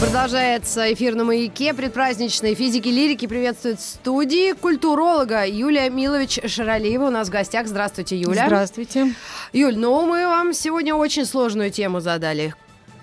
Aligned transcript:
Продолжается 0.00 0.90
эфир 0.94 1.14
на 1.14 1.24
маяке 1.24 1.74
предпраздничной 1.74 2.54
физики 2.54 2.88
лирики. 2.88 3.26
Приветствует 3.26 3.78
в 3.80 3.82
студии 3.82 4.52
культуролога 4.52 5.46
Юлия 5.46 5.90
Милович 5.90 6.40
Шаралиева. 6.46 7.08
У 7.08 7.10
нас 7.10 7.28
в 7.28 7.30
гостях. 7.30 7.66
Здравствуйте, 7.66 8.16
Юля. 8.16 8.46
Здравствуйте. 8.46 9.14
Юль, 9.52 9.76
ну 9.76 10.06
мы 10.06 10.26
вам 10.26 10.54
сегодня 10.54 10.94
очень 10.94 11.26
сложную 11.26 11.70
тему 11.70 12.00
задали. 12.00 12.54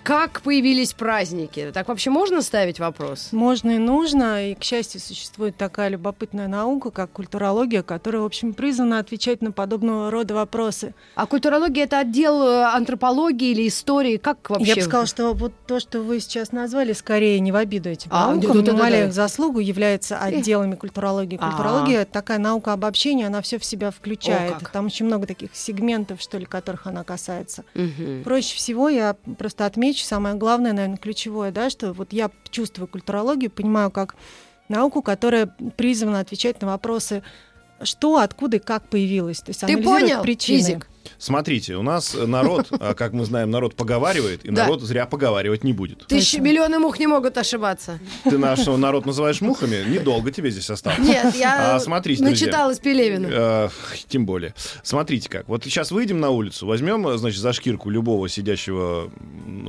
Как 0.08 0.40
появились 0.42 0.94
праздники? 0.94 1.70
Так 1.74 1.90
вообще 1.90 2.12
можно 2.12 2.42
ставить 2.42 2.80
вопрос? 2.80 3.34
Можно 3.34 3.72
и 3.72 3.78
нужно. 3.78 4.52
И, 4.52 4.56
к 4.56 4.64
счастью, 4.64 5.02
существует 5.02 5.58
такая 5.58 5.90
любопытная 5.90 6.48
наука, 6.48 6.92
как 6.92 7.12
культурология, 7.12 7.84
которая, 7.84 8.22
в 8.22 8.26
общем, 8.26 8.54
призвана 8.54 9.00
отвечать 9.00 9.42
на 9.42 9.52
подобного 9.52 10.10
рода 10.10 10.34
вопросы. 10.34 10.94
А 11.16 11.26
культурология— 11.26 11.84
это 11.86 12.00
отдел 12.00 12.42
э, 12.42 12.64
антропологии 12.68 13.50
или 13.50 13.68
истории? 13.68 14.16
Как 14.16 14.50
вообще? 14.50 14.68
Я 14.68 14.76
бы 14.76 14.82
сказала, 14.84 15.08
что 15.08 15.34
вот 15.34 15.52
то, 15.68 15.82
что 15.82 16.00
вы 16.00 16.22
сейчас 16.22 16.54
назвали, 16.54 16.94
скорее 16.94 17.42
не 17.42 17.52
в 17.52 17.58
обиду 17.58 17.90
этим 17.90 18.10
А, 18.14 18.28
наукам, 18.28 18.40
да-да-да-да. 18.40 18.72
не 18.72 18.78
умаляя 18.78 19.08
их 19.08 19.14
заслугу, 19.14 19.60
является 19.60 20.18
отделами 20.20 20.76
культурологии. 20.76 21.38
А. 21.42 21.50
Культурология— 21.50 22.05
такая 22.10 22.38
наука 22.38 22.71
обобщения, 22.71 23.27
она 23.27 23.42
все 23.42 23.60
в 23.60 23.66
себя 23.66 23.92
включает. 23.92 24.55
О. 24.62 24.70
Там 24.71 24.86
очень 24.86 25.05
много 25.05 25.27
таких 25.27 25.54
сегментов, 25.54 26.21
что 26.21 26.38
ли, 26.38 26.46
которых 26.46 26.88
она 26.88 27.04
касается. 27.04 27.66
Мгм. 27.74 28.24
Проще 28.24 28.55
всего 28.55 28.88
я 28.88 29.14
просто 29.38 29.66
отмечу 29.66 29.96
самое 30.05 30.35
главное, 30.35 30.73
наверное, 30.73 30.98
ключевое, 30.98 31.51
да, 31.51 31.70
что 31.70 31.93
вот 31.93 32.13
я 32.13 32.29
чувствую 32.49 32.87
культурологию, 32.87 33.51
понимаю 33.51 33.91
как 33.91 34.15
науку, 34.70 35.01
которая 35.01 35.48
призвана 35.76 36.20
отвечать 36.20 36.62
на 36.62 36.67
вопросы, 36.67 37.23
что, 37.81 38.18
откуда 38.18 38.57
и 38.57 38.59
как 38.59 38.87
появилось. 38.90 39.40
То 39.41 39.49
есть 39.49 39.62
Ты 39.62 39.81
понял, 39.81 40.21
причины. 40.21 40.57
физик? 40.57 40.87
Смотрите, 41.18 41.76
у 41.76 41.82
нас 41.82 42.16
народ, 42.16 42.68
а, 42.80 42.94
как 42.94 43.13
мы 43.13 43.26
знаем, 43.26 43.52
народ 43.52 43.76
поговаривает, 43.76 44.46
и 44.46 44.52
Да. 44.52 44.63
народ 44.63 44.82
зря 44.82 45.05
поговаривать 45.05 45.64
не 45.64 45.74
будет. 45.74 46.05
Тысячи 46.08 46.38
миллионы 46.38 46.80
мух 46.80 46.99
не 46.99 47.08
могут 47.08 47.38
ошибаться. 47.38 47.99
Ты 48.24 48.38
наш 48.38 48.66
народ 48.66 49.05
называешь 49.05 49.41
мухами, 49.41 49.84
недолго 49.90 50.32
тебе 50.32 50.52
здесь 50.52 50.70
осталось. 50.70 50.99
Нет, 50.99 51.36
я 51.36 51.76
А, 51.76 51.80
смотрите, 51.80 52.24
друзья. 52.24 52.46
начиталась 52.48 52.80
Пелевина. 52.80 53.27
Э, 53.32 53.70
Тем 54.08 54.26
более. 54.26 54.54
Смотрите 54.84 55.30
как. 55.30 55.48
Вот 55.48 55.64
сейчас 55.64 55.91
выйдем 55.91 56.20
на 56.20 56.30
улицу, 56.30 56.66
возьмем, 56.66 57.18
значит, 57.18 57.40
за 57.40 57.54
шкирку 57.54 57.90
любого 57.90 58.30
сидящего 58.30 59.10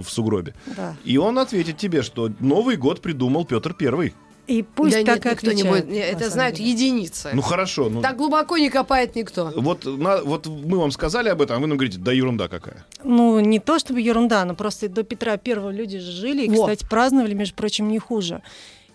в 0.00 0.08
сугробе, 0.08 0.54
Да. 0.76 0.96
и 1.04 1.16
он 1.18 1.38
ответит 1.38 1.76
тебе, 1.78 2.02
что 2.02 2.30
Новый 2.40 2.76
год 2.76 3.00
придумал 3.00 3.44
Петр 3.44 3.74
Первый. 3.74 4.14
И 4.48 4.62
пусть 4.62 4.96
да 5.04 5.14
так 5.14 5.24
нет, 5.24 5.44
и 5.44 5.46
никто 5.46 5.52
не 5.52 5.62
будет. 5.62 5.88
Не, 5.88 5.98
на 6.00 6.02
Это 6.04 6.30
знают 6.30 6.56
деле. 6.56 6.70
единицы. 6.70 7.30
Ну 7.34 7.42
хорошо, 7.42 7.88
ну 7.90 8.00
Так 8.00 8.16
глубоко 8.16 8.56
не 8.56 8.70
копает 8.70 9.14
никто. 9.14 9.52
вот, 9.54 9.84
на- 9.84 10.22
вот 10.22 10.46
мы 10.46 10.78
вам 10.78 10.90
сказали 10.90 11.28
об 11.28 11.42
этом, 11.42 11.58
а 11.58 11.60
вы 11.60 11.66
нам 11.66 11.76
говорите, 11.76 11.98
да 11.98 12.12
ерунда 12.12 12.48
какая. 12.48 12.84
Ну, 13.04 13.40
не 13.40 13.58
то 13.60 13.78
чтобы 13.78 14.00
ерунда, 14.00 14.44
но 14.46 14.54
просто 14.54 14.88
до 14.88 15.02
Петра 15.02 15.36
Первого 15.36 15.70
люди 15.70 15.98
же 15.98 16.10
жили, 16.12 16.46
и, 16.46 16.48
Во. 16.48 16.62
кстати, 16.62 16.86
праздновали, 16.88 17.34
между 17.34 17.54
прочим, 17.56 17.88
не 17.88 17.98
хуже. 17.98 18.40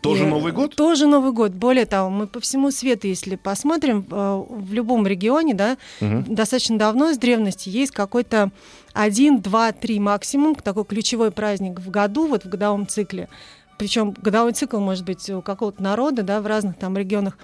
Тоже 0.02 0.24
И, 0.24 0.28
Новый 0.28 0.52
год? 0.52 0.76
Тоже 0.76 1.08
Новый 1.08 1.32
год. 1.32 1.54
Более 1.54 1.86
того, 1.86 2.10
мы 2.10 2.28
по 2.28 2.42
всему 2.42 2.72
свету, 2.72 3.08
если 3.08 3.38
посмотрим, 3.38 4.06
э, 4.12 4.44
в 4.50 4.74
любом 4.74 5.08
регионе, 5.08 5.54
да, 5.54 5.78
Мгм. 6.02 6.26
достаточно 6.36 6.78
давно, 6.78 7.14
с 7.14 7.18
древности, 7.18 7.70
есть 7.70 7.92
какой-то 7.94 8.52
один, 8.94 9.40
два, 9.40 9.72
три 9.72 10.00
максимум, 10.00 10.56
такой 10.56 10.84
ключевой 10.84 11.32
праздник 11.32 11.80
в 11.80 11.90
году, 11.90 12.28
вот 12.28 12.44
в 12.44 12.50
годовом 12.50 12.86
цикле. 12.86 13.30
Причем 13.84 14.12
годовой 14.12 14.54
цикл 14.54 14.80
может 14.80 15.04
быть 15.04 15.30
у 15.30 15.42
какого-то 15.42 15.84
народа, 15.84 16.24
да, 16.24 16.40
в 16.40 16.48
разных 16.48 16.78
там 16.78 16.96
регионах 16.96 17.38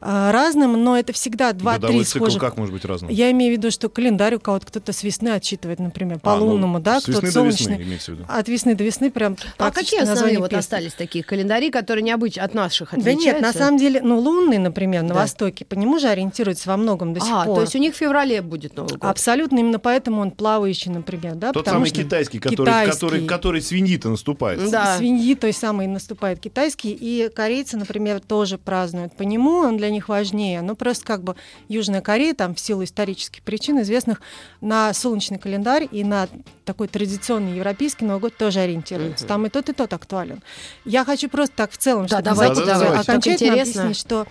разным, 0.00 0.82
но 0.82 0.96
это 0.98 1.12
всегда 1.12 1.52
два-три 1.52 1.82
Годовой 1.82 2.04
цикл 2.04 2.24
схожих. 2.24 2.40
как 2.40 2.56
может 2.56 2.72
быть 2.72 2.84
разным? 2.84 3.10
Я 3.10 3.30
имею 3.32 3.54
в 3.54 3.58
виду, 3.58 3.70
что 3.70 3.88
календарь 3.88 4.34
у 4.36 4.40
кого-то 4.40 4.66
кто-то 4.66 4.92
с 4.92 5.02
весны 5.02 5.28
отчитывает, 5.28 5.78
например, 5.78 6.18
по 6.20 6.32
А, 6.34 6.36
ну, 6.36 6.46
лунному, 6.46 6.80
да, 6.80 7.00
с 7.00 7.08
весны 7.08 7.20
кто-то 7.28 7.34
до 7.34 7.44
весны, 7.46 7.62
солнечный. 7.66 7.84
имеется 7.86 8.12
в 8.12 8.14
виду. 8.14 8.24
От 8.28 8.48
весны 8.48 8.74
до 8.74 8.84
весны 8.84 9.10
прям. 9.10 9.36
А 9.58 9.70
какие 9.70 10.00
основные 10.00 10.38
вот 10.38 10.50
песни. 10.50 10.58
остались 10.60 10.94
такие 10.94 11.22
календари, 11.24 11.70
которые 11.70 12.02
необычно 12.02 12.44
от 12.44 12.54
наших 12.54 12.90
Да 12.92 12.96
отличаются? 12.96 13.26
нет, 13.26 13.40
на 13.42 13.52
самом 13.52 13.78
деле, 13.78 14.00
ну, 14.02 14.18
лунный, 14.18 14.58
например, 14.58 15.02
на 15.02 15.08
Да. 15.10 15.14
Востоке, 15.16 15.64
по 15.64 15.74
нему 15.74 15.98
же 15.98 16.08
ориентируется 16.08 16.68
во 16.70 16.76
многом 16.76 17.12
до 17.12 17.20
сих 17.20 17.30
А, 17.32 17.44
пор. 17.44 17.56
то 17.56 17.60
есть 17.62 17.74
у 17.74 17.78
них 17.78 17.94
в 17.94 17.98
феврале 17.98 18.40
будет 18.42 18.76
Новый 18.76 18.92
год. 18.96 19.04
Абсолютно, 19.04 19.58
именно 19.58 19.78
поэтому 19.78 20.22
он 20.22 20.30
плавающий, 20.30 20.90
например, 20.90 21.34
да, 21.34 21.48
Тот 21.52 21.64
потому 21.64 21.84
самый 21.84 21.88
что 21.88 22.02
китайский, 22.04 22.38
который, 22.38 22.66
китайский. 22.66 22.92
который, 22.92 23.26
который 23.26 23.60
свиньи-то 23.62 24.08
наступает. 24.08 24.70
Да. 24.70 24.96
свиньи 24.96 25.34
той 25.34 25.52
самой 25.52 25.86
наступает 25.86 26.40
китайский, 26.40 26.96
и 26.98 27.28
корейцы, 27.34 27.76
например, 27.76 28.20
тоже 28.20 28.56
празднуют 28.58 29.14
по 29.16 29.22
нему, 29.22 29.58
он 29.58 29.76
для 29.76 29.89
них 29.90 30.08
важнее. 30.08 30.62
Ну, 30.62 30.76
просто 30.76 31.04
как 31.04 31.22
бы 31.22 31.36
Южная 31.68 32.00
Корея, 32.00 32.34
там, 32.34 32.54
в 32.54 32.60
силу 32.60 32.84
исторических 32.84 33.42
причин, 33.42 33.80
известных, 33.80 34.20
на 34.60 34.92
солнечный 34.94 35.38
календарь 35.38 35.88
и 35.90 36.04
на 36.04 36.28
такой 36.64 36.88
традиционный 36.88 37.56
европейский 37.56 38.04
Новый 38.04 38.20
год 38.20 38.36
тоже 38.36 38.60
ориентируется. 38.60 39.24
Мгм. 39.24 39.28
Там 39.28 39.46
и 39.46 39.48
тот, 39.50 39.68
и 39.68 39.72
тот 39.72 39.92
актуален. 39.92 40.42
Я 40.84 41.04
хочу 41.04 41.28
просто 41.28 41.54
так 41.56 41.72
в 41.72 41.76
целом, 41.76 42.06
Да, 42.06 42.18
чтобы 42.18 42.22
давайте, 42.22 42.64
давайте. 42.64 42.94
Так 42.94 43.08
окончательно 43.08 43.52
объяснить, 43.54 43.96
что 43.96 44.26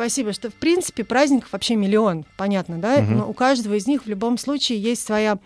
Спасибо, 0.00 0.32
что 0.32 0.48
в 0.48 0.54
принципе 0.54 1.04
праздников 1.04 1.52
вообще 1.52 1.76
миллион, 1.76 2.24
понятно, 2.38 2.78
да? 2.78 3.02
Мгм. 3.02 3.18
Но 3.18 3.28
у 3.28 3.34
каждого 3.34 3.74
из 3.74 3.86
них 3.86 4.06
в 4.06 4.08
любом 4.08 4.38
случае 4.38 4.80
есть 4.80 5.04
своя 5.04 5.36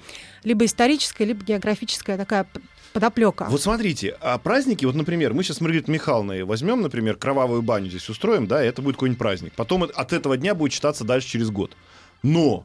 либо 0.45 0.65
историческая, 0.65 1.25
либо 1.25 1.45
географическая 1.45 2.17
такая 2.17 2.47
подоплека. 2.95 3.47
Вот 3.51 3.61
смотрите, 3.61 4.17
а 4.21 4.39
праздники, 4.39 4.87
вот, 4.87 4.95
например, 4.95 5.35
мы 5.35 5.43
сейчас 5.43 5.59
с 5.59 5.61
Маргаритой 5.61 5.93
Михайловной 5.93 6.45
возьмем, 6.45 6.81
например, 6.81 7.17
кровавую 7.17 7.61
баню 7.61 7.91
здесь 7.91 8.09
устроим, 8.09 8.47
да, 8.47 8.65
и 8.65 8.69
это 8.69 8.81
будет 8.81 8.95
какой-нибудь 8.95 9.19
праздник. 9.19 9.53
Потом 9.57 9.83
от- 9.83 10.13
этого 10.13 10.37
дня 10.39 10.55
будет 10.55 10.73
считаться 10.73 11.05
дальше 11.05 11.29
через 11.29 11.51
год. 11.51 11.77
Но 12.23 12.65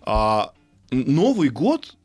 а, 0.00 0.52
Новый 0.90 1.50
год 1.50 1.96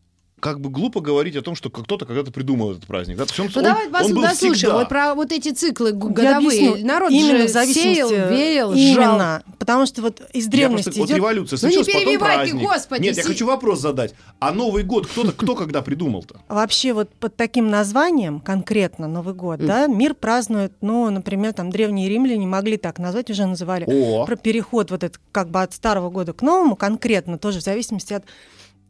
как 0.41 0.59
бы 0.59 0.69
глупо 0.69 0.99
говорить 0.99 1.35
о 1.37 1.41
том, 1.41 1.55
что 1.55 1.69
кто-то 1.69 2.05
когда-то 2.05 2.31
придумал 2.31 2.71
этот 2.71 2.85
праздник. 2.87 3.15
Да? 3.15 3.23
Он, 3.23 3.29
Ну 3.37 3.51
он- 3.55 3.63
давай 3.63 3.85
он 3.87 4.13
был 4.13 4.21
дослушаем. 4.23 4.53
всегда. 4.55 4.73
Вот 4.79 4.89
про 4.89 5.13
вот 5.15 5.31
эти 5.31 5.51
циклы 5.53 5.91
г- 5.93 6.07
Я 6.07 6.13
годовые. 6.33 6.69
объясню. 6.69 6.85
Народ 6.85 7.11
именно 7.11 7.37
же 7.37 7.47
в 7.47 7.49
зависимости, 7.51 7.93
сеял, 7.93 8.09
веял, 8.09 8.69
жал. 8.71 8.77
именно, 8.77 9.43
потому 9.59 9.85
что 9.85 10.01
вот 10.01 10.21
из 10.33 10.45
Я 10.45 10.51
древности 10.51 10.85
просто- 10.85 10.99
вот 10.99 11.05
идет 11.07 11.17
революция 11.17 11.59
Ну 11.61 11.67
не 11.69 11.73
случилась, 11.75 12.03
потом 12.03 12.19
праздник. 12.19 12.61
господи, 12.61 13.01
Нет, 13.03 13.15
я 13.17 13.23
си- 13.23 13.27
хочу 13.29 13.45
вопрос 13.45 13.79
задать. 13.79 14.13
А 14.39 14.51
Новый 14.51 14.83
год 14.83 15.07
кто-то, 15.07 15.31
кто 15.31 15.55
когда 15.55 15.81
придумал-то? 15.81 16.41
Вообще 16.49 16.93
вот 16.93 17.09
под 17.13 17.35
таким 17.35 17.69
названием 17.69 18.39
конкретно 18.41 19.07
Новый 19.07 19.35
год, 19.35 19.59
да, 19.65 19.87
мир 19.87 20.15
празднует, 20.15 20.73
ну, 20.81 21.09
например, 21.11 21.53
там 21.53 21.69
древние 21.69 22.09
римляне 22.09 22.47
могли 22.47 22.77
так 22.77 22.97
назвать, 22.99 23.29
уже 23.29 23.45
называли. 23.45 23.85
О, 23.87 24.25
Про 24.25 24.35
переход 24.35 24.89
вот 24.91 25.03
этот 25.03 25.21
как 25.31 25.49
бы 25.51 25.61
от 25.61 25.73
старого 25.73 26.09
года 26.09 26.33
к 26.33 26.41
новому 26.41 26.75
конкретно, 26.75 27.37
тоже 27.37 27.59
в 27.59 27.63
зависимости 27.63 28.13
от 28.13 28.23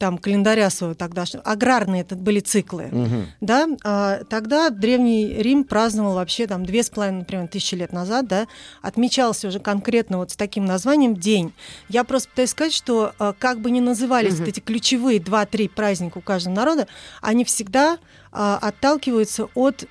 там 0.01 0.17
календаря 0.17 0.71
своего 0.71 0.95
тогдашнего. 0.95 1.43
Аграрные 1.43 2.01
это 2.01 2.15
были 2.15 2.39
циклы. 2.39 2.89
Мгм. 2.91 3.27
Да, 3.39 3.67
а, 3.83 4.23
тогда 4.27 4.71
Древний 4.71 5.27
Рим 5.27 5.63
праздновал 5.63 6.15
вообще 6.15 6.47
там 6.47 6.65
две 6.65 6.81
с 6.81 6.89
половиной, 6.89 7.19
например, 7.19 7.47
тысячи 7.47 7.75
лет 7.75 7.93
назад, 7.93 8.25
да, 8.27 8.47
отмечался 8.81 9.47
уже 9.49 9.59
конкретно 9.59 10.17
вот 10.17 10.31
с 10.31 10.35
таким 10.35 10.65
названием 10.65 11.15
день. 11.15 11.53
Я 11.87 12.03
просто 12.03 12.29
пытаюсь 12.29 12.49
сказать, 12.49 12.73
что 12.73 13.13
а, 13.19 13.33
как 13.37 13.59
бы 13.61 13.69
ни 13.69 13.79
назывались 13.79 14.33
Мгм. 14.33 14.39
вот 14.39 14.47
эти 14.47 14.59
ключевые 14.59 15.19
два-три 15.19 15.67
праздника 15.67 16.17
у 16.17 16.21
каждого 16.21 16.55
народа, 16.55 16.87
они 17.21 17.45
всегда 17.45 17.99
а, 18.31 18.57
отталкиваются 18.59 19.49
от 19.53 19.85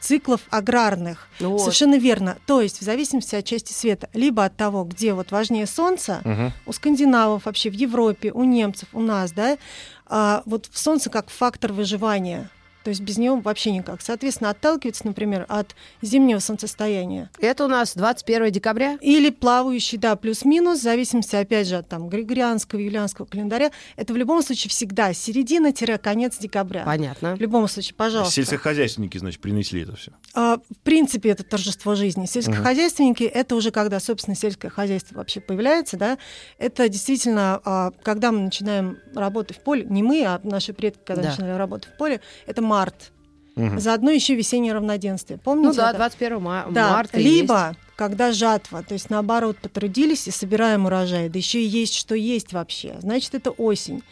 циклов 0.00 0.40
аграрных. 0.50 1.28
Ну 1.40 1.50
вот. 1.50 1.60
Совершенно 1.60 1.96
верно. 1.98 2.38
То 2.46 2.60
есть 2.60 2.80
в 2.80 2.84
зависимости 2.84 3.34
от 3.34 3.44
части 3.44 3.72
света, 3.72 4.08
либо 4.14 4.44
от 4.44 4.56
того, 4.56 4.84
где 4.84 5.12
вот 5.14 5.30
важнее 5.30 5.66
солнце, 5.66 6.20
Мгм. 6.24 6.52
у 6.66 6.72
скандинавов 6.72 7.44
вообще, 7.46 7.70
в 7.70 7.74
Европе, 7.74 8.32
у 8.32 8.44
немцев, 8.44 8.88
у 8.92 9.00
нас, 9.00 9.32
да, 9.32 9.58
а, 10.06 10.42
вот 10.46 10.68
солнце 10.72 11.10
как 11.10 11.28
фактор 11.30 11.72
выживания. 11.72 12.50
То 12.84 12.90
есть 12.90 13.02
без 13.02 13.18
него 13.18 13.36
вообще 13.36 13.72
никак. 13.72 14.00
Соответственно, 14.02 14.50
отталкивается, 14.50 15.06
например, 15.06 15.44
от 15.48 15.74
зимнего 16.02 16.38
солнцестояния. 16.38 17.30
Это 17.38 17.64
у 17.64 17.68
нас 17.68 17.94
21 17.94 18.50
декабря. 18.50 18.98
Или 19.00 19.30
плавающий, 19.30 19.98
да, 19.98 20.16
плюс-минус, 20.16 20.80
в 20.80 20.82
зависимости, 20.82 21.36
опять 21.36 21.66
же, 21.68 21.76
от 21.76 21.88
там, 21.88 22.08
григорианского, 22.08 22.80
юлианского 22.80 23.26
календаря. 23.26 23.70
Это 23.96 24.12
в 24.12 24.16
любом 24.16 24.42
случае 24.42 24.70
всегда 24.70 25.12
середина-конец 25.12 26.38
декабря. 26.38 26.84
Понятно. 26.84 27.36
В 27.36 27.40
любом 27.40 27.68
случае, 27.68 27.94
пожалуйста. 27.94 28.34
Сельскохозяйственники, 28.34 29.18
значит, 29.18 29.40
принесли 29.40 29.82
это 29.82 29.96
все. 29.96 30.12
А, 30.34 30.58
В 30.70 30.78
принципе, 30.82 31.30
это 31.30 31.42
торжество 31.44 31.94
жизни. 31.94 32.26
Сельскохозяйственники 32.26 33.24
это 33.24 33.54
уже 33.56 33.70
когда, 33.70 34.00
собственно, 34.00 34.34
сельское 34.36 34.70
хозяйство 34.70 35.16
вообще 35.16 35.40
появляется, 35.40 35.96
да. 35.96 36.18
Это 36.58 36.88
действительно, 36.88 37.60
а, 37.64 37.90
когда 38.02 38.32
мы 38.32 38.40
начинаем 38.40 38.98
работать 39.14 39.56
в 39.58 39.60
поле, 39.60 39.84
не 39.88 40.02
мы, 40.02 40.24
а 40.24 40.40
наши 40.42 40.72
предки, 40.72 41.00
когда 41.04 41.22
Да. 41.22 41.30
начинали 41.30 41.52
работать 41.58 41.92
в 41.92 41.96
поле, 41.96 42.20
это 42.46 42.62
март. 42.70 43.12
Мгм. 43.56 43.80
Заодно 43.80 44.10
еще 44.10 44.34
весеннее 44.36 44.72
равноденствие. 44.72 45.38
Помните? 45.38 45.68
Ну 45.68 45.74
да, 45.74 45.88
это? 45.90 45.98
21 45.98 46.40
ма- 46.40 46.66
Да, 46.70 46.92
марта. 46.92 47.18
либо 47.18 47.68
есть. 47.70 47.78
когда 47.96 48.32
жатва, 48.32 48.82
то 48.82 48.94
есть 48.94 49.10
наоборот 49.10 49.56
потрудились 49.58 50.28
и 50.28 50.30
собираем 50.30 50.86
урожай, 50.86 51.28
да 51.28 51.38
еще 51.38 51.60
и 51.60 51.66
есть 51.66 51.94
что 51.94 52.14
есть 52.14 52.52
вообще, 52.52 52.96
значит 53.00 53.34
это 53.34 53.50
осень. 53.50 54.02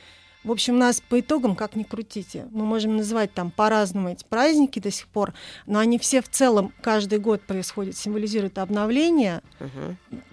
В 0.44 0.50
общем, 0.52 0.74
у 0.76 0.78
нас 0.78 1.00
по 1.00 1.18
итогам, 1.20 1.56
как 1.56 1.76
ни 1.76 1.82
крутите, 1.82 2.46
мы 2.52 2.64
можем 2.64 2.96
называть 2.96 3.32
там 3.34 3.50
по-разному 3.50 4.10
эти 4.10 4.24
праздники 4.28 4.78
до 4.78 4.90
сих 4.90 5.06
пор, 5.08 5.34
но 5.66 5.78
они 5.78 5.98
все 5.98 6.20
в 6.22 6.28
целом 6.28 6.72
каждый 6.80 7.18
год 7.18 7.40
происходят, 7.42 7.96
символизируют 7.96 8.56
обновление, 8.58 9.42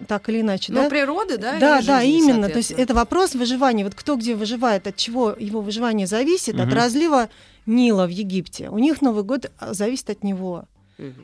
так 0.06 0.28
или 0.28 0.40
иначе, 0.40 0.72
Ну, 0.72 0.82
да? 0.82 0.88
природы, 0.90 1.38
да? 1.38 1.58
Да, 1.58 1.82
да, 1.82 2.00
жизни, 2.00 2.18
именно. 2.18 2.48
То 2.48 2.58
есть 2.58 2.70
это 2.70 2.94
вопрос 2.94 3.34
выживания. 3.34 3.84
Вот 3.84 3.94
кто 3.94 4.16
где 4.16 4.34
выживает, 4.34 4.86
от 4.86 4.96
чего 4.96 5.34
его 5.38 5.60
выживание 5.60 6.06
зависит, 6.06 6.54
от 6.60 6.66
Мгм. 6.68 6.74
разлива 6.76 7.28
Нила 7.66 8.06
в 8.06 8.10
Египте. 8.10 8.70
У 8.70 8.78
них 8.78 9.02
Новый 9.02 9.24
год 9.24 9.50
а, 9.58 9.74
зависит 9.74 10.10
от 10.10 10.24
него. 10.24 10.64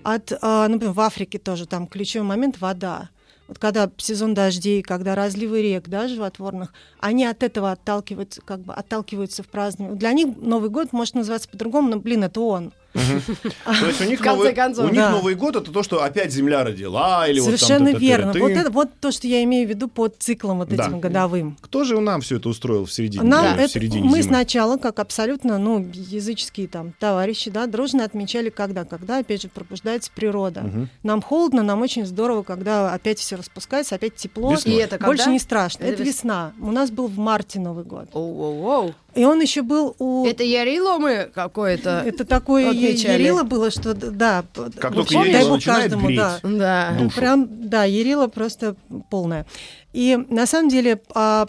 От, 0.02 0.32
а, 0.42 0.68
например, 0.68 0.92
в 0.92 1.00
Африке 1.00 1.38
тоже 1.38 1.66
там 1.66 1.86
ключевой 1.86 2.26
момент 2.26 2.60
вода. 2.60 3.08
Вот 3.48 3.58
когда 3.58 3.90
сезон 3.96 4.34
дождей, 4.34 4.82
когда 4.82 5.14
разливы 5.14 5.62
рек, 5.62 5.88
да, 5.88 6.08
животворных, 6.08 6.72
они 7.00 7.24
от 7.24 7.42
этого 7.42 7.72
отталкиваются, 7.72 8.40
как 8.42 8.60
бы 8.60 8.72
отталкиваются 8.72 9.42
в 9.42 9.48
празднование. 9.48 9.98
Для 9.98 10.12
них 10.12 10.36
Новый 10.36 10.70
год 10.70 10.92
может 10.92 11.14
называться 11.14 11.48
по-другому, 11.48 11.90
но, 11.90 11.96
блин, 11.98 12.24
это 12.24 12.40
он. 12.40 12.72
То 13.64 13.86
есть 13.86 14.00
у 14.00 14.04
них, 14.04 14.20
новый, 14.24 14.52
концов, 14.54 14.84
у 14.84 14.88
них 14.88 14.96
да. 14.96 15.10
Новый 15.10 15.34
год 15.34 15.56
это 15.56 15.72
то, 15.72 15.82
что 15.82 16.02
опять 16.02 16.30
земля 16.32 16.62
родила, 16.64 17.26
или 17.26 17.40
Совершенно 17.40 17.86
вот 17.86 17.92
там 17.92 18.00
верно. 18.00 18.32
ты- 18.32 18.40
Вот 18.40 18.50
это 18.50 18.70
вот 18.70 18.88
то, 19.00 19.10
что 19.12 19.26
я 19.26 19.42
имею 19.44 19.66
в 19.66 19.70
виду 19.70 19.88
под 19.88 20.16
циклом 20.18 20.58
вот 20.58 20.68
Да. 20.68 20.86
этим 20.86 21.00
годовым. 21.00 21.56
Кто 21.60 21.84
же 21.84 21.98
нам 22.00 22.20
все 22.20 22.36
это 22.36 22.48
устроил 22.48 22.84
в 22.84 22.92
середине, 22.92 23.24
Нам 23.24 23.56
в 23.56 23.58
это- 23.58 23.68
середине 23.68 24.04
мы 24.08 24.20
зимы? 24.20 24.22
сначала, 24.22 24.76
как 24.76 24.98
абсолютно, 24.98 25.58
ну, 25.58 25.88
языческие 25.92 26.68
там 26.68 26.92
товарищи, 26.98 27.50
да, 27.50 27.66
дружно 27.66 28.04
отмечали, 28.04 28.50
когда, 28.50 28.84
когда, 28.84 29.18
опять 29.18 29.42
же, 29.42 29.48
пробуждается 29.48 30.10
природа. 30.14 30.64
Нам 31.02 31.22
холодно, 31.22 31.62
нам 31.62 31.80
очень 31.82 32.04
здорово, 32.06 32.42
когда 32.42 32.92
опять 32.92 33.18
все 33.18 33.36
распускается, 33.36 33.94
опять 33.94 34.16
тепло. 34.16 34.52
Весной. 34.52 34.74
И 34.74 34.78
это 34.78 34.90
когда? 34.98 35.06
Больше 35.06 35.30
не 35.30 35.38
страшно. 35.38 35.84
Это 35.84 35.94
Это, 35.94 36.02
вес- 36.02 36.08
весна. 36.08 36.52
У 36.60 36.70
нас 36.70 36.90
был 36.90 37.06
в 37.06 37.18
марте 37.18 37.58
Новый 37.60 37.84
год. 37.84 38.08
Оу-оу-оу. 38.12 38.94
И 39.14 39.25
он 39.25 39.41
еще 39.41 39.62
был 39.62 39.94
у... 39.99 40.26
Это 40.26 40.43
Ярило 40.43 40.99
мы 40.99 41.31
какое-то? 41.35 42.03
это 42.06 42.25
такое 42.25 42.70
отмечали. 42.70 43.12
Ярило 43.12 43.43
было, 43.43 43.70
что 43.70 43.93
да. 43.94 44.44
Как 44.79 44.94
только 44.94 45.12
дай 45.14 45.29
Ярило 45.29 45.49
бог 45.49 45.56
начинает 45.56 45.82
каждому, 45.82 46.06
греть. 46.06 46.19
да. 46.19 46.41
Да. 46.43 46.97
Душу. 46.99 47.17
Прям, 47.17 47.69
да, 47.69 47.85
Ярила 47.85 48.26
просто 48.29 48.75
полная. 49.11 49.47
И 49.93 50.19
на 50.29 50.47
самом 50.47 50.70
деле 50.70 51.00
а, 51.14 51.47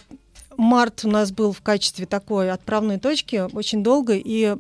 март 0.58 1.06
у 1.06 1.10
нас 1.10 1.32
был 1.32 1.54
в 1.54 1.62
качестве 1.62 2.06
такой 2.06 2.52
отправной 2.52 3.00
точки 3.00 3.48
очень 3.54 3.82
долго, 3.84 4.14
и 4.14 4.56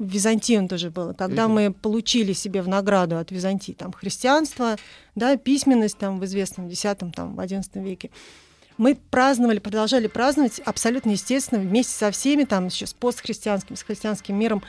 в 0.00 0.04
Византии 0.04 0.56
он 0.56 0.66
тоже 0.66 0.90
был. 0.90 1.14
Когда 1.14 1.44
Мгм. 1.46 1.54
мы 1.54 1.72
получили 1.72 2.32
себе 2.32 2.62
в 2.62 2.68
награду 2.68 3.18
от 3.18 3.30
Византии 3.30 3.72
там 3.72 3.92
христианство, 3.92 4.76
да, 5.14 5.36
письменность 5.36 5.98
там 5.98 6.18
в 6.18 6.24
известном 6.24 6.68
X, 6.68 6.82
там, 7.14 7.36
в 7.36 7.38
XI 7.40 7.82
веке, 7.82 8.10
мы 8.80 8.98
праздновали, 9.10 9.58
продолжали 9.58 10.06
праздновать 10.06 10.58
абсолютно 10.64 11.10
естественно 11.10 11.60
вместе 11.60 11.92
со 11.92 12.10
всеми, 12.10 12.44
там 12.44 12.68
еще 12.68 12.86
с 12.86 12.94
постхристианским, 12.94 13.76
с 13.76 13.82
христианским 13.82 14.38
миром, 14.38 14.62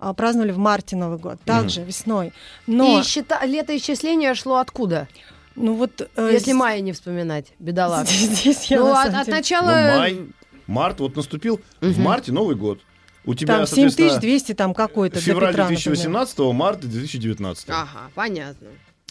а, 0.00 0.14
праздновали 0.14 0.52
в 0.52 0.58
марте 0.58 0.96
Новый 0.96 1.18
год, 1.18 1.38
также 1.44 1.82
весной. 1.84 2.32
Но, 2.66 3.00
И 3.00 3.02
счета... 3.04 3.44
летоисчисление 3.44 4.34
шло 4.34 4.56
откуда? 4.56 5.06
ну 5.54 5.74
вот... 5.74 6.08
э, 6.16 6.30
Если 6.32 6.52
с- 6.52 6.54
майя 6.54 6.80
не 6.80 6.92
вспоминать, 6.92 7.52
бедолага. 7.58 8.06
Здесь, 8.06 8.38
здесь 8.40 8.64
я 8.70 8.78
Ну, 8.78 8.86
на 8.86 9.02
от, 9.02 9.06
самом 9.08 9.20
от 9.20 9.26
деле- 9.26 9.36
начала... 9.36 9.70
Ну, 9.92 9.98
май, 9.98 10.20
март, 10.66 11.00
вот 11.00 11.14
наступил 11.16 11.60
в 11.82 11.86
Мгм. 11.90 12.02
марте 12.02 12.32
Новый 12.32 12.56
год. 12.56 12.80
У 13.26 13.34
тебя, 13.34 13.56
Там 13.58 13.66
соответственно, 13.66 14.08
7200 14.08 14.54
там 14.54 14.72
какой-то 14.72 15.20
февраль 15.20 15.50
Петра, 15.52 15.64
например. 15.64 15.82
2018, 15.82 16.38
март 16.54 16.80
2019. 16.80 17.68
Ага, 17.68 17.88
понятно. 18.14 18.68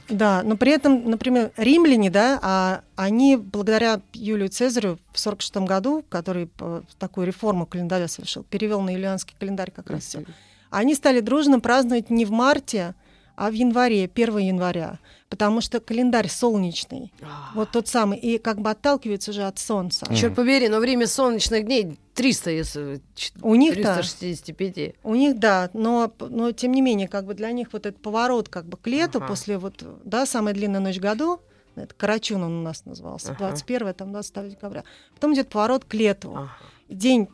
Да, 0.10 0.42
но 0.44 0.56
при 0.56 0.72
этом, 0.72 1.10
например, 1.10 1.52
римляне, 1.58 2.10
да, 2.10 2.40
а, 2.42 2.82
они 2.96 3.36
благодаря 3.36 4.02
Юлию 4.14 4.50
Цезарю 4.50 5.00
в 5.12 5.20
46 5.20 5.58
году, 5.58 6.06
который 6.08 6.50
э, 6.60 6.82
такую 6.98 7.28
реформу 7.28 7.66
календаря 7.66 8.08
совершил, 8.08 8.44
перевел 8.44 8.82
на 8.82 8.92
юлианский 8.92 9.36
календарь 9.38 9.72
как 9.72 9.90
раз 9.90 10.04
все, 10.04 10.24
они 10.70 10.96
стали 10.96 11.20
дружно 11.20 11.60
праздновать 11.60 12.10
не 12.10 12.26
в 12.26 12.32
марте, 12.32 12.96
а 13.38 13.52
в 13.52 13.54
январе, 13.54 14.10
1 14.14 14.38
января, 14.40 15.00
потому 15.30 15.62
что 15.62 15.80
календарь 15.80 16.28
солнечный, 16.28 17.14
вот 17.54 17.72
тот 17.72 17.88
самый, 17.88 18.18
и 18.18 18.40
как 18.40 18.60
бы 18.60 18.72
отталкивается 18.72 19.32
уже 19.32 19.44
от 19.44 19.60
солнца. 19.60 20.08
Черт 20.14 20.36
побери, 20.36 20.68
но 20.68 20.80
время 20.80 21.06
солнечных 21.08 21.66
дней 21.66 21.98
300, 22.16 22.50
если... 22.50 23.02
У 23.44 23.54
них-то 23.54 23.96
365. 23.96 24.96
У 25.04 25.14
них, 25.14 25.38
да, 25.38 25.70
но, 25.74 26.12
но 26.20 26.52
тем 26.52 26.72
не 26.72 26.82
менее, 26.82 27.08
как 27.08 27.26
бы 27.26 27.36
для 27.36 27.52
них 27.52 27.74
вот 27.74 27.86
этот 27.86 28.02
поворот 28.02 28.50
как 28.50 28.66
бы 28.66 28.76
к 28.76 28.88
лету 28.88 29.20
Ага. 29.20 29.28
после 29.28 29.60
вот, 29.60 29.84
да, 30.04 30.26
самая 30.26 30.56
длинная 30.56 30.80
ночь 30.80 30.98
в 30.98 31.02
году, 31.02 31.40
это 31.76 31.94
Карачун 31.94 32.42
он 32.42 32.54
у 32.60 32.62
нас 32.64 32.86
назывался, 32.86 33.34
Ага. 33.34 33.50
21 33.50 33.94
там, 33.94 34.12
22 34.12 34.44
декабря. 34.50 34.84
Потом 35.14 35.36
идет 35.36 35.50
поворот 35.50 35.86
к 35.86 35.94
лету. 35.94 36.34
Ага. 36.36 36.52
День 36.90 37.28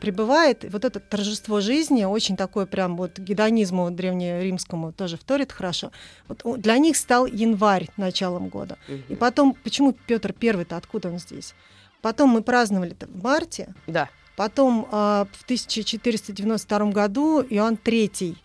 прибывает, 0.00 0.64
вот 0.70 0.84
это 0.84 1.00
торжество 1.00 1.60
жизни, 1.60 2.04
очень 2.04 2.36
такое 2.36 2.66
прям 2.66 2.96
вот 2.96 3.18
гедонизму 3.18 3.90
древнеримскому 3.90 4.92
тоже 4.92 5.16
вторит 5.16 5.50
хорошо. 5.50 5.92
Вот 6.28 6.60
для 6.60 6.78
них 6.78 6.96
стал 6.96 7.26
январь 7.26 7.88
началом 7.96 8.48
года. 8.48 8.76
И 9.08 9.14
потом, 9.14 9.56
почему 9.64 9.92
Петр 9.92 10.32
Первый-то, 10.32 10.76
откуда 10.76 11.08
он 11.08 11.18
здесь? 11.18 11.54
Потом 12.02 12.30
мы 12.30 12.42
праздновали-то 12.42 13.06
в 13.06 13.22
марте, 13.22 13.74
Да. 13.86 14.08
Потом 14.34 14.88
а, 14.90 15.26
в 15.30 15.44
1492 15.44 16.90
году 16.90 17.42
Иоанн 17.42 17.74
III 17.74 18.36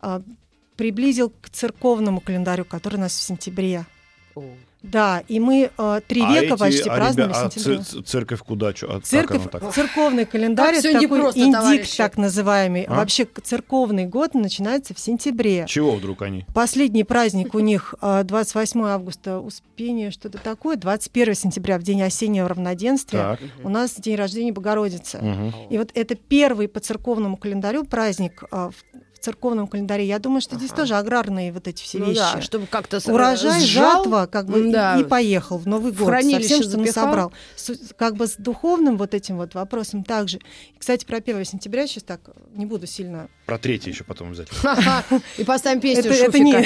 а, 0.00 0.22
приблизил 0.76 1.30
к 1.40 1.50
церковному 1.50 2.20
календарю, 2.20 2.64
который 2.64 2.96
у 2.96 3.00
нас 3.00 3.12
в 3.12 3.20
сентябре. 3.20 3.84
О. 4.34 4.42
Да, 4.84 5.22
и 5.28 5.40
мы 5.40 5.70
а, 5.78 6.00
три 6.02 6.20
А 6.20 6.30
века 6.30 6.54
эти- 6.54 6.58
почти 6.58 6.88
а 6.90 6.94
праздновали 6.96 7.32
ребя- 7.32 7.46
а 7.46 7.48
ц- 7.50 7.78
ц- 7.82 8.02
церковь 8.02 8.40
куда? 8.40 8.72
Чё, 8.74 8.86
а 8.94 9.00
Церковь, 9.00 9.42
так? 9.50 9.72
церковный 9.72 10.26
календарь, 10.26 10.74
это 10.74 10.92
такой 10.92 11.00
непросто, 11.00 11.40
индикт, 11.40 11.58
товарищи. 11.58 11.96
так 11.96 12.16
называемый. 12.18 12.82
А? 12.84 12.94
Вообще 12.96 13.26
церковный 13.42 14.04
год 14.04 14.34
начинается 14.34 14.92
в 14.92 14.98
сентябре. 14.98 15.64
Чего 15.66 15.92
вдруг 15.92 16.20
они? 16.20 16.44
Последний 16.52 17.02
праздник 17.04 17.54
у 17.54 17.60
них 17.60 17.94
а, 18.02 18.22
28 18.24 18.84
августа 18.84 19.38
Успение, 19.40 20.10
что-то 20.10 20.36
такое, 20.36 20.76
21 20.76 21.34
сентября, 21.34 21.78
в 21.78 21.82
день 21.82 22.02
осеннего 22.02 22.46
равноденствия. 22.48 23.22
Так. 23.22 23.40
У 23.64 23.70
нас 23.70 23.94
день 23.96 24.16
рождения 24.16 24.52
Богородицы. 24.52 25.16
Мгм. 25.18 25.54
И 25.70 25.78
вот 25.78 25.92
это 25.94 26.14
первый 26.14 26.68
по 26.68 26.80
церковному 26.80 27.38
календарю 27.38 27.84
праздник 27.84 28.44
а, 28.50 28.68
в 28.70 28.74
церковном 29.24 29.66
календаре. 29.66 30.06
Я 30.06 30.18
думаю, 30.18 30.40
что 30.40 30.56
здесь 30.56 30.70
Ага. 30.70 30.82
тоже 30.82 30.94
аграрные 30.96 31.52
вот 31.52 31.66
эти 31.68 31.82
все 31.82 31.98
Ну 31.98 32.06
вещи. 32.06 32.18
да, 32.18 32.40
чтобы 32.40 32.66
как-то 32.66 32.98
Урожай, 33.06 33.60
сжал. 33.60 34.04
жатва, 34.04 34.26
как 34.26 34.46
бы 34.46 34.68
и- 34.68 34.72
Да. 34.72 34.98
и, 35.00 35.04
поехал 35.04 35.58
в 35.58 35.66
Новый 35.66 35.92
год. 35.92 36.08
Совсем, 36.08 36.42
что 36.62 36.70
запихал. 36.70 36.84
насобрал. 37.06 37.32
С- 37.56 37.92
как 37.96 38.16
бы 38.16 38.26
с 38.26 38.36
духовным 38.36 38.96
вот 38.96 39.14
этим 39.14 39.36
вот 39.36 39.54
вопросом 39.54 40.04
также. 40.04 40.36
И, 40.38 40.78
кстати, 40.78 41.04
про 41.04 41.16
1 41.20 41.44
сентября 41.44 41.86
сейчас 41.86 42.02
так 42.04 42.20
не 42.54 42.66
буду 42.66 42.86
сильно... 42.86 43.28
Про 43.46 43.58
третий 43.58 43.90
еще 43.90 44.04
потом 44.04 44.28
обязательно. 44.28 45.02
И 45.38 45.44
поставим 45.44 45.80
песню 45.80 46.12
это, 46.12 46.38
не, 46.38 46.64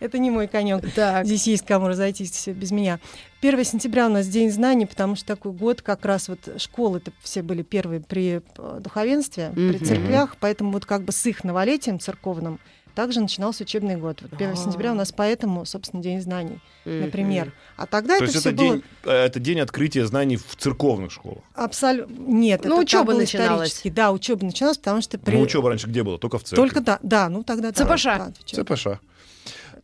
это, 0.00 0.18
не 0.18 0.30
мой 0.30 0.48
конек. 0.48 0.84
Здесь 1.24 1.46
есть 1.46 1.66
кому 1.66 1.88
разойтись 1.88 2.48
без 2.48 2.70
меня. 2.70 3.00
1 3.42 3.64
сентября 3.64 4.06
у 4.06 4.10
нас 4.10 4.28
День 4.28 4.50
знаний, 4.52 4.86
потому 4.86 5.16
что 5.16 5.26
такой 5.26 5.50
год 5.52 5.82
как 5.82 6.04
раз 6.04 6.28
вот 6.28 6.38
школы-то 6.58 7.10
все 7.22 7.42
были 7.42 7.62
первые 7.62 8.00
при 8.00 8.40
э, 8.58 8.80
духовенстве, 8.80 9.50
при 9.54 9.76
Мгм. 9.76 9.84
церквях, 9.84 10.36
поэтому 10.38 10.70
вот 10.70 10.86
как 10.86 11.02
бы 11.02 11.10
с 11.12 11.26
их 11.26 11.42
новолетием 11.42 11.98
церковным 11.98 12.60
также 12.94 13.20
начинался 13.20 13.64
учебный 13.64 13.96
год. 13.96 14.20
Вот 14.22 14.32
1 14.34 14.50
А. 14.50 14.54
сентября 14.56 14.92
у 14.92 14.94
нас 14.94 15.10
поэтому, 15.12 15.64
собственно, 15.64 16.02
День 16.02 16.20
знаний, 16.20 16.60
например. 16.84 17.52
А 17.76 17.86
тогда 17.86 18.18
То 18.18 18.24
это 18.24 18.32
есть 18.32 18.38
все 18.40 18.50
это 18.50 18.58
было 18.58 18.74
день, 18.74 18.84
э, 19.04 19.10
это 19.10 19.40
день 19.40 19.58
открытия 19.60 20.06
знаний 20.06 20.36
в 20.36 20.54
церковных 20.56 21.10
школах. 21.10 21.42
абсолютно... 21.54 22.14
Нет, 22.14 22.64
Ну, 22.64 22.80
это 22.82 23.02
было 23.02 23.18
начиналась. 23.18 23.80
Да, 23.86 24.12
учеба 24.12 24.44
начиналась, 24.44 24.78
потому 24.78 25.00
что... 25.02 25.18
при- 25.18 25.34
Ну, 25.36 25.40
учеба 25.42 25.68
раньше 25.70 25.88
где 25.88 26.04
была? 26.04 26.18
Только 26.18 26.38
в 26.38 26.44
церкви. 26.44 26.56
Только 26.62 26.80
да, 26.80 27.00
да, 27.02 27.28
ну 27.28 27.42
тогда... 27.42 27.72
да, 27.72 27.84
ЦПШ. 27.96 28.04
да. 28.04 28.32
ЦПШ. 28.44 28.86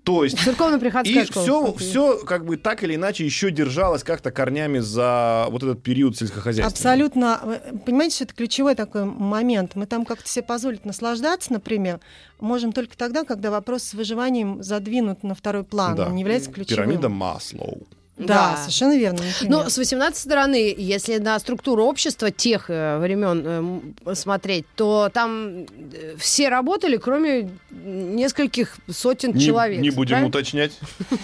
То 0.08 0.24
есть 0.24 0.38
Церковно-приходская 0.42 1.22
И 1.22 1.26
школа. 1.26 1.44
все, 1.44 1.74
все 1.74 2.18
как 2.24 2.46
бы 2.46 2.56
так 2.56 2.82
или 2.82 2.94
иначе 2.94 3.26
еще 3.26 3.50
держалось 3.50 4.02
как-то 4.02 4.30
корнями 4.30 4.78
за 4.78 5.46
вот 5.50 5.62
этот 5.62 5.82
период 5.82 6.16
сельскохозяйства. 6.16 6.72
Абсолютно. 6.72 7.60
Понимаете, 7.84 8.14
что 8.14 8.24
это 8.24 8.34
ключевой 8.34 8.74
такой 8.74 9.04
момент. 9.04 9.72
Мы 9.74 9.84
там 9.84 10.06
как-то 10.06 10.26
себе 10.26 10.44
позволить 10.44 10.86
наслаждаться, 10.86 11.52
например, 11.52 12.00
можем 12.40 12.72
только 12.72 12.96
тогда, 12.96 13.24
когда 13.24 13.50
вопрос 13.50 13.82
с 13.82 13.92
выживанием 13.92 14.62
задвинут 14.62 15.24
на 15.24 15.34
второй 15.34 15.64
план. 15.64 15.96
Да. 15.96 16.06
Он 16.06 16.14
не 16.14 16.22
является 16.22 16.50
ключевым. 16.50 16.84
Пирамида 16.86 17.10
Маслоу. 17.10 17.86
Да, 18.18 18.26
Да. 18.26 18.56
совершенно 18.56 18.96
верно. 18.96 19.18
например. 19.24 19.50
Но 19.64 19.68
с 19.70 19.78
18 19.78 20.18
стороны, 20.18 20.74
если 20.76 21.18
на 21.18 21.38
структуру 21.38 21.84
общества 21.84 22.30
тех 22.30 22.68
э, 22.68 22.98
времен 22.98 23.82
э, 24.06 24.14
смотреть, 24.14 24.64
то 24.74 25.08
там 25.12 25.64
э, 25.92 26.16
все 26.18 26.48
работали, 26.48 26.96
кроме 26.96 27.50
нескольких 27.70 28.76
сотен 28.90 29.32
Не- 29.34 29.40
человек. 29.40 29.80
Не, 29.80 29.90
будем 29.90 30.10
правильно? 30.10 30.28
уточнять. 30.28 30.72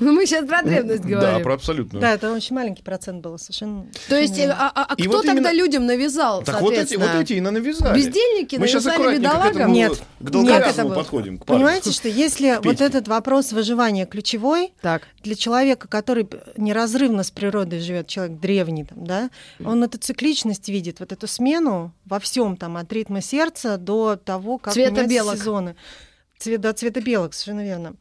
Ну, 0.00 0.12
Мы 0.12 0.26
сейчас 0.26 0.44
про 0.46 0.62
древность 0.62 1.02
Да, 1.02 1.08
говорим. 1.08 1.42
про 1.44 1.54
абсолютную. 1.54 2.00
Да, 2.00 2.12
это 2.14 2.32
очень 2.32 2.54
маленький 2.56 2.82
процент 2.82 3.22
был 3.22 3.38
совершенно. 3.38 3.86
То 4.08 4.16
есть, 4.16 4.38
а, 4.40 4.72
а- 4.74 4.84
а 4.88 4.96
кто 4.96 5.04
вот 5.10 5.24
тогда 5.26 5.50
именно- 5.50 5.52
людям 5.52 5.86
навязал, 5.86 6.42
Так 6.42 6.60
вот 6.60 6.74
эти, 6.74 6.96
вот 6.96 7.10
эти 7.14 7.34
и 7.34 7.40
на- 7.40 7.52
навязали. 7.52 7.96
Бездельники 7.96 8.56
Мы 8.56 8.66
сейчас 8.66 8.84
навязали 8.84 9.18
бедолагам? 9.18 9.72
Нет. 9.72 9.92
к 9.92 9.96
Нет, 10.20 10.32
долговязому 10.32 10.94
подходим. 10.94 11.38
к. 11.38 11.44
Понимаете, 11.46 11.92
что 11.92 12.08
если 12.08 12.58
вот 12.62 12.80
этот 12.80 13.06
вопрос 13.08 13.52
выживания 13.52 14.06
ключевой 14.06 14.72
Так. 14.82 15.02
для 15.22 15.34
человека, 15.36 15.86
который 15.86 16.28
неразрывно 16.56 17.22
с 17.22 17.30
природой 17.30 17.80
живет, 17.80 18.08
человек 18.08 18.40
древний, 18.40 18.84
там, 18.84 19.04
да, 19.04 19.30
он 19.64 19.82
эту 19.84 19.98
цикличность 19.98 20.68
видит, 20.68 21.00
вот 21.00 21.12
эту 21.12 21.26
смену 21.28 21.92
во 22.04 22.18
всем 22.18 22.56
там 22.56 22.76
от 22.76 22.92
ритма 22.92 23.20
сердца 23.20 23.76
до 23.76 24.16
того, 24.16 24.58
как 24.58 24.72
Цвета 24.74 25.06
белок. 25.06 25.36
сезоны. 25.36 25.76
Цвет, 26.38 26.60
до 26.60 26.72
цвета 26.72 27.00
белок, 27.00 27.32
совершенно 27.32 27.64
верно. 27.64 27.94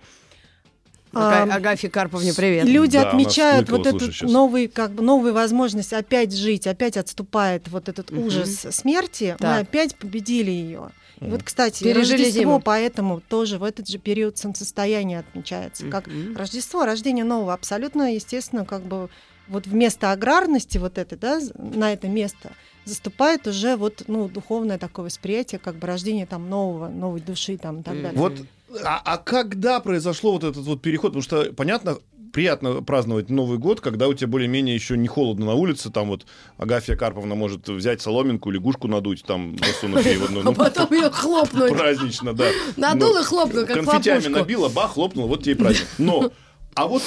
Ага- 1.14 1.54
А, 1.54 1.56
Агафье 1.58 1.90
Карповне 1.90 2.34
привет. 2.34 2.66
Люди 2.66 2.98
Да, 2.98 3.10
отмечают 3.10 3.70
вот 3.70 3.86
эту 3.86 4.10
новый, 4.28 4.68
как 4.68 4.92
бы, 4.94 5.04
новую 5.04 5.34
возможность 5.34 5.94
опять 5.94 6.34
жить, 6.36 6.66
опять 6.66 6.98
отступает 6.98 7.68
вот 7.68 7.88
этот 7.88 8.10
Мгм. 8.12 8.24
ужас 8.26 8.66
смерти, 8.72 9.32
мы 9.34 9.38
Так. 9.38 9.62
опять 9.64 9.96
победили 9.96 10.50
ее. 10.52 10.90
И 11.22 11.26
вот, 11.26 11.44
кстати, 11.44 11.84
Пережили 11.84 12.24
Рождество 12.24 12.42
зиму. 12.42 12.60
поэтому 12.60 13.22
тоже 13.22 13.58
в 13.58 13.64
этот 13.64 13.88
же 13.88 13.98
период 13.98 14.38
солнцестояния 14.38 15.20
отмечается. 15.20 15.88
Как 15.90 16.08
Мгм. 16.08 16.36
Рождество, 16.36 16.84
рождение 16.86 17.24
нового, 17.24 17.54
абсолютно 17.54 18.14
естественно, 18.14 18.66
как 18.66 18.82
бы 18.84 19.10
вот 19.48 19.68
вместо 19.68 20.12
аграрности 20.12 20.78
вот 20.80 20.98
этой, 20.98 21.18
да, 21.18 21.40
на 21.56 21.94
это 21.94 22.08
место 22.08 22.52
заступает 22.86 23.46
уже 23.48 23.76
вот, 23.78 24.04
ну, 24.08 24.28
духовное 24.28 24.78
такое 24.78 25.06
восприятие, 25.06 25.60
как 25.60 25.76
бы 25.76 25.88
рождение 25.88 26.26
там 26.26 26.50
нового, 26.50 26.90
новой 26.90 27.22
души 27.22 27.58
там 27.58 27.82
и 27.82 27.84
так 27.84 27.94
Мгм. 27.94 28.04
далее. 28.04 28.20
Вот, 28.20 28.38
а, 28.84 29.02
а 29.04 29.18
когда 29.18 29.80
произошло 29.80 30.34
вот 30.34 30.44
этот 30.44 30.64
вот 30.64 30.82
переход? 30.82 31.14
Потому 31.14 31.24
что, 31.24 31.54
понятно, 31.54 31.98
приятно 32.34 32.82
праздновать 32.82 33.30
Новый 33.30 33.58
год, 33.58 33.80
когда 33.80 34.08
у 34.08 34.14
тебя 34.14 34.28
более-менее 34.28 34.76
еще 34.76 34.98
не 34.98 35.08
холодно 35.08 35.46
на 35.46 35.54
улице, 35.54 35.92
там 35.92 36.08
вот 36.08 36.26
Агафья 36.58 36.96
Карповна 36.96 37.36
может 37.36 37.70
взять 37.70 38.02
соломинку, 38.02 38.50
лягушку 38.50 38.88
надуть, 38.88 39.24
там 39.24 39.56
засунуть 39.60 40.06
ей 40.06 40.18
в 40.18 40.26
одну, 40.26 40.40
А 40.42 40.44
ну, 40.44 40.54
потом 40.54 40.92
ее 40.92 41.10
хлопнуть. 41.10 41.72
празднично, 41.78 42.34
да. 42.34 42.50
Надул 42.76 43.18
и 43.18 43.24
хлопнул, 43.24 43.66
как 43.66 43.84
Конфетями 43.84 44.28
набила, 44.28 44.68
бах, 44.68 44.94
хлопнул, 44.94 45.28
вот 45.28 45.44
тебе 45.44 45.54
и 45.54 45.56
праздник. 45.56 45.88
Но 46.00 46.32
а 46.76 46.88
вот 46.88 47.04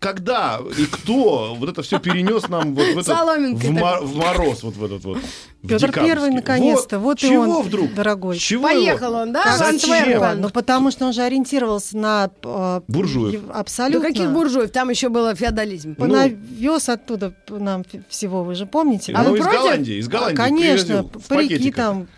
когда 0.00 0.60
и 0.78 0.84
кто 0.86 1.54
вот 1.58 1.68
это 1.68 1.82
все 1.82 1.98
перенес 1.98 2.48
нам 2.48 2.74
вот 2.74 2.84
в, 2.94 2.98
этот, 2.98 3.06
в, 3.06 3.70
мо- 3.70 3.92
такой. 3.92 4.06
в 4.06 4.16
мороз 4.16 4.62
вот 4.62 4.76
в 4.76 4.84
этот 4.84 5.04
вот 5.04 5.18
в 5.18 5.66
Петр 5.68 5.86
декабрьский? 5.88 6.06
Первый 6.06 6.30
наконец-то, 6.30 6.98
вот, 6.98 7.18
и 7.22 7.28
чего 7.28 7.58
он, 7.58 7.62
вдруг? 7.62 7.94
дорогой. 7.94 8.36
Чего 8.38 8.64
Поехал 8.64 9.08
его? 9.12 9.18
он, 9.22 9.32
да, 9.32 9.54
в 9.54 9.58
Зачем? 9.58 9.92
Антверпен? 9.92 10.40
Ну, 10.40 10.50
потому 10.50 10.90
что 10.90 11.06
он 11.06 11.12
же 11.12 11.22
ориентировался 11.22 11.96
на... 11.96 12.30
э, 12.42 12.80
Буржуев. 12.86 13.34
ев- 13.34 13.46
Да 13.48 13.54
Абсолютно. 13.54 14.08
каких 14.08 14.30
буржуев? 14.30 14.70
Там 14.70 14.90
еще 14.90 15.08
было 15.08 15.34
феодализм. 15.34 15.90
Ну, 15.90 15.94
Понавез 15.96 16.88
оттуда 16.88 17.34
нам 17.48 17.84
всего, 18.08 18.44
вы 18.44 18.54
же 18.54 18.66
помните? 18.66 19.12
А 19.16 19.22
ну, 19.22 19.30
вы 19.30 19.38
из 19.38 19.44
против? 19.44 19.60
Голландии, 19.60 19.94
из 19.98 20.08
Голландии 20.08 20.36
Конечно, 20.36 21.02
привезли 21.04 21.20
в 21.20 21.26
парики 21.28 21.72
там. 21.72 22.08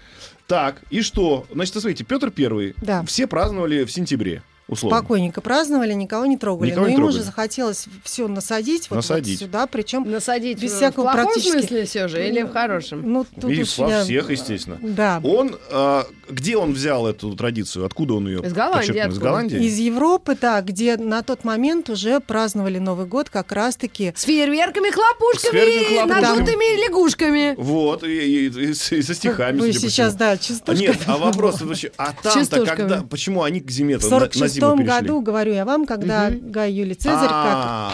Так, 0.46 0.82
и 0.90 1.00
что? 1.02 1.46
Значит, 1.52 1.74
смотрите, 1.74 2.02
Петр 2.04 2.30
Первый. 2.32 2.74
Да. 2.82 3.04
Все 3.04 3.28
праздновали 3.28 3.84
в 3.84 3.92
сентябре, 3.92 4.42
условно. 4.70 4.98
Спокойненько 4.98 5.40
праздновали, 5.40 5.92
никого 5.92 6.24
не 6.26 6.36
трогали. 6.36 6.70
Никого 6.70 6.82
Но 6.84 6.88
не 6.88 6.94
ему 6.94 7.02
трогали. 7.06 7.18
же 7.18 7.24
захотелось 7.24 7.86
все 8.04 8.28
насадить, 8.28 8.82
вот- 8.82 8.90
вот, 8.90 8.96
Насадить. 8.96 9.40
сюда, 9.40 9.66
причем 9.66 10.10
Насадить 10.10 10.60
Без 10.60 10.72
всякого 10.72 11.08
в 11.08 11.12
плохом 11.12 11.24
практически- 11.24 11.58
смысле 11.58 11.84
все 11.84 12.08
же 12.08 12.26
или 12.28 12.42
в 12.42 12.52
хорошем? 12.52 13.02
ну 13.12 13.24
тут 13.40 13.50
И 13.50 13.62
уж 13.62 13.78
во 13.78 13.88
я- 13.90 14.04
всех, 14.04 14.30
естественно. 14.30 14.78
Да. 14.80 15.20
Он, 15.24 15.56
а, 15.70 16.06
где 16.28 16.56
он 16.56 16.72
взял 16.72 17.06
эту 17.06 17.34
традицию? 17.34 17.84
Откуда 17.86 18.14
он 18.14 18.26
ее? 18.28 18.40
Из 18.40 18.52
Голландии, 18.52 19.08
Из? 19.08 19.18
Голландии? 19.18 19.64
Из 19.64 19.78
Европы, 19.78 20.36
да, 20.40 20.60
где 20.62 20.96
на 20.96 21.22
тот 21.22 21.44
момент 21.44 21.90
уже 21.90 22.20
праздновали 22.20 22.78
Новый 22.78 23.06
год 23.06 23.28
как 23.30 23.52
раз-таки 23.52 24.12
С 24.16 24.22
фейерверками, 24.22 24.90
хлопушками, 24.90 25.60
С 25.60 25.64
фейерверками, 25.64 25.96
хлопушками. 26.12 26.22
надутыми 26.38 26.84
лягушками. 26.86 27.54
Вот, 27.58 28.04
и, 28.04 28.08
и- 28.08 28.46
и 28.48 28.70
и 28.70 28.74
со 28.74 29.14
стихами, 29.14 29.58
Вы 29.60 29.72
сейчас, 29.72 29.92
всему. 30.14 30.18
да, 30.18 30.36
частушка. 30.36 30.80
Нет, 30.80 30.98
а 31.06 31.16
вопрос 31.16 31.60
вообще, 31.62 31.90
а 31.96 32.12
там-то 32.22 32.64
когда, 32.64 33.02
почему 33.02 33.42
они 33.42 33.60
к 33.60 33.70
зиме 33.70 33.98
В 33.98 34.10
на, 34.10 34.18
на 34.20 34.48
зиму 34.48 34.59
46 34.60 34.88
перешли? 34.88 35.08
году, 35.08 35.20
говорю 35.22 35.52
я 35.54 35.64
вам, 35.64 35.86
когда 35.86 36.30
Гай 36.30 36.72
Юлий 36.72 36.94
Цезарь, 36.94 37.28
как 37.28 37.92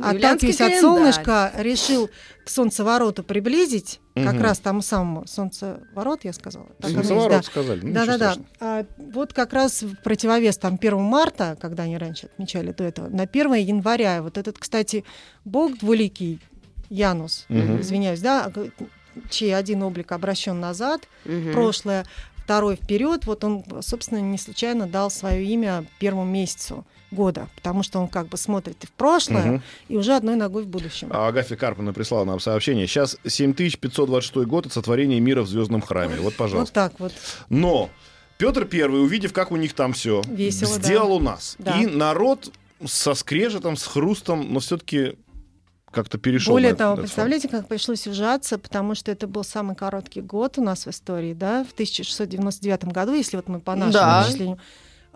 А, 0.00 0.12
Юлианский 0.12 0.50
отталкиваясь 0.50 0.60
от 0.60 0.80
солнышка, 0.80 1.52
решил 1.56 2.10
к 2.44 2.50
солнцевороту 2.50 3.22
приблизить, 3.22 4.00
как 4.14 4.40
раз 4.40 4.58
тому 4.58 4.82
самому 4.82 5.26
солнцеворот, 5.26 6.24
я 6.24 6.32
сказала. 6.32 6.66
Так 6.80 6.90
Солнцеворот 6.90 7.30
да. 7.30 7.42
сказали. 7.42 7.80
ну, 7.82 7.92
Да, 7.92 8.02
ничего 8.02 8.18
да, 8.18 8.18
да. 8.18 8.32
страшного. 8.32 8.48
А 8.60 8.86
вот 9.12 9.32
как 9.32 9.52
раз 9.52 9.82
в 9.82 9.96
противовес 10.02 10.58
там 10.58 10.74
1 10.80 11.00
марта, 11.00 11.56
когда 11.60 11.84
они 11.84 11.96
раньше 11.96 12.26
отмечали 12.26 12.72
до 12.72 12.84
этого, 12.84 13.08
на 13.08 13.22
1 13.22 13.54
января. 13.54 14.22
Вот 14.22 14.36
этот, 14.36 14.58
кстати, 14.58 15.04
бог 15.44 15.78
двуликий 15.78 16.40
Янус, 16.90 17.46
извиняюсь, 17.48 18.20
да, 18.20 18.52
чей 19.30 19.54
один 19.56 19.82
облик 19.82 20.12
обращен 20.12 20.58
назад, 20.60 21.02
прошлое, 21.52 22.04
второй 22.44 22.76
вперед. 22.76 23.26
Вот 23.26 23.42
он, 23.44 23.64
собственно, 23.80 24.18
не 24.20 24.38
случайно 24.38 24.86
дал 24.86 25.10
свое 25.10 25.44
имя 25.44 25.84
первому 25.98 26.24
месяцу 26.24 26.84
года, 27.10 27.48
потому 27.56 27.82
что 27.82 28.00
он 28.00 28.08
как 28.08 28.28
бы 28.28 28.36
смотрит 28.36 28.82
и 28.82 28.86
в 28.86 28.92
прошлое, 28.92 29.44
Мгм. 29.44 29.62
и 29.88 29.96
уже 29.96 30.14
одной 30.16 30.34
ногой 30.36 30.64
в 30.64 30.66
будущем. 30.66 31.08
А 31.12 31.28
Агафья 31.28 31.56
Карповна 31.56 31.92
прислала 31.92 32.24
нам 32.24 32.40
сообщение. 32.40 32.86
Сейчас 32.86 33.16
7526 33.26 34.46
год 34.46 34.66
от 34.66 34.72
сотворения 34.72 35.20
мира 35.20 35.42
в 35.42 35.48
Звездном 35.48 35.80
храме. 35.80 36.16
Вот, 36.16 36.24
Вот 36.24 36.34
пожалуйста. 36.36 36.74
так 36.74 36.98
вот. 36.98 37.12
Но 37.48 37.88
Петр 38.36 38.64
Первый, 38.64 39.02
увидев, 39.02 39.32
как 39.32 39.52
у 39.52 39.56
них 39.56 39.74
там 39.74 39.92
все, 39.92 40.22
Весело, 40.26 40.76
да. 40.76 40.82
сделал 40.82 41.12
у 41.12 41.20
нас. 41.20 41.54
Да. 41.58 41.80
И 41.80 41.86
народ 41.86 42.52
со 42.84 43.14
скрежетом, 43.14 43.76
с 43.76 43.86
хрустом, 43.86 44.52
но 44.52 44.58
все-таки 44.60 45.14
как-то 45.94 46.18
перешел. 46.18 46.52
Более 46.52 46.72
на 46.72 46.76
того, 46.76 46.92
этот 46.94 47.04
представляете, 47.04 47.48
как 47.48 47.68
пришлось 47.68 48.06
ужаться, 48.06 48.58
потому 48.58 48.94
что 48.94 49.10
это 49.10 49.26
был 49.26 49.44
самый 49.44 49.74
короткий 49.76 50.20
год 50.20 50.58
у 50.58 50.62
нас 50.62 50.84
в 50.86 50.90
истории, 50.90 51.32
да, 51.34 51.64
в 51.64 51.72
1699 51.72 52.84
году, 52.92 53.14
если 53.14 53.36
вот 53.36 53.48
мы 53.48 53.60
по 53.60 53.74
нашему 53.74 53.92
Да. 53.92 54.24
исчислению 54.26 54.58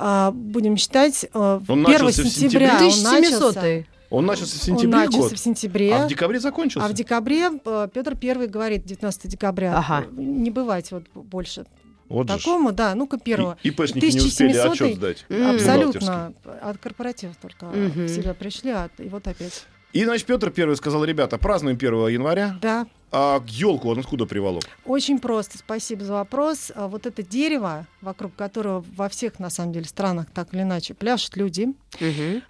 а, 0.00 0.30
будем 0.30 0.76
считать, 0.76 1.26
а, 1.34 1.60
Он 1.68 1.84
1 1.84 1.84
начался 1.84 2.22
в 2.22 2.26
сентября 2.28 2.78
сентябре. 2.78 2.86
он 2.86 3.12
начался, 3.22 3.50
1700 3.50 3.86
Он 4.10 4.26
начался 4.26 4.52
в 4.52 4.60
он 4.60 4.64
сентябре 4.66 4.98
начался 5.00 5.18
год, 5.18 5.32
в 5.32 5.38
сентябре, 5.38 5.94
а 5.94 6.04
в 6.06 6.08
декабре 6.08 6.40
закончился. 6.40 6.86
а 6.86 6.88
в 6.90 6.94
декабре 6.94 7.50
Петр 7.92 8.16
Первый 8.16 8.46
говорит 8.46 8.84
19 8.86 9.28
декабря, 9.28 9.76
Ага. 9.76 10.06
не 10.12 10.50
бывать 10.50 10.92
вот 10.92 11.04
больше 11.14 11.66
вот 12.08 12.30
же 12.30 12.38
такому, 12.38 12.72
да, 12.72 12.94
ну-ка 12.94 13.18
первого. 13.18 13.58
И 13.62 13.68
ИПшники 13.68 14.04
не 14.06 14.20
успели 14.20 14.56
1700 14.56 14.72
отчет 14.72 14.94
сдать. 14.96 15.26
Абсолютно. 15.28 16.32
От 16.62 16.78
корпоративов 16.78 17.36
только 17.36 17.66
в 17.66 18.08
себя 18.08 18.32
пришли, 18.34 18.70
а 18.70 18.88
и 18.98 19.08
вот 19.08 19.26
опять. 19.26 19.66
И, 19.92 20.04
значит, 20.04 20.26
Петр 20.26 20.50
Первый 20.50 20.76
сказал, 20.76 21.04
ребята, 21.04 21.38
празднуем 21.38 21.76
1 21.76 22.08
января, 22.08 22.58
Да, 22.60 22.86
а 23.12 23.42
елку 23.46 23.88
он 23.90 23.98
откуда 23.98 24.26
приволок? 24.26 24.64
очень 24.84 25.18
просто. 25.18 25.58
Спасибо 25.58 26.04
за 26.04 26.12
вопрос. 26.14 26.72
А 26.74 26.88
Вот 26.88 27.06
это 27.06 27.22
дерево, 27.22 27.86
вокруг 28.00 28.34
которого 28.34 28.84
во 28.96 29.08
всех, 29.08 29.38
на 29.38 29.50
самом 29.50 29.72
деле, 29.72 29.84
странах 29.86 30.26
так 30.32 30.52
или 30.54 30.62
иначе 30.62 30.94
пляшут 30.94 31.36
люди, 31.36 31.68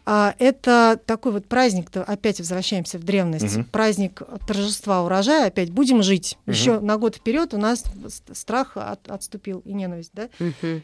а, 0.06 0.34
это 0.38 1.00
такой 1.06 1.32
вот 1.32 1.46
праздник, 1.46 1.90
то 1.90 2.02
опять 2.02 2.38
возвращаемся 2.38 2.98
в 2.98 3.04
древность, 3.04 3.56
Мгм. 3.56 3.64
праздник 3.64 4.22
торжества 4.46 5.02
урожая, 5.04 5.46
опять 5.48 5.70
будем 5.70 6.02
жить. 6.02 6.36
Мгм. 6.46 6.54
Еще 6.54 6.80
на 6.80 6.96
год 6.96 7.16
вперед 7.16 7.54
у 7.54 7.58
нас 7.58 7.84
страх 8.32 8.72
от- 8.76 9.08
отступил 9.08 9.60
и 9.64 9.72
ненависть, 9.72 10.10
да? 10.12 10.28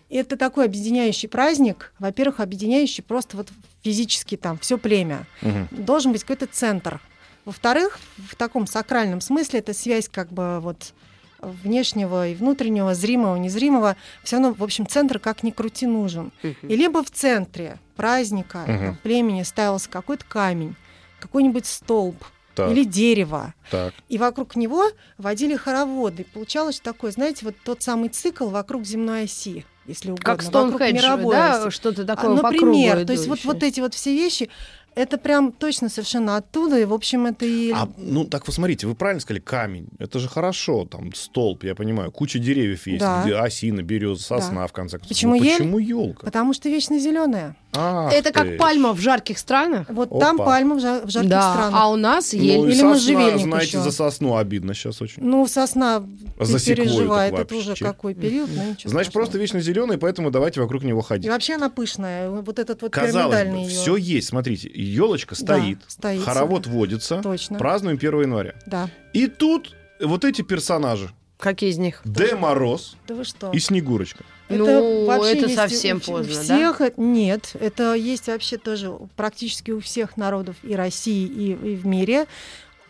И 0.09 0.17
это 0.17 0.37
такой 0.37 0.65
объединяющий 0.67 1.29
праздник, 1.29 1.93
во-первых, 1.99 2.41
объединяющий 2.41 3.03
просто 3.03 3.37
вот 3.37 3.49
физически 3.83 4.37
там 4.37 4.59
все 4.59 4.79
племя. 4.79 5.27
Мгм. 5.43 5.69
Должен 5.71 6.13
быть 6.13 6.23
какой-то 6.23 6.47
центр. 6.47 7.01
Во-вторых, 7.45 7.99
в 8.17 8.37
таком 8.37 8.67
сакральном 8.67 9.21
смысле 9.21 9.61
это 9.61 9.75
связь 9.75 10.09
как 10.09 10.33
бы 10.33 10.61
вот 10.61 10.95
внешнего 11.41 12.29
и 12.29 12.35
внутреннего, 12.35 12.95
зримого, 12.95 13.37
незримого. 13.37 13.97
Все 14.23 14.37
равно, 14.37 14.55
в 14.55 14.63
общем, 14.63 14.87
центр 14.87 15.19
как 15.19 15.43
ни 15.43 15.51
крути 15.51 15.87
нужен. 15.87 16.33
И 16.43 16.77
либо 16.77 17.05
в 17.05 17.11
центре 17.11 17.79
праздника 17.97 18.63
там, 18.67 18.99
племени 19.03 19.43
ставился 19.43 19.89
какой-то 19.91 20.25
камень, 20.27 20.75
какой-нибудь 21.21 21.67
столб 21.67 22.17
Так, 22.55 22.71
или 22.71 22.85
дерево. 22.85 23.53
так. 23.71 23.93
И 24.09 24.17
вокруг 24.19 24.57
него 24.57 24.85
водили 25.19 25.55
хороводы. 25.57 26.23
И 26.23 26.25
получалось 26.25 26.81
такое, 26.81 27.11
знаете, 27.11 27.45
вот 27.45 27.57
тот 27.63 27.83
самый 27.83 28.09
цикл 28.09 28.49
вокруг 28.49 28.85
земной 28.85 29.25
оси, 29.25 29.67
если 29.87 30.13
угодно. 30.13 30.25
Как 30.37 30.43
вокруг 30.45 30.81
мировой 30.81 31.35
да, 31.35 31.71
что-то 31.71 32.03
А, 32.03 32.05
такое 32.07 32.37
по 32.37 32.43
Например, 32.51 32.95
кругу 32.95 33.07
то 33.07 33.13
есть 33.13 33.29
вот, 33.29 33.45
вот 33.45 33.63
эти 33.63 33.81
вот 33.81 33.93
все 33.95 34.15
вещи, 34.15 34.49
это 34.95 35.19
прям 35.19 35.53
точно 35.53 35.89
совершенно 35.89 36.37
оттуда, 36.37 36.79
и, 36.79 36.85
в 36.85 36.93
общем, 36.93 37.27
это 37.27 37.45
и... 37.47 37.73
А, 37.73 37.89
ну, 37.97 38.25
так 38.25 38.47
вот 38.47 38.55
смотрите, 38.55 38.87
вы 38.87 38.95
правильно 38.95 39.21
сказали, 39.21 39.41
камень. 39.41 39.89
Это 39.99 40.19
же 40.19 40.29
хорошо, 40.29 40.85
там 40.85 41.13
столб, 41.15 41.65
я 41.65 41.75
понимаю, 41.75 42.11
куча 42.13 42.39
деревьев 42.39 42.87
есть, 42.87 43.01
Да. 43.01 43.23
где 43.25 43.35
осина, 43.37 43.83
береза, 43.83 44.23
сосна, 44.23 44.67
в 44.67 44.73
конце 44.73 44.99
концов. 44.99 45.09
Почему 45.09 45.37
Ну, 45.37 45.43
ель? 45.43 45.53
почему 45.59 45.79
елка? 45.79 46.25
Потому 46.27 46.53
что 46.55 46.69
вечно 46.69 46.99
зеленая. 46.99 47.57
Ах 47.77 48.13
Это 48.13 48.29
ты 48.29 48.33
как 48.33 48.47
ж. 48.53 48.57
пальма 48.57 48.93
в 48.93 49.01
жарких 49.01 49.37
странах. 49.37 49.89
Вот 49.91 50.09
Опа. 50.09 50.21
там 50.21 50.37
пальма 50.39 50.77
в, 50.77 50.79
жар- 50.79 51.05
в 51.05 51.11
жарких 51.11 51.31
да, 51.31 51.53
странах. 51.53 51.81
а 51.83 51.91
у 51.91 51.97
нас 51.97 52.33
Ну, 52.33 52.39
ель. 52.39 52.61
и 52.61 52.63
или 52.67 52.73
сосна, 52.75 52.89
можжевельник 52.91 53.43
знаете, 53.43 53.67
еще. 53.67 53.81
за 53.81 53.91
сосну 53.91 54.37
обидно 54.37 54.75
сейчас 54.75 55.03
очень. 55.03 55.25
Ну, 55.25 55.45
сосна 55.49 56.05
за 56.39 56.65
переживает. 56.65 57.35
Это 57.35 57.57
уже 57.57 57.75
какой 57.75 58.15
период, 58.15 58.49
но 58.55 58.63
ничего 58.63 58.91
Значит, 58.91 59.11
страшного. 59.11 59.13
просто 59.13 59.39
вечно 59.39 59.61
зеленый, 59.61 59.99
поэтому 59.99 60.31
давайте 60.31 60.61
вокруг 60.61 60.85
него 60.85 61.01
И 61.01 61.03
ходить. 61.03 61.29
вообще 61.29 61.55
она 61.55 61.69
пышная. 61.69 62.31
Вот 62.31 62.61
этот 62.61 62.81
вот 62.83 62.93
Казалось 62.93 63.35
пирамидальный 63.35 63.65
бы, 63.65 63.71
её. 63.71 63.81
все 63.81 63.97
есть. 63.97 64.29
Смотрите, 64.29 64.69
елочка 64.85 65.35
Да, 65.41 65.59
стоит, 65.59 65.79
стоит 65.89 66.23
хоровод 66.23 66.67
водится, 66.67 67.21
Точно. 67.23 67.59
празднуем 67.59 67.97
1 67.97 68.21
января. 68.23 68.55
Да. 68.67 68.89
И 69.13 69.27
тут 69.27 69.75
вот 70.01 70.25
эти 70.25 70.43
персонажи. 70.43 71.11
Какие 71.39 71.71
из 71.71 71.79
них? 71.79 72.01
Д. 72.05 72.37
Мороз 72.37 72.97
Да 73.07 73.15
вы 73.15 73.25
что? 73.25 73.51
и 73.51 73.59
Снегурочка. 73.59 74.25
Ну, 74.49 75.07
вообще 75.07 75.39
это 75.39 75.49
совсем 75.49 75.97
у, 75.99 76.01
поздно, 76.01 76.33
у 76.33 76.37
да? 76.37 76.43
всех 76.43 76.81
это- 76.81 77.01
Нет, 77.01 77.57
это 77.59 77.95
есть 77.95 78.29
вообще 78.29 78.57
тоже 78.59 78.93
практически 79.17 79.71
у 79.71 79.81
всех 79.81 80.17
народов 80.17 80.57
и 80.63 80.75
России, 80.75 81.27
и, 81.27 81.53
и 81.53 81.77
в 81.77 81.87
мире. 81.87 82.27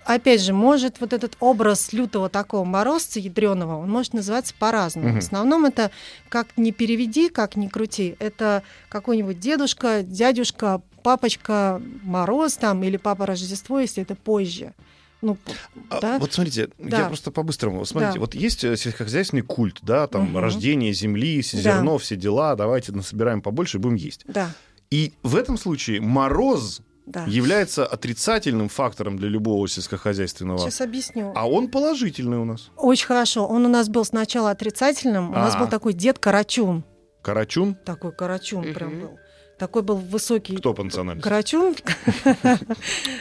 Опять 0.04 0.42
же, 0.42 0.52
может 0.52 1.00
вот 1.00 1.14
этот 1.14 1.34
образ 1.40 1.92
лютого 1.94 2.28
такого 2.28 2.64
морозца 2.64 3.18
ядреного, 3.20 3.78
он 3.78 3.90
может 3.90 4.12
называться 4.12 4.52
по-разному. 4.58 5.08
Мгм. 5.08 5.20
В 5.20 5.24
основном 5.24 5.64
это 5.64 5.90
как 6.28 6.48
ни 6.58 6.72
переведи, 6.72 7.30
как 7.30 7.56
ни 7.56 7.68
крути, 7.68 8.14
это 8.18 8.62
какой-нибудь 8.90 9.40
дедушка, 9.40 10.02
дядюшка, 10.02 10.82
папочка 11.04 11.80
Мороз 12.02 12.54
там 12.56 12.82
или 12.82 12.96
папа 12.96 13.26
Рождество, 13.26 13.78
если 13.78 14.02
это 14.02 14.16
позже. 14.16 14.72
Ну, 15.22 15.38
А, 15.90 16.00
да? 16.00 16.18
Вот 16.18 16.32
смотрите, 16.32 16.68
Да. 16.78 16.98
я 17.02 17.06
просто 17.06 17.30
по-быстрому. 17.30 17.84
Смотрите, 17.84 18.14
Да. 18.14 18.20
вот 18.20 18.34
есть 18.34 18.64
э, 18.64 18.76
сельскохозяйственный 18.76 19.42
культ, 19.42 19.78
да, 19.82 20.06
там 20.06 20.24
Мгм. 20.24 20.38
рождение 20.38 20.92
земли, 20.92 21.40
Да. 21.52 21.58
зерно, 21.60 21.98
все 21.98 22.16
дела, 22.16 22.56
давайте 22.56 22.92
насобираем 22.92 23.40
побольше 23.40 23.78
и 23.78 23.80
будем 23.80 23.94
есть. 23.96 24.24
Да, 24.26 24.50
И 24.90 25.12
в 25.22 25.34
этом 25.36 25.56
случае 25.56 26.00
мороз 26.00 26.80
да. 27.06 27.24
является 27.26 27.86
отрицательным 27.86 28.68
фактором 28.68 29.16
для 29.16 29.28
любого 29.28 29.66
сельскохозяйственного. 29.68 30.58
Сейчас 30.58 30.80
объясню. 30.82 31.32
А 31.34 31.48
он 31.48 31.68
положительный 31.68 32.38
у 32.38 32.44
нас. 32.44 32.70
Очень 32.76 33.06
хорошо. 33.06 33.46
Он 33.46 33.64
у 33.64 33.68
нас 33.68 33.88
был 33.88 34.04
сначала 34.04 34.50
отрицательным. 34.50 35.30
У 35.30 35.34
нас 35.34 35.54
А. 35.54 35.58
был 35.58 35.68
такой 35.68 35.94
дед 35.94 36.18
Карачун. 36.18 36.84
Карачун. 37.22 37.74
Такой 37.74 38.12
Карачун 38.12 38.74
прям 38.74 39.00
был. 39.00 39.18
Такой 39.64 39.80
был 39.80 39.96
высокий. 39.96 40.56
Кто 40.58 40.74
по 40.74 40.84
национальности? 40.84 41.26
Карачун. 41.26 41.74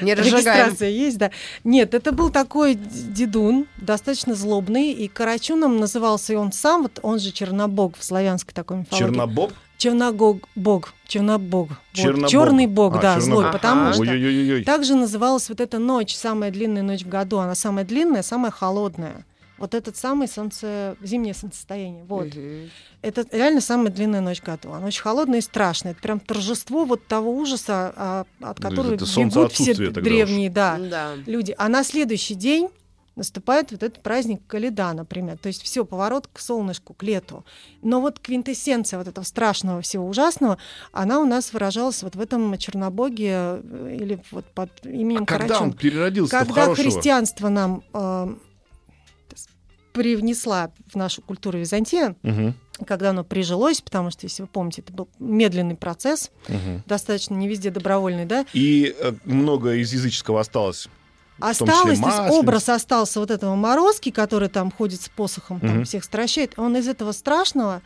Не. 0.01 0.13
Регистрация 0.13 0.89
есть, 0.89 1.17
да. 1.17 1.31
Нет, 1.63 1.93
это 1.93 2.11
был 2.11 2.31
такой 2.31 2.75
дедун, 2.75 3.65
достаточно 3.77 4.35
злобный, 4.35 4.91
и 4.91 5.07
Карачуном 5.07 5.77
назывался 5.77 6.33
и 6.33 6.35
он 6.35 6.51
сам, 6.51 6.81
вот 6.81 6.99
он 7.01 7.19
же 7.19 7.31
Чернобог 7.31 7.97
в 7.97 8.03
славянской 8.03 8.53
такой 8.53 8.79
мифологии. 8.79 9.05
Чернобоб? 9.05 9.53
Черногог, 9.77 10.49
бог, 10.55 10.93
Чернобог. 11.07 11.69
Чернобог. 11.93 12.29
Черный 12.29 12.67
бог, 12.67 12.95
А, 12.97 12.99
да, 12.99 13.13
Чернобог. 13.15 13.23
злой, 13.23 13.43
Ага. 13.45 13.53
потому 13.53 13.93
что 13.93 14.01
Ой-ой-ой-ой. 14.01 14.63
также 14.65 14.95
называлась 14.95 15.47
вот 15.47 15.61
эта 15.61 15.79
ночь, 15.79 16.13
самая 16.13 16.51
длинная 16.51 16.83
ночь 16.83 17.03
в 17.03 17.07
году. 17.07 17.37
Она 17.37 17.55
самая 17.55 17.85
длинная, 17.85 18.21
самая 18.21 18.51
холодная. 18.51 19.25
Вот 19.57 19.75
этот 19.75 19.95
самый 19.95 20.27
солнце, 20.27 20.97
зимнее 21.01 21.33
солнцестояние. 21.33 22.03
Вот. 22.05 22.33
Мгм. 22.35 22.69
Это 23.01 23.25
реально 23.31 23.61
самая 23.61 23.89
длинная 23.91 24.21
ночь 24.21 24.41
году. 24.41 24.71
Она 24.71 24.87
очень 24.87 25.01
холодная 25.01 25.39
и 25.39 25.41
страшная. 25.41 25.91
Это 25.93 26.01
прям 26.01 26.19
торжество 26.19 26.85
вот 26.85 27.05
того 27.07 27.31
ужаса, 27.31 27.93
а, 27.95 28.25
от 28.41 28.59
Ну, 28.59 28.69
которого 28.69 28.93
это 28.95 29.05
бегут 29.05 29.51
все 29.53 29.73
древние 29.75 30.49
да, 30.49 30.77
Да. 30.79 31.13
люди. 31.27 31.53
А 31.57 31.69
на 31.69 31.83
следующий 31.83 32.33
день 32.35 32.69
наступает 33.15 33.71
вот 33.71 33.83
этот 33.83 34.01
праздник 34.01 34.41
Каледа, 34.47 34.91
например. 34.93 35.37
То 35.37 35.47
есть 35.47 35.61
все, 35.61 35.85
поворот 35.85 36.27
к 36.33 36.39
солнышку, 36.39 36.95
к 36.95 37.03
лету. 37.03 37.45
Но 37.83 38.01
вот 38.01 38.19
квинтэссенция 38.19 38.97
вот 38.97 39.07
этого 39.07 39.23
страшного 39.23 39.81
всего 39.81 40.07
ужасного, 40.07 40.57
она 40.91 41.19
у 41.19 41.25
нас 41.25 41.53
выражалась 41.53 42.01
вот 42.01 42.15
в 42.15 42.19
этом 42.19 42.57
Чернобоге 42.57 43.29
э, 43.61 43.97
или 44.01 44.19
вот 44.31 44.45
под 44.45 44.71
именем 44.83 45.23
А 45.23 45.25
когда 45.27 45.45
Карачун. 45.47 45.67
он 45.67 45.73
переродился 45.73 46.35
в 46.35 46.39
Когда 46.39 46.61
хорошего? 46.63 46.89
христианство 46.89 47.49
нам 47.49 47.83
э, 47.93 48.35
привнесла 49.93 50.71
в 50.91 50.95
нашу 50.95 51.21
культуру 51.21 51.59
Византия, 51.59 52.15
Мгм, 52.23 52.55
когда 52.85 53.11
оно 53.11 53.23
прижилось, 53.23 53.81
потому 53.81 54.09
что, 54.11 54.25
если 54.25 54.41
вы 54.41 54.47
помните, 54.49 54.81
это 54.81 54.91
был 54.91 55.07
медленный 55.19 55.75
процесс, 55.75 56.31
мгм. 56.47 56.83
достаточно 56.85 57.35
не 57.35 57.47
везде 57.47 57.69
добровольный, 57.69 58.25
да, 58.25 58.45
И 58.53 58.93
э, 58.99 59.13
много 59.23 59.75
из 59.75 59.93
языческого 59.93 60.41
осталось. 60.41 60.87
осталось, 61.39 61.99
то 61.99 62.07
есть 62.07 62.31
образ 62.31 62.69
остался 62.69 63.19
вот 63.19 63.29
этого 63.31 63.55
Морозки, 63.55 64.11
который 64.11 64.49
там 64.49 64.71
ходит 64.71 65.01
с 65.01 65.09
посохом, 65.09 65.59
там 65.59 65.69
Мгм. 65.77 65.83
всех 65.85 66.03
стращает, 66.03 66.53
он 66.57 66.75
из 66.75 66.87
этого 66.87 67.11
страшного 67.11 67.81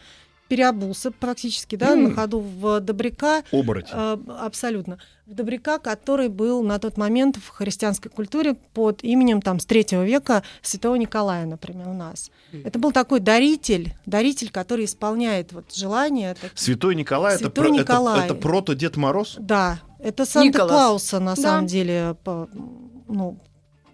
переобулся 0.47 1.11
практически, 1.11 1.75
да, 1.75 1.93
М. 1.93 2.03
на 2.05 2.15
ходу 2.15 2.39
в 2.39 2.79
добряка, 2.79 3.43
Оборотень. 3.51 3.89
э, 3.93 4.17
абсолютно, 4.39 4.97
в 5.25 5.33
добряка, 5.33 5.77
который 5.79 6.29
был 6.29 6.63
на 6.63 6.79
тот 6.79 6.97
момент 6.97 7.35
в 7.37 7.49
христианской 7.49 8.09
культуре 8.09 8.53
под 8.53 9.03
именем 9.03 9.41
там 9.41 9.59
с 9.59 9.65
третьего 9.65 10.05
века 10.05 10.43
святого 10.61 10.95
Николая, 10.95 11.45
например, 11.45 11.87
у 11.89 11.93
нас. 11.93 12.31
Это 12.63 12.79
был 12.79 12.91
такой 12.91 13.19
даритель, 13.19 13.93
даритель, 14.05 14.49
который 14.51 14.85
исполняет 14.85 15.51
вот 15.53 15.73
желания. 15.75 16.35
так- 16.39 16.51
Святой 16.55 16.95
Николай, 16.95 17.33
это, 17.35 17.43
Святой 17.45 17.65
про- 17.65 17.73
это- 17.73 17.81
Николай. 17.83 18.25
это 18.25 18.35
прото 18.35 18.73
Дед 18.73 18.95
Мороз? 18.97 19.35
Да, 19.39 19.79
это. 19.99 20.25
Санта-Клауса 20.25 21.19
на 21.19 21.35
Да. 21.35 21.41
самом 21.41 21.67
деле, 21.67 22.15
по- 22.23 22.47
ну, 23.07 23.37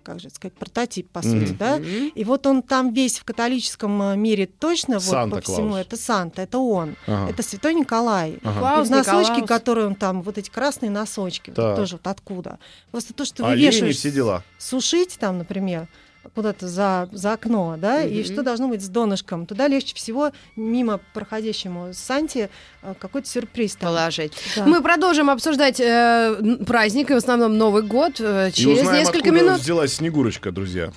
как 0.04 0.20
же 0.20 0.30
сказать, 0.30 0.54
прототип, 0.54 1.10
по 1.10 1.22
сути, 1.22 1.52
Мгм. 1.52 1.58
да? 1.58 1.78
И 1.78 2.24
вот 2.24 2.46
он 2.46 2.62
там 2.62 2.94
весь 2.94 3.18
в 3.20 3.24
католическом 3.24 4.02
э, 4.02 4.16
мире 4.18 4.46
точно 4.46 5.00
вот 5.00 5.32
по 5.32 5.42
всему, 5.42 5.76
это 5.76 5.98
Санта, 5.98 6.42
это 6.44 6.60
он, 6.60 6.96
Ага. 7.08 7.32
это 7.32 7.42
Святой 7.42 7.74
Николай. 7.74 8.39
Ага. 8.44 8.56
И 8.56 8.60
Клаус, 8.60 8.88
в 8.88 8.92
носочки, 8.92 9.32
Николаус. 9.32 9.48
которые 9.50 9.88
он 9.88 9.96
там, 9.96 10.22
вот 10.22 10.38
эти 10.38 10.50
красные 10.50 10.92
носочки, 10.92 11.52
вот 11.56 11.76
тоже 11.76 11.96
вот 11.96 12.08
откуда. 12.08 12.60
Просто 12.92 13.13
то, 13.13 13.26
что 13.26 13.46
Олени, 13.48 13.62
вывешиваешь 13.66 13.98
все 13.98 14.12
дела. 14.12 14.44
сушить 14.58 15.18
там, 15.20 15.38
например, 15.39 15.88
куда-то 16.36 16.67
за, 16.67 17.09
за 17.12 17.33
окно, 17.33 17.75
да, 17.77 18.01
и 18.03 18.21
Мгм. 18.21 18.25
что 18.33 18.43
должно 18.43 18.67
быть 18.69 18.81
с 18.81 18.88
донышком. 18.88 19.45
Туда 19.45 19.67
легче 19.67 19.95
всего 19.95 20.31
мимо 20.55 20.99
проходящему 21.13 21.89
Санте 21.93 22.49
э, 22.81 22.93
какой-то 22.99 23.27
сюрприз 23.27 23.75
там. 23.75 23.89
Положить. 23.89 24.33
Да. 24.55 24.65
Мы 24.65 24.81
продолжим 24.81 25.29
обсуждать 25.29 25.79
э, 25.79 26.57
праздник, 26.65 27.12
и 27.12 27.13
в 27.13 27.17
основном 27.17 27.57
Новый 27.57 27.83
год, 27.83 28.13
э, 28.19 28.49
И 28.49 28.51
через 28.53 28.79
узнаем, 28.79 28.99
несколько 28.99 29.29
откуда 29.29 29.36
минут. 29.45 29.59
взялась 29.59 29.93
Снегурочка, 29.95 30.51
друзья. 30.51 30.91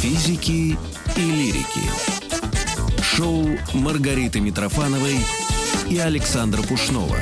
Физики 0.00 0.76
и 1.16 1.20
лирики. 1.20 1.80
Шоу 3.02 3.46
Маргариты 3.74 4.40
Митрофановой 4.40 5.16
и 5.88 5.98
Александра 5.98 6.62
Пушнова. 6.62 7.16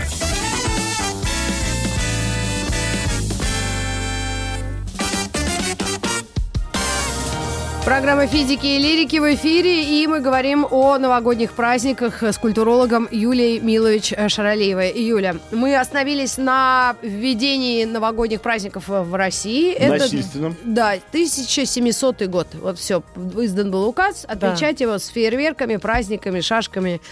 Программа 7.84 8.26
физики 8.26 8.64
и 8.64 8.78
лирики 8.78 9.18
в 9.18 9.34
эфире, 9.34 9.84
и 10.02 10.06
мы 10.06 10.20
говорим 10.20 10.66
о 10.70 10.96
новогодних 10.96 11.52
праздниках 11.52 12.22
с 12.22 12.38
культурологом 12.38 13.06
Юлией 13.10 13.60
Милович 13.60 14.14
э, 14.16 14.30
Шаралеевой. 14.30 14.98
Юля, 14.98 15.36
мы 15.50 15.76
остановились 15.76 16.38
на 16.38 16.96
введении 17.02 17.84
новогодних 17.84 18.40
праздников 18.40 18.88
в 18.88 19.14
России. 19.14 19.76
Насильственным. 19.86 20.56
Да, 20.64 20.92
1700 21.10 22.22
год. 22.22 22.48
Вот 22.54 22.78
все, 22.78 23.02
издан 23.36 23.70
был 23.70 23.86
указ 23.86 24.24
отмечать 24.26 24.80
его 24.80 24.96
с 24.96 25.08
фейерверками, 25.08 25.76
праздниками, 25.76 26.40
шашками 26.40 27.02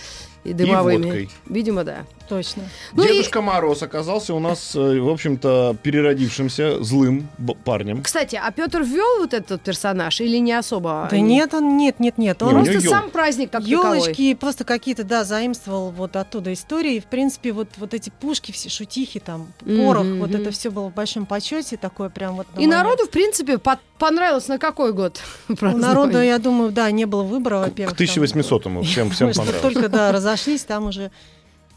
и 0.43 0.55
дымовыми. 0.55 1.05
водкой. 1.05 1.31
Видимо, 1.51 1.85
да. 1.85 2.07
Точно. 2.33 2.63
Ну 2.95 3.03
и- 3.05 3.09
Дедушка 3.09 3.43
Мороз 3.43 3.83
оказался 3.83 4.33
у 4.33 4.39
нас, 4.39 4.75
э, 4.75 4.99
в 5.01 5.09
общем-то, 5.11 5.77
переродившимся 5.83 6.83
злым 6.83 7.29
парнем. 7.65 8.03
Кстати, 8.03 8.41
а 8.43 8.51
Петр 8.51 8.81
ввел 8.83 9.19
вот 9.21 9.35
этот 9.35 9.61
персонаж 9.61 10.19
или 10.23 10.39
не 10.39 10.53
особо? 10.55 11.09
Да 11.11 11.19
нет, 11.19 11.53
он 11.53 11.77
нет, 11.77 12.01
нет, 12.01 12.17
нет. 12.17 12.41
Не, 12.41 12.47
Он 12.47 12.57
у 12.57 12.65
Просто 12.65 12.89
сам 12.89 13.11
праздник 13.11 13.51
как 13.51 13.65
елочки 13.65 14.33
просто 14.35 14.65
какие-то, 14.65 15.05
да, 15.05 15.25
заимствовал 15.25 15.91
вот 15.91 16.17
оттуда 16.17 16.53
истории. 16.55 16.95
И, 16.97 17.01
в 17.01 17.05
принципе, 17.05 17.53
вот, 17.53 17.69
вот 17.77 17.93
эти 17.93 18.11
пушки, 18.21 18.51
все 18.51 18.71
шутихи, 18.71 19.21
там, 19.21 19.49
порох, 19.61 20.05
Мгм, 20.05 20.21
вот 20.21 20.35
это 20.35 20.51
все 20.53 20.71
было 20.71 20.89
в 20.89 20.95
большом 20.95 21.27
почете, 21.27 21.77
такое 21.77 22.09
прям 22.09 22.37
вот. 22.37 22.47
на 22.55 22.61
И 22.61 22.67
момент. 22.67 22.83
народу, 22.85 23.05
в 23.05 23.11
принципе, 23.11 23.59
по- 23.59 23.79
понравилось 23.99 24.49
на 24.49 24.59
какой 24.59 24.95
год? 24.95 25.21
У 25.49 25.77
народа, 25.77 26.23
я 26.23 26.39
думаю, 26.39 26.71
да, 26.73 26.91
не 26.91 27.05
было 27.05 27.23
выбора, 27.25 27.59
К 27.65 27.67
во-первых. 27.67 28.01
1800-му 28.01 28.83
всем, 28.85 29.11
всем 29.11 29.33
понравилось. 29.35 29.61
только, 29.61 29.89
да, 29.91 30.13
разошлись, 30.13 30.63
там 30.65 30.87
уже 30.87 31.11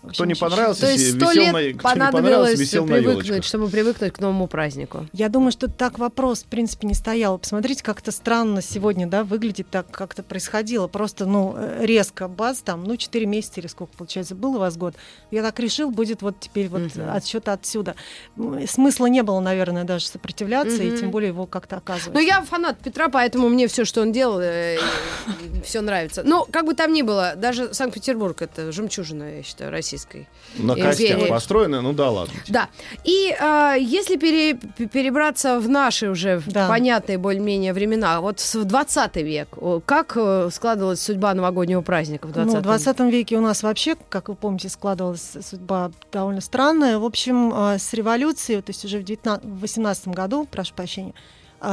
Кто 0.05 0.23
общем, 0.23 0.27
не 0.27 0.35
понравился, 0.35 0.81
То 0.81 0.91
есть 0.91 1.15
сто 1.15 1.31
лет 1.31 1.53
на- 1.53 1.81
понадобилось 1.81 2.11
понравился, 2.23 2.61
висел 2.61 2.85
привыкнуть, 2.85 3.43
чтобы 3.43 3.67
привыкнуть 3.69 4.13
к 4.13 4.19
новому 4.19 4.47
празднику. 4.47 5.07
Я 5.13 5.29
думаю, 5.29 5.51
что 5.51 5.67
так 5.69 5.99
вопрос, 5.99 6.43
в 6.43 6.45
принципе, 6.45 6.87
не 6.87 6.93
стоял. 6.93 7.37
Посмотрите, 7.37 7.83
как-то 7.83 8.11
странно 8.11 8.61
сегодня, 8.61 9.07
да, 9.07 9.23
выглядит 9.23 9.67
так, 9.69 9.89
как-то 9.91 10.23
происходило. 10.23 10.87
Просто, 10.87 11.25
ну, 11.25 11.55
э, 11.57 11.85
резко, 11.85 12.27
бац, 12.27 12.59
там, 12.59 12.83
ну, 12.83 12.97
4 12.97 13.25
месяца 13.25 13.59
или 13.59 13.67
сколько, 13.67 13.95
получается, 13.97 14.35
был 14.35 14.55
у 14.55 14.59
вас 14.59 14.77
год. 14.77 14.95
Я 15.31 15.41
так 15.41 15.59
решил, 15.59 15.91
будет 15.91 16.21
вот 16.21 16.39
теперь 16.39 16.67
вот 16.69 16.81
Мгм. 16.95 17.09
отсчет 17.11 17.47
отсюда. 17.49 17.95
Смысла 18.67 19.07
не 19.07 19.23
было, 19.23 19.39
наверное, 19.39 19.83
даже 19.83 20.05
сопротивляться, 20.07 20.81
Мгм. 20.83 20.93
и 20.93 20.97
тем 20.97 21.11
более 21.11 21.29
его 21.29 21.45
как-то 21.45 21.77
оказывать. 21.77 22.13
Ну, 22.13 22.19
я 22.19 22.41
фанат 22.43 22.79
Петра, 22.79 23.09
поэтому 23.09 23.49
мне 23.49 23.67
все, 23.67 23.85
что 23.85 24.01
он 24.01 24.11
делал, 24.11 24.39
все 25.63 25.81
нравится. 25.81 26.23
Но, 26.23 26.45
как 26.51 26.65
бы 26.65 26.73
там 26.73 26.93
ни 26.93 27.01
было, 27.01 27.33
даже 27.35 27.73
Санкт-Петербург 27.73 28.41
это 28.41 28.71
жемчужина, 28.71 29.37
я 29.37 29.43
считаю, 29.43 29.71
российской. 29.95 30.27
На 30.57 30.71
Империя. 30.71 30.87
костях 30.89 31.27
построены, 31.29 31.81
ну 31.81 31.93
да 31.93 32.09
ладно. 32.11 32.33
Да. 32.47 32.69
И 33.03 33.35
а, 33.39 33.73
если 33.75 34.17
пере- 34.17 34.55
перебраться 34.87 35.59
в 35.59 35.69
наши 35.69 36.09
уже 36.09 36.41
Да. 36.45 36.67
понятные 36.67 37.17
более-менее 37.17 37.73
времена, 37.73 38.21
вот 38.21 38.39
в 38.39 38.63
20 38.65 39.15
век, 39.17 39.47
как 39.85 40.13
э, 40.15 40.49
складывалась 40.51 41.01
судьба 41.01 41.33
новогоднего 41.33 41.81
праздника 41.81 42.27
в 42.27 42.31
20 42.31 42.53
Ну, 42.53 42.59
в 42.59 42.63
20 42.63 42.99
веке 43.11 43.37
у 43.37 43.41
нас 43.41 43.63
вообще, 43.63 43.95
как 44.09 44.29
вы 44.29 44.35
помните, 44.35 44.69
складывалась 44.69 45.33
судьба 45.41 45.91
довольно 46.11 46.41
странная. 46.41 46.97
В 46.99 47.05
общем, 47.05 47.53
э, 47.53 47.77
с 47.79 47.93
революцией, 47.93 48.61
то 48.61 48.69
есть 48.71 48.85
уже 48.85 48.99
в 48.99 49.03
19 49.03 49.45
в 49.45 49.59
18 49.61 50.07
году, 50.09 50.47
прошу 50.49 50.73
прощения, 50.73 51.13
а, 51.13 51.17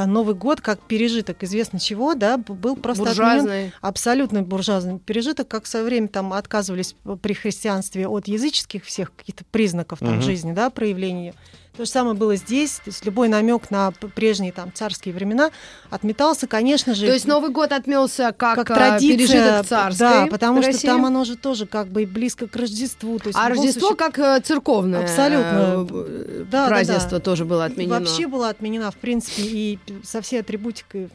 Новый 0.07 0.35
год, 0.35 0.59
как 0.61 0.79
пережиток 0.79 1.43
известно 1.43 1.79
чего, 1.79 2.15
да, 2.15 2.37
был 2.37 2.75
просто 2.75 3.03
Буржуазный. 3.03 3.71
абсолютно 3.81 4.41
буржуазный 4.41 4.99
пережиток, 4.99 5.47
как 5.47 5.65
в 5.65 5.67
свое 5.67 5.85
время 5.85 6.07
там 6.07 6.33
отказывались 6.33 6.95
при 7.21 7.33
христианстве 7.33 8.07
от 8.07 8.27
языческих 8.27 8.83
всех 8.85 9.15
каких-то 9.15 9.43
признаков 9.51 9.99
там, 9.99 10.13
Мгм. 10.13 10.21
жизни, 10.21 10.51
да, 10.53 10.69
проявлений. 10.69 11.33
То 11.75 11.85
же 11.85 11.89
самое 11.89 12.15
было 12.15 12.35
здесь, 12.35 12.73
то 12.75 12.91
есть 12.91 13.03
любой 13.03 13.29
намек 13.29 13.71
на 13.71 13.91
прежние 13.91 14.51
там 14.51 14.71
царские 14.71 15.11
времена 15.13 15.49
отметался, 15.89 16.45
конечно 16.45 16.93
же. 16.93 17.07
То 17.07 17.13
есть 17.13 17.25
Новый 17.25 17.49
год 17.49 17.71
отмелся 17.71 18.31
как, 18.37 18.57
как 18.57 18.69
а, 18.69 18.75
традиция, 18.75 19.17
пережиток 19.17 19.65
царской 19.65 20.07
да, 20.07 20.27
потому 20.27 20.61
что 20.61 20.71
России. 20.71 20.87
там 20.87 21.03
оно 21.05 21.23
же 21.25 21.35
тоже 21.35 21.65
как 21.65 21.87
бы 21.87 22.05
близко 22.05 22.47
к 22.47 22.55
Рождеству. 22.55 23.17
То 23.17 23.29
есть 23.29 23.39
А 23.41 23.49
Рождество 23.49 23.87
случае- 23.87 23.97
как 23.97 24.19
э, 24.19 24.39
церковное 24.41 25.01
Абсолютно. 25.01 25.87
э, 25.89 26.45
Да, 26.51 26.63
да, 26.63 26.67
празднество 26.67 27.17
да. 27.17 27.19
тоже 27.19 27.43
было 27.45 27.65
отменено. 27.65 27.99
Вообще 27.99 28.27
была 28.27 28.49
отменена, 28.49 28.91
в 28.91 28.97
принципе, 28.97 29.41
и 29.41 29.79
со 30.03 30.21
всей 30.21 30.41
атрибутикой 30.41 31.09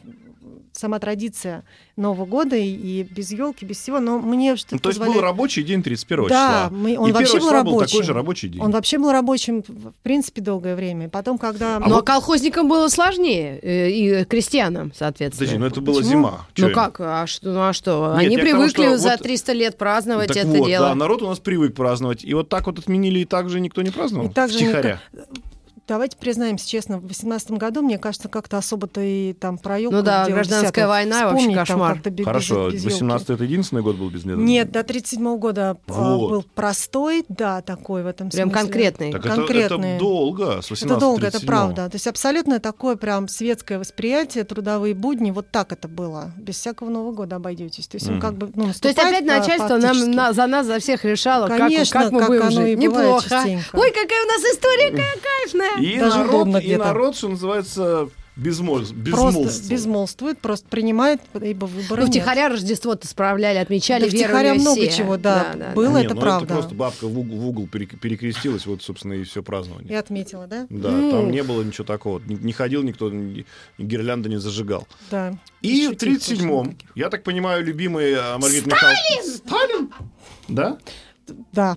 сама 0.79 0.99
традиция 0.99 1.65
Нового 1.97 2.25
года 2.27 2.57
и, 2.57 2.67
и 2.69 3.03
без 3.03 3.33
елки, 3.33 3.65
без 3.67 3.79
всего. 3.79 4.01
Но 4.01 4.19
мне 4.19 4.57
что 4.57 4.75
Ну, 4.75 4.79
то 4.79 4.89
есть 4.89 4.99
был 4.99 5.07
позволяет- 5.07 5.31
рабочий 5.31 5.63
день 5.63 5.83
31 5.83 6.29
Да, 6.29 6.69
числа. 6.69 6.69
мы- 6.79 6.99
он 6.99 7.11
И 7.11 7.13
вообще 7.13 7.39
1 7.39 7.41
был 7.41 7.49
был 7.49 7.79
такой 7.81 7.81
рабочим. 7.87 8.03
же 8.05 8.13
рабочий 8.13 8.49
день. 8.49 8.63
Он 8.63 8.71
вообще 8.71 8.99
был 8.99 9.11
рабочим, 9.13 9.63
в 9.67 9.93
принципе, 10.03 10.41
долгое 10.41 10.77
время. 10.77 11.09
Потом, 11.09 11.39
когда... 11.39 11.79
Ну, 11.81 11.97
а 11.99 12.03
колхозникам 12.03 12.69
было 12.69 12.89
сложнее, 12.89 13.59
э, 13.63 13.91
и 13.91 14.25
крестьянам, 14.25 14.93
соответственно. 14.95 15.47
Подожди, 15.47 15.59
ну 15.59 15.67
это 15.67 15.81
была 15.81 15.97
Почему? 15.97 16.11
зима. 16.11 16.47
Чё 16.55 16.63
Ну 16.65 16.69
им? 16.69 16.75
как, 16.75 17.01
а 17.01 17.27
что, 17.27 17.53
ну 17.53 17.61
а 17.69 17.73
что? 17.73 18.15
Нет, 18.19 18.27
Они 18.27 18.37
к 18.37 18.41
тому, 18.41 18.51
привыкли 18.53 18.83
что 18.87 18.99
за 18.99 19.11
вот- 19.11 19.23
300 19.23 19.53
лет 19.53 19.77
праздновать 19.79 20.29
Так 20.29 20.37
это 20.37 20.47
вот, 20.49 20.67
дело. 20.67 20.89
да, 20.89 20.95
народ 20.95 21.23
у 21.23 21.27
нас 21.29 21.39
привык 21.41 21.75
праздновать. 21.75 22.25
И 22.25 22.33
вот 22.35 22.49
так 22.49 22.67
вот 22.67 22.79
отменили, 22.79 23.21
и 23.21 23.25
так 23.25 23.49
же 23.51 23.61
никто 23.61 23.83
не 23.83 23.91
праздновал? 23.91 24.29
И 24.29 24.33
так 24.33 24.51
же 24.51 24.59
Втихаря. 24.59 25.01
Давайте 25.89 26.19
признаемся 26.19 26.69
честно, 26.69 26.99
в 26.99 27.01
2018 27.07 27.53
году, 27.53 27.81
мне 27.81 27.99
кажется, 27.99 28.29
как-то 28.29 28.59
особо-то 28.59 29.01
и 29.01 29.33
там 29.33 29.57
про 29.57 29.79
Ну 29.79 30.03
да, 30.03 30.27
делать 30.27 30.35
гражданская 30.47 30.87
война 30.87 31.25
вообще 31.25 31.39
Вспомнить 31.39 31.57
там 31.57 31.67
кошмар. 31.67 31.95
как-то 31.95 32.11
без- 32.11 32.25
Хорошо, 32.27 32.71
без. 32.71 32.85
18 32.85 33.31
это 33.31 33.45
единственный 33.45 33.81
год 33.83 33.97
был 33.97 34.11
без 34.11 34.25
недели? 34.25 34.37
Нет, 34.39 34.71
до 34.71 34.83
37 34.85 35.39
года 35.39 35.79
а, 35.89 36.17
Вот. 36.17 36.31
был 36.31 36.43
простой, 36.55 37.25
да, 37.29 37.63
такой 37.63 38.03
в 38.03 38.07
этом 38.07 38.29
Прям 38.29 38.51
смысле. 38.51 38.63
конкретный. 38.67 39.13
Так 39.13 39.21
это, 39.23 39.29
это 39.29 39.37
конкретные. 39.37 39.99
долго, 39.99 40.61
с 40.61 40.71
18 40.71 40.85
Это 40.85 41.01
долго, 41.01 41.27
это 41.27 41.41
правда. 41.47 41.89
То 41.89 41.95
есть 41.95 42.07
абсолютно 42.07 42.61
такое 42.61 42.97
прям 42.97 43.27
светское 43.27 43.79
восприятие, 43.79 44.45
трудовые 44.45 44.95
будни, 44.95 45.31
вот 45.31 45.51
так 45.51 45.73
это 45.73 45.89
было. 45.89 46.33
Без 46.37 46.57
всякого 46.57 46.91
Нового 46.91 47.13
года 47.13 47.37
обойдетесь. 47.37 47.89
То 47.89 47.97
есть 47.97 48.07
он 48.09 48.15
Мгм. 48.17 48.21
как 48.21 48.35
бы, 48.37 48.51
ну, 48.55 48.73
То 48.75 48.89
есть 48.89 48.99
опять 48.99 49.23
а, 49.27 49.39
начальство 49.39 49.77
нам, 49.79 50.11
на- 50.11 50.33
за 50.35 50.47
нас, 50.47 50.67
за 50.67 50.81
всех 50.81 51.05
решало, 51.07 51.49
как- 51.49 51.59
Конечно, 51.59 52.03
как, 52.03 52.13
мы 52.13 52.19
как 52.21 52.29
будем 52.29 52.43
оно 52.43 52.51
жить. 52.51 52.79
Неплохо. 52.79 53.23
частенько. 53.31 53.77
Ой, 53.79 53.91
какая 53.91 54.23
у 54.25 54.27
нас 54.27 54.43
история, 54.53 54.91
какая 54.91 55.15
кайфная. 55.17 55.78
И 55.81 55.99
Даже 55.99 56.19
народ, 56.19 56.35
удобно 56.35 56.57
и 56.59 56.77
народ, 56.77 57.17
что 57.17 57.29
называется, 57.29 58.09
безмолв... 58.37 58.79
Просто 58.89 58.95
безмолвствовал. 58.95 59.71
безмолвствует, 59.71 60.39
просто 60.41 60.69
принимает, 60.69 61.21
ибо 61.41 61.65
выбора 61.67 62.01
Ну, 62.01 62.07
нет. 62.07 62.15
втихаря 62.17 62.49
Рождество-то 62.49 63.07
справляли, 63.09 63.59
отмечали, 63.59 64.03
Да 64.03 64.07
веровали 64.09 64.25
втихаря 64.49 64.55
много 64.55 64.81
все. 64.83 64.91
чего, 64.97 65.17
да, 65.17 65.55
да. 65.57 65.71
было. 65.75 65.99
Не, 65.99 66.05
это 66.05 66.15
ну 66.15 66.21
правда. 66.21 66.45
Это 66.45 66.55
просто 66.55 66.75
бабка 66.75 67.09
в 67.09 67.19
угол, 67.19 67.37
в 67.37 67.47
угол 67.49 67.65
перек- 67.67 67.97
перекрестилась, 67.99 68.67
вот, 68.67 68.83
собственно, 68.83 69.15
и 69.15 69.25
все 69.25 69.41
И 69.41 69.43
празднование. 69.43 69.99
отметила, 69.99 70.47
да? 70.47 70.67
Да, 70.71 70.91
Ну. 70.91 71.11
там 71.11 71.31
не 71.33 71.43
было 71.43 71.63
ничего 71.63 71.85
такого. 71.85 72.21
Не, 72.27 72.37
не 72.37 72.53
ходил 72.53 72.83
никто, 72.83 73.11
ни, 73.11 73.45
гирлянда 73.79 74.29
не 74.29 74.39
зажигал. 74.39 74.87
Да. 75.11 75.37
И 75.63 75.87
в 75.89 75.91
Шутить 75.93 76.21
37-м, 76.31 76.49
больше 76.49 76.71
никаких. 76.71 76.91
я 76.97 77.11
так 77.11 77.25
понимаю, 77.25 77.65
любимый 77.65 78.15
а, 78.15 78.39
Маргарита 78.39 78.69
Михайловна... 78.69 78.99
Сталин! 79.37 79.91
Да? 80.49 80.79
Да. 81.53 81.77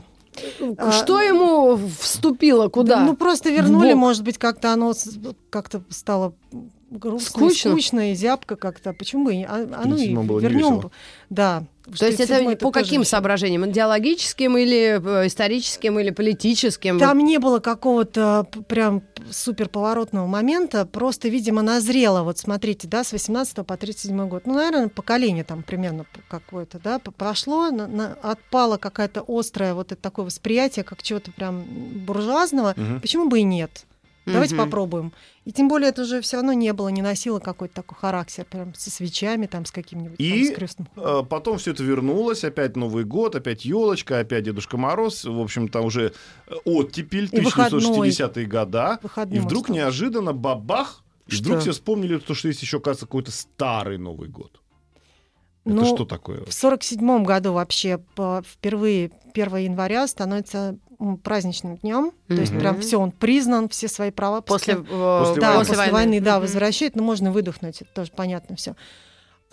А, 0.77 0.91
Что 0.91 1.21
ему 1.21 1.77
вступило, 1.99 2.67
куда? 2.69 2.97
Да, 2.97 3.05
ну 3.05 3.15
просто 3.15 3.49
вернули, 3.49 3.93
может 3.93 4.23
быть, 4.23 4.37
как-то 4.37 4.73
оно 4.73 4.93
как-то 5.49 5.83
стало 5.89 6.33
грустно, 6.89 7.29
Скучно? 7.29 7.71
скучно, 7.71 8.11
и 8.11 8.15
зябко 8.15 8.55
как-то. 8.55 8.93
Почему 8.93 9.25
бы 9.25 9.35
и 9.35 9.43
а, 9.43 9.67
а 9.73 9.87
ну 9.87 9.95
и 9.95 10.09
37-м 10.09 10.27
было 10.27 10.39
не 10.39 10.47
вернем. 10.47 10.91
Да. 11.29 11.63
То 11.83 12.05
есть 12.05 12.19
это 12.19 12.33
37-й 12.35 12.55
по 12.57 12.71
каким 12.71 13.03
соображениям? 13.03 13.65
Идеологическим 13.69 14.57
или 14.57 15.01
э, 15.23 15.27
историческим, 15.27 15.99
или 15.99 16.11
политическим? 16.11 16.99
Там 16.99 17.19
не 17.19 17.39
было 17.39 17.59
какого-то 17.59 18.45
п- 18.51 18.61
прям 18.61 19.01
супер 19.31 19.67
поворотного 19.67 20.27
момента, 20.27 20.85
просто, 20.85 21.27
видимо, 21.27 21.61
назрело. 21.61 22.23
Вот 22.23 22.37
смотрите, 22.37 22.87
да, 22.87 23.03
с 23.03 23.11
18 23.11 23.65
по 23.65 23.77
37 23.77 24.27
год. 24.27 24.45
Ну, 24.45 24.53
наверное, 24.55 24.87
поколение 24.89 25.43
там 25.43 25.63
примерно 25.63 26.05
какое-то, 26.29 26.79
да, 26.79 26.99
прошло, 26.99 27.71
на- 27.71 27.87
на- 27.87 28.13
отпало 28.21 28.77
какая-то 28.77 29.23
острое 29.27 29.73
вот 29.73 29.91
это 29.91 30.01
такое 30.01 30.25
восприятие, 30.25 30.83
как 30.83 31.01
чего-то 31.03 31.31
прям 31.31 31.63
буржуазного. 32.05 32.73
Мгм. 32.77 33.01
Почему 33.01 33.27
бы 33.27 33.39
и 33.39 33.43
нет? 33.43 33.85
Давайте 34.25 34.53
Мгм. 34.55 34.65
попробуем. 34.65 35.13
И 35.45 35.51
тем 35.51 35.67
более 35.67 35.89
это 35.89 36.03
уже 36.03 36.21
все 36.21 36.37
равно 36.37 36.53
не 36.53 36.71
было, 36.73 36.89
не 36.89 37.01
носило 37.01 37.39
какой-то 37.39 37.73
такой 37.75 37.97
характер, 37.97 38.45
прям 38.49 38.73
со 38.75 38.91
свечами, 38.91 39.47
там, 39.47 39.65
с 39.65 39.71
каким-нибудь 39.71 40.19
И, 40.19 40.45
там, 40.45 40.53
с 40.53 40.55
крестным. 40.55 40.87
А, 40.95 41.23
Потом 41.23 41.57
все 41.57 41.71
это 41.71 41.83
вернулось, 41.83 42.43
опять 42.43 42.75
Новый 42.75 43.03
год, 43.03 43.35
опять 43.35 43.65
елочка, 43.65 44.19
опять 44.19 44.43
Дедушка 44.43 44.77
Мороз. 44.77 45.25
В 45.25 45.39
общем, 45.39 45.67
там 45.69 45.85
уже 45.85 46.13
э, 46.47 46.53
оттепель, 46.65 47.29
И 47.31 47.39
выходной. 47.41 47.81
1960-е 47.81 48.45
года. 48.45 48.99
И 49.31 49.39
вдруг 49.39 49.63
осталось. 49.63 49.69
неожиданно 49.69 50.33
бабах, 50.33 51.03
и 51.27 51.31
Что? 51.31 51.43
вдруг 51.43 51.59
все 51.61 51.71
вспомнили, 51.71 52.17
то, 52.19 52.33
что 52.35 52.47
есть 52.47 52.61
еще, 52.61 52.79
кажется, 52.79 53.05
какой-то 53.07 53.31
старый 53.31 53.97
Новый 53.97 54.29
год. 54.29 54.59
Это 55.65 55.75
Ну, 55.75 55.85
что 55.95 56.05
такое? 56.05 56.43
В 56.45 56.53
сорок 56.53 56.83
седьмом 56.83 57.23
году 57.23 57.53
вообще 57.53 57.99
впервые 58.43 59.11
1 59.33 59.55
января 59.57 60.07
становится 60.07 60.77
праздничным 61.23 61.77
днем. 61.77 62.11
То 62.27 62.35
есть 62.35 62.57
прям 62.57 62.79
все, 62.79 62.97
он 62.97 63.11
признан, 63.11 63.69
все 63.69 63.87
свои 63.87 64.11
права 64.11 64.41
После, 64.41 64.75
э, 64.75 64.77
После 64.77 65.41
да, 65.41 65.49
войны. 65.55 65.65
после 65.65 65.91
войны, 65.91 66.21
да, 66.21 66.33
Мгм. 66.33 66.41
возвращает, 66.41 66.95
но 66.95 67.03
можно 67.03 67.31
выдохнуть, 67.31 67.81
это 67.81 67.89
тоже 67.93 68.11
понятно 68.15 68.55
все. 68.55 68.75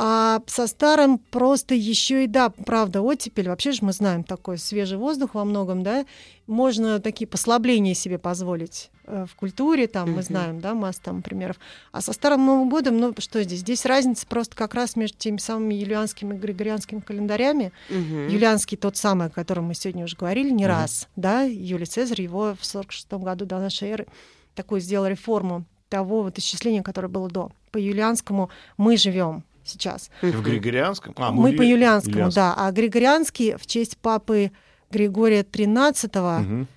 А 0.00 0.42
со 0.46 0.68
старым 0.68 1.18
просто 1.18 1.74
еще 1.74 2.22
и 2.22 2.26
да, 2.28 2.50
правда, 2.50 3.02
оттепель. 3.02 3.48
Вообще 3.48 3.72
же 3.72 3.80
мы 3.82 3.92
знаем 3.92 4.22
такой 4.22 4.56
свежий 4.56 4.96
воздух 4.96 5.34
во 5.34 5.44
многом, 5.44 5.82
да. 5.82 6.06
Можно 6.46 7.00
такие 7.00 7.26
послабления 7.26 7.94
себе 7.94 8.16
позволить 8.16 8.90
э, 9.06 9.26
в 9.28 9.34
культуре, 9.34 9.88
там 9.88 10.10
мы 10.10 10.14
Мгм. 10.18 10.22
знаем, 10.22 10.60
да, 10.60 10.74
масса 10.74 11.02
там 11.02 11.20
примеров. 11.22 11.56
А 11.90 12.00
со 12.00 12.12
старым 12.12 12.46
Новым 12.46 12.70
годом, 12.70 12.96
ну 12.98 13.12
что 13.18 13.42
здесь? 13.42 13.58
Здесь 13.60 13.84
разница 13.84 14.24
просто 14.26 14.54
как 14.54 14.74
раз 14.74 14.94
между 14.94 15.18
теми 15.18 15.38
самыми 15.38 15.74
юлианскими 15.74 16.32
и 16.34 16.38
григорианскими 16.38 17.00
календарями. 17.00 17.72
Мгм. 17.90 18.28
Юлианский 18.28 18.76
тот 18.76 18.96
самый, 18.96 19.26
о 19.26 19.30
котором 19.30 19.64
мы 19.64 19.74
сегодня 19.74 20.04
уже 20.04 20.16
говорили 20.16 20.50
не 20.50 20.64
Мгм. 20.64 20.74
раз, 20.74 21.08
да, 21.16 21.42
Юлий 21.42 21.86
Цезарь 21.86 22.22
его 22.22 22.54
в 22.58 22.64
46 22.64 23.24
году 23.24 23.46
до 23.46 23.58
нашей 23.58 23.88
эры 23.88 24.06
такую 24.54 24.80
сделал 24.80 25.06
реформу 25.08 25.64
того 25.88 26.22
вот 26.22 26.38
исчисления, 26.38 26.82
которое 26.82 27.08
было 27.08 27.28
до. 27.28 27.50
По 27.72 27.78
юлианскому 27.78 28.48
мы 28.76 28.96
живем 28.96 29.42
сейчас. 29.68 30.10
В 30.22 30.42
Григорианском? 30.42 31.14
А, 31.16 31.30
мы 31.30 31.50
Юли- 31.50 31.56
по 31.56 31.62
юлианскому, 31.62 32.16
Юлианском. 32.16 32.42
да, 32.42 32.54
а 32.56 32.70
григорианский 32.72 33.56
в 33.56 33.66
честь 33.66 33.96
папы 33.98 34.50
Григория 34.90 35.42
XIII 35.42 36.38
Мгм. 36.40 36.68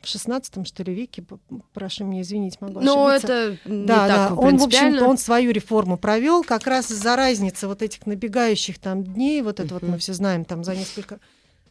в 0.00 0.06
16 0.08 0.66
что 0.66 0.82
ли 0.82 0.94
веке, 0.94 1.22
прошу 1.74 2.04
меня 2.04 2.22
извинить, 2.22 2.60
могу 2.60 2.80
Ну, 2.80 3.06
ошибиться. 3.06 3.32
это 3.32 3.58
не 3.68 3.86
Да, 3.86 4.08
так 4.08 4.16
да. 4.30 4.34
Он, 4.34 4.36
в 4.36 4.48
принципиально. 4.48 4.96
общем, 4.98 5.06
он 5.10 5.18
свою 5.18 5.50
реформу 5.52 5.96
провел 5.98 6.42
как 6.42 6.66
раз 6.66 6.90
из-за 6.90 7.16
разницы 7.16 7.66
вот 7.68 7.82
этих 7.82 8.06
набегающих 8.06 8.78
там 8.78 9.04
дней, 9.04 9.42
вот 9.42 9.60
это 9.60 9.74
вот 9.74 9.82
Мгм. 9.82 9.92
мы 9.92 9.98
все 9.98 10.12
знаем, 10.14 10.44
там 10.44 10.64
за 10.64 10.74
несколько 10.74 11.20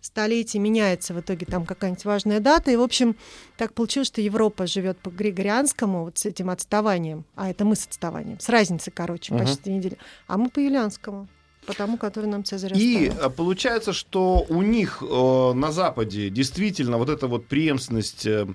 столетий 0.01 0.59
меняется 0.59 1.13
в 1.13 1.19
итоге 1.19 1.45
там 1.45 1.65
какая-нибудь 1.65 2.05
важная 2.05 2.39
дата. 2.39 2.71
И, 2.71 2.75
в 2.75 2.81
общем, 2.81 3.15
так 3.57 3.73
получилось, 3.73 4.07
что 4.07 4.21
Европа 4.21 4.65
живет 4.67 4.97
по 4.99 5.09
григорианскому 5.09 6.05
вот 6.05 6.17
с 6.17 6.25
этим 6.25 6.49
отставанием, 6.49 7.25
а 7.35 7.49
это 7.49 7.65
мы 7.65 7.75
с 7.75 7.85
отставанием, 7.85 8.39
с 8.39 8.49
разницей, 8.49 8.91
короче, 8.95 9.33
Мгм. 9.33 9.45
почти 9.45 9.71
неделю, 9.71 9.97
а 10.27 10.38
мы 10.38 10.49
по 10.49 10.59
юлианскому. 10.59 11.27
по 11.65 11.73
тому, 11.75 11.97
который 11.97 12.25
нам 12.25 12.43
Цезарь 12.43 12.75
И 12.75 13.09
оставил. 13.09 13.25
э, 13.27 13.29
получается, 13.29 13.93
что 13.93 14.43
у 14.49 14.63
них 14.63 15.03
э, 15.07 15.53
на 15.53 15.71
Западе 15.71 16.29
действительно 16.31 16.97
вот 16.97 17.09
эта 17.09 17.27
вот 17.27 17.45
преемственность, 17.45 18.25
э, 18.25 18.47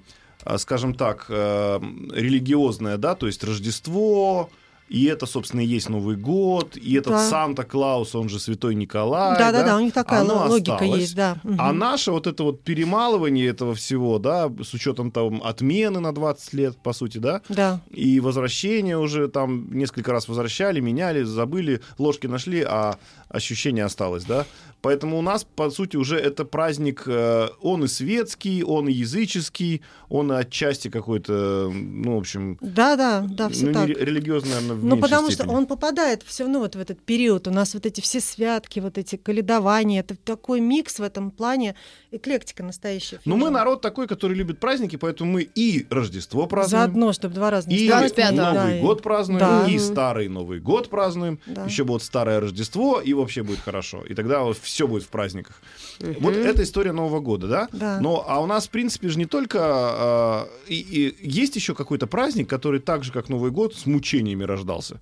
э, 0.45 0.59
скажем 0.59 0.95
так, 0.95 1.27
э, 1.29 1.79
религиозная, 2.13 2.97
да, 2.97 3.15
то 3.15 3.27
есть 3.29 3.45
Рождество, 3.45 4.51
и 4.89 5.07
это, 5.07 5.27
собственно, 5.27 5.61
и 5.61 5.67
есть 5.67 5.89
Новый 5.89 6.17
год, 6.17 6.77
и 6.77 6.95
этот 6.95 7.13
Да. 7.15 7.29
Санта-Клаус, 7.31 8.15
он 8.15 8.29
же 8.29 8.39
Святой 8.39 8.75
Николай. 8.75 9.39
Да-да-да, 9.39 9.77
у 9.77 9.81
них 9.81 9.93
такая 9.95 10.21
оно 10.21 10.47
логика 10.49 10.75
осталось. 10.75 11.01
есть, 11.01 11.15
да. 11.17 11.37
Мгм. 11.43 11.57
А 11.61 11.73
наше 11.73 12.11
вот 12.13 12.27
это 12.27 12.43
вот 12.45 12.63
перемалывание 12.63 13.47
этого 13.49 13.75
всего, 13.75 14.19
да, 14.19 14.51
с 14.63 14.75
учетом 14.75 15.11
там 15.11 15.41
отмены 15.43 16.01
на 16.01 16.15
20 16.15 16.53
лет, 16.55 16.77
по 16.83 16.93
сути, 16.93 17.19
да, 17.19 17.41
Да. 17.49 17.81
и 17.91 18.21
возвращение 18.21 18.99
уже 18.99 19.29
там 19.29 19.69
несколько 19.73 20.13
раз 20.13 20.29
возвращали, 20.29 20.81
меняли, 20.81 21.23
забыли, 21.23 21.81
ложки 21.99 22.27
нашли, 22.27 22.63
а 22.63 22.99
ощущение 23.29 23.85
осталось, 23.85 24.25
да. 24.25 24.45
Поэтому 24.85 25.19
у 25.19 25.23
нас, 25.23 25.45
по 25.57 25.71
сути, 25.71 25.97
уже 25.97 26.17
это 26.19 26.45
праздник, 26.45 27.05
э, 27.07 27.49
он 27.63 27.85
и 27.85 27.89
светский, 27.89 28.63
он 28.63 28.87
и 28.87 28.93
языческий, 28.93 29.81
он 30.11 30.31
и 30.31 30.37
отчасти 30.37 30.89
какой-то, 30.91 31.71
ну, 31.73 32.17
в 32.17 32.19
общем, 32.19 32.59
Да, 32.61 32.95
да, 32.97 33.25
да, 33.27 33.49
все 33.49 33.67
ну, 33.67 33.73
так. 33.73 33.89
религиозный, 33.89 34.51
наверное, 34.51 34.77
в 34.77 34.85
Ну, 34.85 34.99
потому 35.01 35.31
степени. 35.31 35.47
что 35.49 35.57
он 35.57 35.67
попадает 35.67 36.23
все 36.27 36.45
равно 36.45 36.59
вот 36.59 36.77
в 36.77 36.79
этот 36.79 37.01
период. 37.01 37.49
У 37.49 37.51
нас 37.51 37.73
вот 37.73 37.87
эти 37.87 38.03
все 38.03 38.21
святки, 38.21 38.81
вот 38.81 38.99
эти 38.99 39.17
каледования, 39.17 40.01
это 40.01 40.17
такой 40.17 40.61
микс 40.61 40.99
в 40.99 41.03
этом 41.03 41.31
плане, 41.31 41.77
эклектика 42.11 42.63
настоящая. 42.63 43.21
Ну, 43.25 43.37
мы 43.39 43.49
народ 43.49 43.81
такой, 43.81 44.07
который 44.07 44.37
любит 44.37 44.61
праздники, 44.61 44.97
поэтому 44.97 45.33
мы 45.33 45.49
и 45.55 45.87
Рождество 45.89 46.47
празднуем, 46.47 46.83
Заодно, 46.85 47.13
чтобы 47.15 47.35
два 47.37 47.51
раза 47.51 47.71
не 47.71 47.77
и 47.77 47.89
ставить. 47.89 48.13
25-го. 48.13 48.37
Да, 48.37 48.53
Новый 48.53 48.79
и- 48.79 48.83
год 48.83 49.03
празднуем, 49.03 49.41
Да. 49.41 49.67
и 49.67 49.79
Старый 49.79 50.29
Новый 50.29 50.61
год 50.61 50.91
празднуем, 50.91 51.39
Да. 51.47 51.65
еще 51.65 51.85
будет 51.85 52.03
Старое 52.03 52.39
Рождество, 52.41 53.01
и 53.01 53.15
вообще 53.15 53.43
будет 53.43 53.61
хорошо. 53.61 54.05
И 54.05 54.13
тогда 54.15 54.45
все 54.53 54.74
будет 54.83 55.05
в 55.05 55.09
праздниках. 55.09 55.61
Вот 56.01 56.35
эта 56.35 56.63
история 56.63 56.93
Нового 56.93 57.21
года, 57.21 57.47
да? 57.49 57.69
Да. 57.73 58.01
Но, 58.01 58.25
а 58.27 58.41
у 58.41 58.47
нас, 58.47 58.67
в 58.67 58.71
принципе, 58.71 59.09
же 59.09 59.19
не 59.19 59.27
только... 59.27 59.59
а, 59.63 60.49
и, 60.67 60.75
и 60.75 61.29
есть 61.29 61.57
еще 61.57 61.75
какой-то 61.75 62.07
праздник, 62.07 62.49
который 62.49 62.81
так 62.81 63.05
же, 63.05 63.13
как 63.13 63.29
Новый 63.29 63.51
год, 63.51 63.75
с 63.75 63.87
мучениями 63.87 64.43
рождался. 64.45 65.01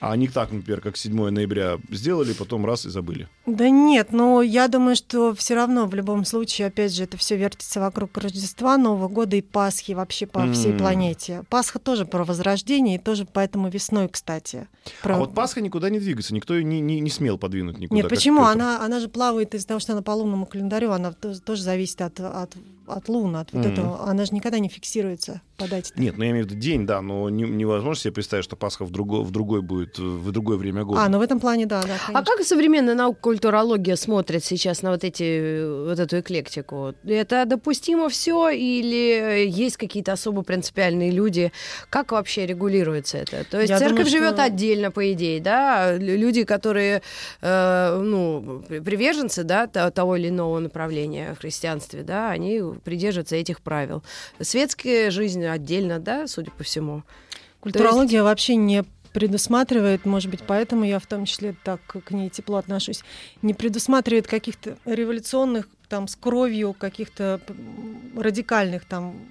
А 0.00 0.16
не 0.16 0.28
так, 0.28 0.50
например, 0.50 0.80
как 0.80 0.96
7 0.96 1.28
ноября 1.28 1.78
сделали, 1.90 2.32
потом 2.32 2.64
раз 2.64 2.86
и 2.86 2.90
забыли. 2.90 3.28
Да 3.44 3.68
нет, 3.68 4.12
но 4.12 4.40
я 4.40 4.66
думаю, 4.68 4.96
что 4.96 5.34
все 5.34 5.54
равно 5.54 5.86
в 5.86 5.94
любом 5.94 6.24
случае, 6.24 6.68
опять 6.68 6.94
же, 6.94 7.04
это 7.04 7.18
все 7.18 7.36
вертится 7.36 7.80
вокруг 7.80 8.16
Рождества, 8.16 8.78
Нового 8.78 9.08
года 9.08 9.36
и 9.36 9.42
Пасхи 9.42 9.92
вообще 9.92 10.26
по 10.26 10.50
всей 10.52 10.72
М. 10.72 10.78
планете. 10.78 11.44
Пасха 11.50 11.78
тоже 11.78 12.06
про 12.06 12.24
возрождение, 12.24 12.96
и 12.96 12.98
тоже 12.98 13.26
поэтому 13.30 13.68
весной, 13.68 14.08
кстати. 14.08 14.68
Про... 15.02 15.16
А 15.16 15.18
вот 15.18 15.34
Пасха 15.34 15.60
никуда 15.60 15.90
не 15.90 16.00
двигается, 16.00 16.34
никто 16.34 16.54
ее 16.54 16.64
не, 16.64 16.80
не, 16.80 17.00
не 17.00 17.10
смел 17.10 17.36
подвинуть 17.36 17.78
никуда. 17.78 18.00
Нет, 18.00 18.08
почему? 18.08 18.44
Она, 18.44 18.82
она 18.82 19.00
же 19.00 19.08
плавает 19.10 19.54
из-за 19.54 19.66
того, 19.66 19.80
что 19.80 19.92
она 19.92 20.02
по 20.02 20.12
лунному 20.12 20.46
календарю, 20.46 20.92
она 20.92 21.12
тоже, 21.12 21.62
зависит 21.62 22.00
от, 22.00 22.20
от, 22.20 22.56
от 22.92 23.08
луны, 23.08 23.38
от 23.38 23.52
вот 23.52 23.64
Мгм. 23.64 23.72
этого. 23.72 24.08
Она 24.08 24.24
же 24.24 24.32
никогда 24.34 24.58
не 24.58 24.68
фиксируется 24.68 25.40
по 25.56 25.68
дате. 25.68 25.92
Нет, 25.96 26.16
ну 26.16 26.24
я 26.24 26.30
имею 26.30 26.46
в 26.46 26.48
виду 26.50 26.60
день, 26.60 26.86
да, 26.86 27.00
но 27.02 27.28
не- 27.28 27.42
невозможно 27.48 28.00
себе 28.02 28.12
представить, 28.14 28.44
что 28.44 28.56
Пасха 28.56 28.84
в, 28.84 28.90
друго, 28.90 29.22
в 29.22 29.30
другой 29.30 29.60
будет, 29.62 29.98
в 29.98 30.30
другое 30.32 30.56
время 30.56 30.84
года. 30.84 31.02
А, 31.04 31.08
ну 31.08 31.18
в 31.18 31.22
этом 31.22 31.38
плане, 31.40 31.66
да, 31.66 31.82
да, 31.82 31.94
А 31.94 32.06
конечно. 32.12 32.24
как 32.36 32.46
современная 32.46 32.94
наука 32.94 33.20
культурология 33.20 33.96
смотрит 33.96 34.44
сейчас 34.44 34.82
на 34.82 34.90
вот 34.90 35.04
эти 35.04 35.84
вот 35.88 35.98
эту 35.98 36.20
эклектику? 36.20 36.94
Это 37.04 37.44
допустимо 37.44 38.08
все 38.08 38.48
или 38.50 39.46
есть 39.48 39.76
какие-то 39.76 40.12
особо 40.12 40.42
принципиальные 40.42 41.10
люди? 41.10 41.52
Как 41.90 42.12
вообще 42.12 42.46
регулируется 42.46 43.18
это? 43.18 43.44
То 43.50 43.58
есть 43.58 43.70
Я 43.70 43.78
церковь 43.78 44.06
думаю, 44.06 44.10
живет 44.10 44.34
что- 44.34 44.44
отдельно, 44.44 44.90
по 44.90 45.12
идее, 45.12 45.40
да? 45.40 45.96
Лю- 45.96 46.16
Люди, 46.20 46.44
которые 46.44 47.02
э, 47.42 48.00
ну 48.02 48.62
при- 48.68 48.80
приверженцы, 48.80 49.44
да, 49.44 49.66
то- 49.66 49.90
того 49.90 50.16
или 50.16 50.28
иного 50.28 50.58
направления 50.58 51.34
в 51.34 51.40
христианстве, 51.40 52.02
да, 52.02 52.30
они 52.30 52.60
придерживаются 52.80 53.36
этих 53.36 53.60
правил. 53.60 54.02
Светская 54.40 55.10
жизнь 55.10 55.44
отдельно, 55.44 55.98
да, 55.98 56.26
судя 56.26 56.50
по 56.50 56.64
всему. 56.64 57.02
Культурология 57.60 58.22
вообще 58.22 58.56
не 58.56 58.84
предусматривает, 59.12 60.06
может 60.06 60.30
быть, 60.30 60.40
поэтому 60.46 60.84
я 60.84 60.98
в 60.98 61.06
том 61.06 61.24
числе 61.24 61.54
так 61.64 61.80
к 61.84 62.10
ней 62.12 62.30
тепло 62.30 62.56
отношусь, 62.58 63.02
не 63.42 63.54
предусматривает 63.54 64.26
каких-то 64.26 64.78
революционных 64.84 65.66
там 65.88 66.06
с 66.06 66.14
кровью 66.14 66.72
каких-то 66.74 67.40
радикальных 68.16 68.84
там 68.84 69.26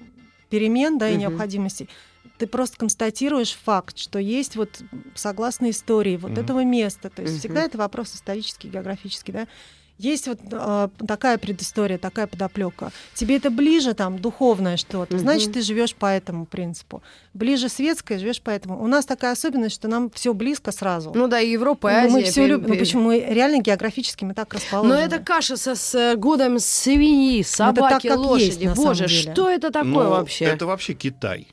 перемен, 0.50 0.98
да, 0.98 1.08
и 1.10 1.14
Мгм. 1.14 1.22
необходимостей. 1.22 1.90
Ты 2.38 2.48
просто 2.48 2.78
констатируешь 2.78 3.54
факт, 3.54 3.98
что 3.98 4.20
есть 4.20 4.56
вот 4.56 4.82
согласно 5.16 5.70
истории 5.70 6.18
вот 6.18 6.32
Мгм. 6.32 6.42
этого 6.42 6.64
места. 6.64 7.10
То 7.10 7.22
есть 7.22 7.36
Мгм. 7.36 7.40
всегда 7.40 7.64
это 7.64 7.78
вопрос 7.78 8.16
исторический, 8.16 8.68
географический, 8.68 9.34
да. 9.34 9.48
Есть 10.00 10.28
вот 10.28 10.40
а, 10.54 10.90
такая 11.08 11.38
предыстория, 11.38 11.98
такая 11.98 12.26
подоплека. 12.26 12.92
Тебе 13.14 13.36
это 13.38 13.50
ближе, 13.52 13.94
там, 13.94 14.18
духовное 14.18 14.78
что-то, 14.78 15.20
значит, 15.20 15.52
ты 15.54 15.62
живешь 15.62 15.94
по 15.94 16.06
этому 16.08 16.46
принципу. 16.46 17.04
Ближе 17.34 17.70
светское, 17.70 18.18
живешь 18.18 18.42
по 18.42 18.50
этому. 18.50 18.82
У 18.82 18.88
нас 18.88 19.06
такая 19.06 19.34
особенность, 19.34 19.76
что 19.76 19.88
нам 19.88 20.10
все 20.10 20.34
близко 20.34 20.72
сразу. 20.72 21.12
Ну 21.14 21.28
да, 21.28 21.40
и 21.42 21.52
Европа, 21.52 21.90
и 21.90 21.94
Ну, 21.94 22.00
Азия. 22.00 22.12
мы 22.14 22.24
все 22.24 22.48
любим. 22.48 22.70
Ну, 22.70 22.78
почему 22.80 23.04
мы 23.04 23.20
реально 23.20 23.62
географически 23.62 24.24
мы 24.24 24.34
так 24.34 24.54
расположены. 24.54 24.96
Но 24.96 25.00
это 25.02 25.20
каша 25.20 25.58
со 25.58 25.76
с 25.76 26.16
годом 26.16 26.60
свиньи, 26.60 27.42
собаки, 27.44 28.08
так, 28.08 28.16
как 28.16 28.18
лошади. 28.26 28.44
есть, 28.46 28.64
на 28.64 28.74
Боже, 28.76 28.96
самом 29.08 29.10
деле. 29.10 29.34
что 29.34 29.50
это 29.50 29.72
такое 29.72 29.92
Но 29.92 30.10
вообще? 30.12 30.46
Это 30.46 30.66
вообще 30.66 30.94
Китай, 30.94 31.48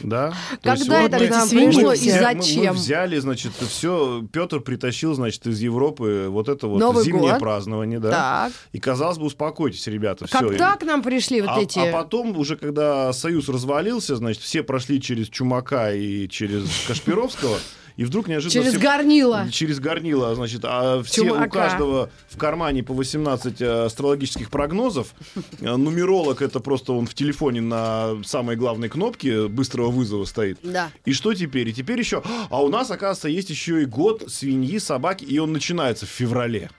да? 0.00 0.32
Когда 0.62 1.02
это 1.02 1.26
к 1.26 1.30
нам 1.30 1.48
свиньи 1.48 1.66
пришло 1.76 1.92
и 1.92 1.96
все. 1.96 2.10
мы- 2.10 2.34
Мы, 2.34 2.42
зачем? 2.42 2.74
взяли, 2.74 3.18
значит, 3.18 3.52
все. 3.68 4.26
Петр 4.32 4.60
притащил, 4.60 5.14
значит, 5.14 5.46
из 5.46 5.60
Европы 5.60 6.26
вот 6.28 6.48
это 6.48 6.66
вот 6.66 6.80
Новый 6.80 7.04
зимнее 7.04 7.32
год. 7.32 7.40
Празднование, 7.84 8.00
да. 8.00 8.10
Так. 8.10 8.52
И 8.72 8.80
казалось 8.80 9.18
бы, 9.18 9.26
успокойтесь, 9.26 9.86
ребята, 9.86 10.26
все. 10.26 10.38
Когда 10.38 10.76
к 10.76 10.82
нам 10.82 11.02
пришли 11.02 11.40
вот 11.40 11.50
а, 11.50 11.60
эти... 11.60 11.78
а 11.78 11.92
потом, 11.92 12.36
уже 12.36 12.56
когда 12.56 13.12
Союз 13.12 13.48
развалился, 13.48 14.16
значит, 14.16 14.42
все 14.42 14.62
прошли 14.62 15.00
через 15.00 15.28
Чумака 15.28 15.94
и 15.94 16.28
через 16.28 16.64
Кашпировского, 16.88 17.58
и 17.96 18.04
вдруг 18.04 18.26
неожиданно... 18.26 18.64
Через 18.64 18.76
все- 18.76 18.88
горнило. 18.88 19.46
Через 19.52 19.78
горнило, 19.78 20.34
значит, 20.34 20.62
а 20.64 21.02
все 21.04 21.22
у 21.22 21.28
Чумака. 21.28 21.50
каждого 21.50 22.10
в 22.28 22.36
кармане 22.36 22.82
по 22.82 22.92
18 22.92 23.60
э, 23.60 23.84
астрологических 23.84 24.50
прогнозов. 24.50 25.14
Э, 25.60 25.76
Нумеролог 25.76 26.42
это 26.42 26.58
просто 26.58 26.92
он 26.92 27.06
в 27.06 27.14
телефоне 27.14 27.60
на 27.60 28.20
самой 28.24 28.56
главной 28.56 28.88
кнопке 28.88 29.46
быстрого 29.46 29.90
вызова 29.90 30.24
стоит. 30.24 30.58
Да. 30.64 30.90
И 31.04 31.12
что 31.12 31.34
теперь? 31.34 31.68
И 31.68 31.72
теперь 31.72 32.00
еще... 32.00 32.22
А 32.50 32.64
у 32.64 32.68
нас, 32.68 32.90
оказывается, 32.90 33.28
есть 33.28 33.50
еще 33.50 33.82
и 33.82 33.84
год 33.84 34.24
свиньи, 34.26 34.78
собаки, 34.78 35.24
и 35.24 35.38
он 35.38 35.52
начинается 35.52 36.04
в 36.04 36.08
феврале. 36.08 36.70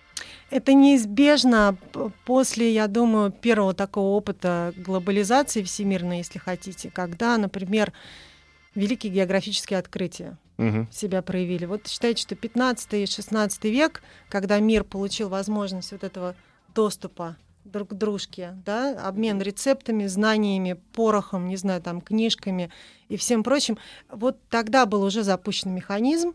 Это 0.51 0.73
неизбежно 0.73 1.75
после, 2.25 2.71
я 2.73 2.87
думаю, 2.87 3.31
первого 3.31 3.73
такого 3.73 4.15
опыта 4.15 4.73
глобализации 4.77 5.63
всемирной, 5.63 6.19
если 6.19 6.37
хотите, 6.39 6.91
когда, 6.91 7.37
например, 7.37 7.93
великие 8.75 9.11
географические 9.11 9.79
открытия 9.79 10.37
Мгм. 10.57 10.87
себя 10.91 11.21
проявили. 11.21 11.65
Вот 11.65 11.87
считайте, 11.87 12.21
что 12.21 12.35
15 12.35 12.93
и 12.93 13.05
16 13.05 13.69
век, 13.71 14.03
когда 14.29 14.59
мир 14.59 14.83
получил 14.83 15.29
возможность 15.29 15.91
вот 15.91 16.03
этого 16.03 16.35
доступа 16.73 17.35
друг 17.65 17.89
к 17.89 17.93
дружке, 17.93 18.55
да, 18.65 19.07
обмен 19.07 19.41
рецептами, 19.41 20.05
знаниями, 20.05 20.79
порохом, 20.93 21.47
не 21.47 21.57
знаю, 21.57 21.81
там, 21.81 21.99
книжками 21.99 22.69
и 23.09 23.17
всем 23.17 23.43
прочим, 23.43 23.77
вот 24.09 24.37
тогда 24.49 24.85
был 24.85 25.03
уже 25.03 25.23
запущен 25.23 25.73
механизм 25.73 26.33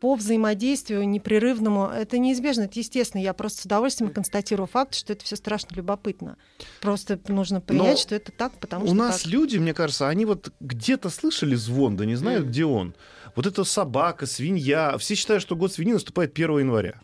по 0.00 0.14
взаимодействию 0.14 1.08
непрерывному. 1.08 1.86
Это 1.86 2.18
неизбежно, 2.18 2.62
это 2.62 2.78
естественно. 2.78 3.20
Я 3.20 3.32
просто 3.34 3.62
с 3.62 3.64
удовольствием 3.64 4.12
констатирую 4.12 4.66
факт, 4.66 4.94
что 4.94 5.12
это 5.12 5.24
все 5.24 5.36
страшно 5.36 5.74
любопытно. 5.74 6.36
Просто 6.80 7.18
нужно 7.28 7.60
принять, 7.60 7.90
Но 7.90 7.96
что 7.96 8.14
это 8.14 8.30
так, 8.32 8.52
потому 8.58 8.84
У 8.84 8.88
что 8.88 8.96
нас 8.96 9.22
так. 9.22 9.32
люди, 9.32 9.56
мне 9.58 9.74
кажется, 9.74 10.08
они 10.08 10.24
вот 10.24 10.52
где-то 10.60 11.10
слышали 11.10 11.54
звон, 11.54 11.96
да 11.96 12.04
не 12.06 12.14
знают, 12.14 12.42
Мгм. 12.44 12.50
где 12.50 12.64
он. 12.64 12.94
Вот 13.34 13.46
это 13.46 13.64
собака, 13.64 14.26
свинья. 14.26 14.96
Все 14.98 15.14
считают, 15.14 15.42
что 15.42 15.56
год 15.56 15.72
свиньи 15.72 15.92
наступает 15.92 16.32
1 16.32 16.58
января. 16.60 17.00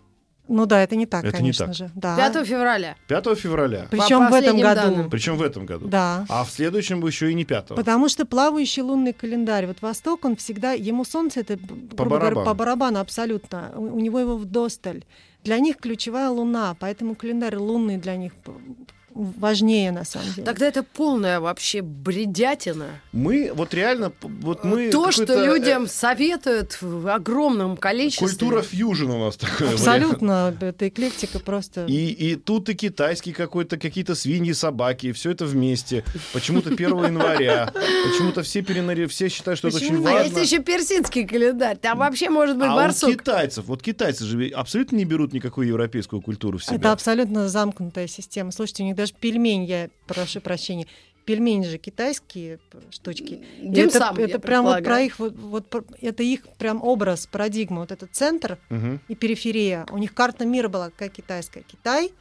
Ну 0.47 0.67
да, 0.67 0.83
это 0.83 0.95
не 0.95 1.07
так, 1.07 1.25
Это 1.25 1.37
не 1.37 1.39
конечно 1.39 1.67
так. 1.67 1.75
же. 1.75 1.91
Да. 1.95 2.17
5 2.17 2.47
февраля. 2.47 2.97
5 3.09 3.39
февраля. 3.39 3.87
Причем 3.91 4.29
в 4.29 4.35
этом 4.35 4.61
году. 4.61 4.81
данным. 4.81 5.11
Причем 5.11 5.37
в 5.37 5.43
этом 5.43 5.65
году. 5.65 5.89
Да. 5.89 6.27
А 6.29 6.45
в 6.45 6.51
следующем 6.51 7.05
еще 7.07 7.31
и 7.31 7.35
не 7.35 7.45
5 7.45 7.69
Потому 7.69 8.09
что 8.09 8.27
плавающий 8.27 8.83
лунный 8.83 9.13
календарь, 9.13 9.67
вот 9.67 9.81
Восток, 9.81 10.25
он 10.25 10.37
всегда, 10.37 10.73
ему 10.73 11.05
Солнце 11.05 11.41
это, 11.41 11.57
грубо 11.57 12.17
говоря, 12.19 12.19
барабану. 12.35 12.45
по 12.45 12.55
барабану 12.55 13.01
абсолютно, 13.01 13.73
у, 13.75 13.97
у 13.97 14.01
него 14.01 14.21
его 14.21 14.37
вдосталь. 14.37 15.05
Для 15.45 15.59
них 15.59 15.77
ключевая 15.79 16.29
Луна, 16.31 16.75
поэтому 16.79 17.15
календарь 17.15 17.57
лунный 17.57 17.97
для 17.99 18.17
них 18.17 18.33
важнее 19.15 19.93
на 19.93 20.05
самом 20.05 20.33
деле. 20.33 20.45
Тогда 20.45 20.67
это 20.67 20.83
полная 20.83 21.41
вообще 21.41 21.83
бредятина. 21.83 22.87
Мы 23.13 23.53
вот 23.55 23.73
реально, 23.73 24.13
вот 24.23 24.65
мы... 24.65 24.91
То, 24.91 25.11
что 25.11 25.33
э, 25.33 25.47
людям 25.47 25.87
советуют 25.87 26.79
в 26.81 27.09
огромном 27.09 27.77
количестве. 27.77 28.27
Культура 28.27 28.63
фьюжн 28.63 29.11
у 29.11 29.25
нас 29.25 29.37
такая. 29.37 29.73
Абсолютно, 29.73 30.55
это 30.61 30.89
эклектика 30.89 31.39
просто. 31.39 31.87
И, 31.87 32.09
и 32.09 32.37
тут 32.37 32.69
и 32.69 32.75
китайский 32.75 33.33
какой-то, 33.33 33.77
какие-то 33.79 34.15
свиньи, 34.15 34.53
собаки, 34.53 35.13
все 35.13 35.31
это 35.31 35.47
вместе. 35.47 36.05
Почему-то 36.33 36.71
1 36.71 36.89
января. 37.05 37.73
Почему-то 37.73 38.43
все 38.43 38.63
перенари... 38.63 39.07
все 39.07 39.29
считают, 39.29 39.59
что 39.59 39.69
это 39.69 39.77
очень 39.77 39.97
А 39.97 40.01
важно. 40.01 40.39
есть 40.39 40.53
еще 40.53 40.63
персидский 40.63 41.27
календарь. 41.27 41.77
Там 41.77 41.99
вообще 41.99 42.31
может 42.31 42.57
быть 42.57 42.69
А 42.69 42.73
у 42.73 42.77
барсук. 42.77 43.13
китайцев, 43.13 43.67
вот 43.67 43.83
китайцы 43.83 44.25
же 44.25 44.49
абсолютно 44.49 44.97
не 44.97 45.05
берут 45.05 45.33
никакую 45.33 45.69
европейскую 45.69 46.21
культуру 46.21 46.59
в 46.59 46.65
себя. 46.65 46.77
Это 46.77 46.93
абсолютно 46.93 47.49
замкнутая 47.49 48.07
система. 48.09 48.51
Слушайте, 48.51 48.83
у 48.83 48.87
них 48.87 48.97
даже 49.05 49.15
пельмень, 49.21 49.65
я 49.65 49.91
прошу 50.07 50.41
прощения, 50.41 50.87
пельмени 51.27 51.65
же 51.65 51.79
китайские 51.79 52.59
штучки. 52.91 53.45
Димсам, 53.61 54.15
это, 54.15 54.21
я 54.23 54.27
это 54.29 54.39
прям 54.39 54.65
вот 54.65 54.83
про 54.83 55.01
их, 55.01 55.19
вот, 55.19 55.35
вот 55.37 55.67
это 56.01 56.23
их 56.23 56.49
прям 56.59 56.83
образ, 56.83 57.27
парадигма. 57.27 57.81
Вот 57.81 57.93
этот 57.93 58.15
центр 58.15 58.59
Мгм. 58.71 59.01
и 59.09 59.15
периферия. 59.15 59.87
У 59.91 59.99
них 59.99 60.15
карта 60.15 60.47
мира 60.47 60.69
была 60.69 60.91
какая 60.91 61.11
китайская. 61.11 61.63
Китай, 61.63 62.13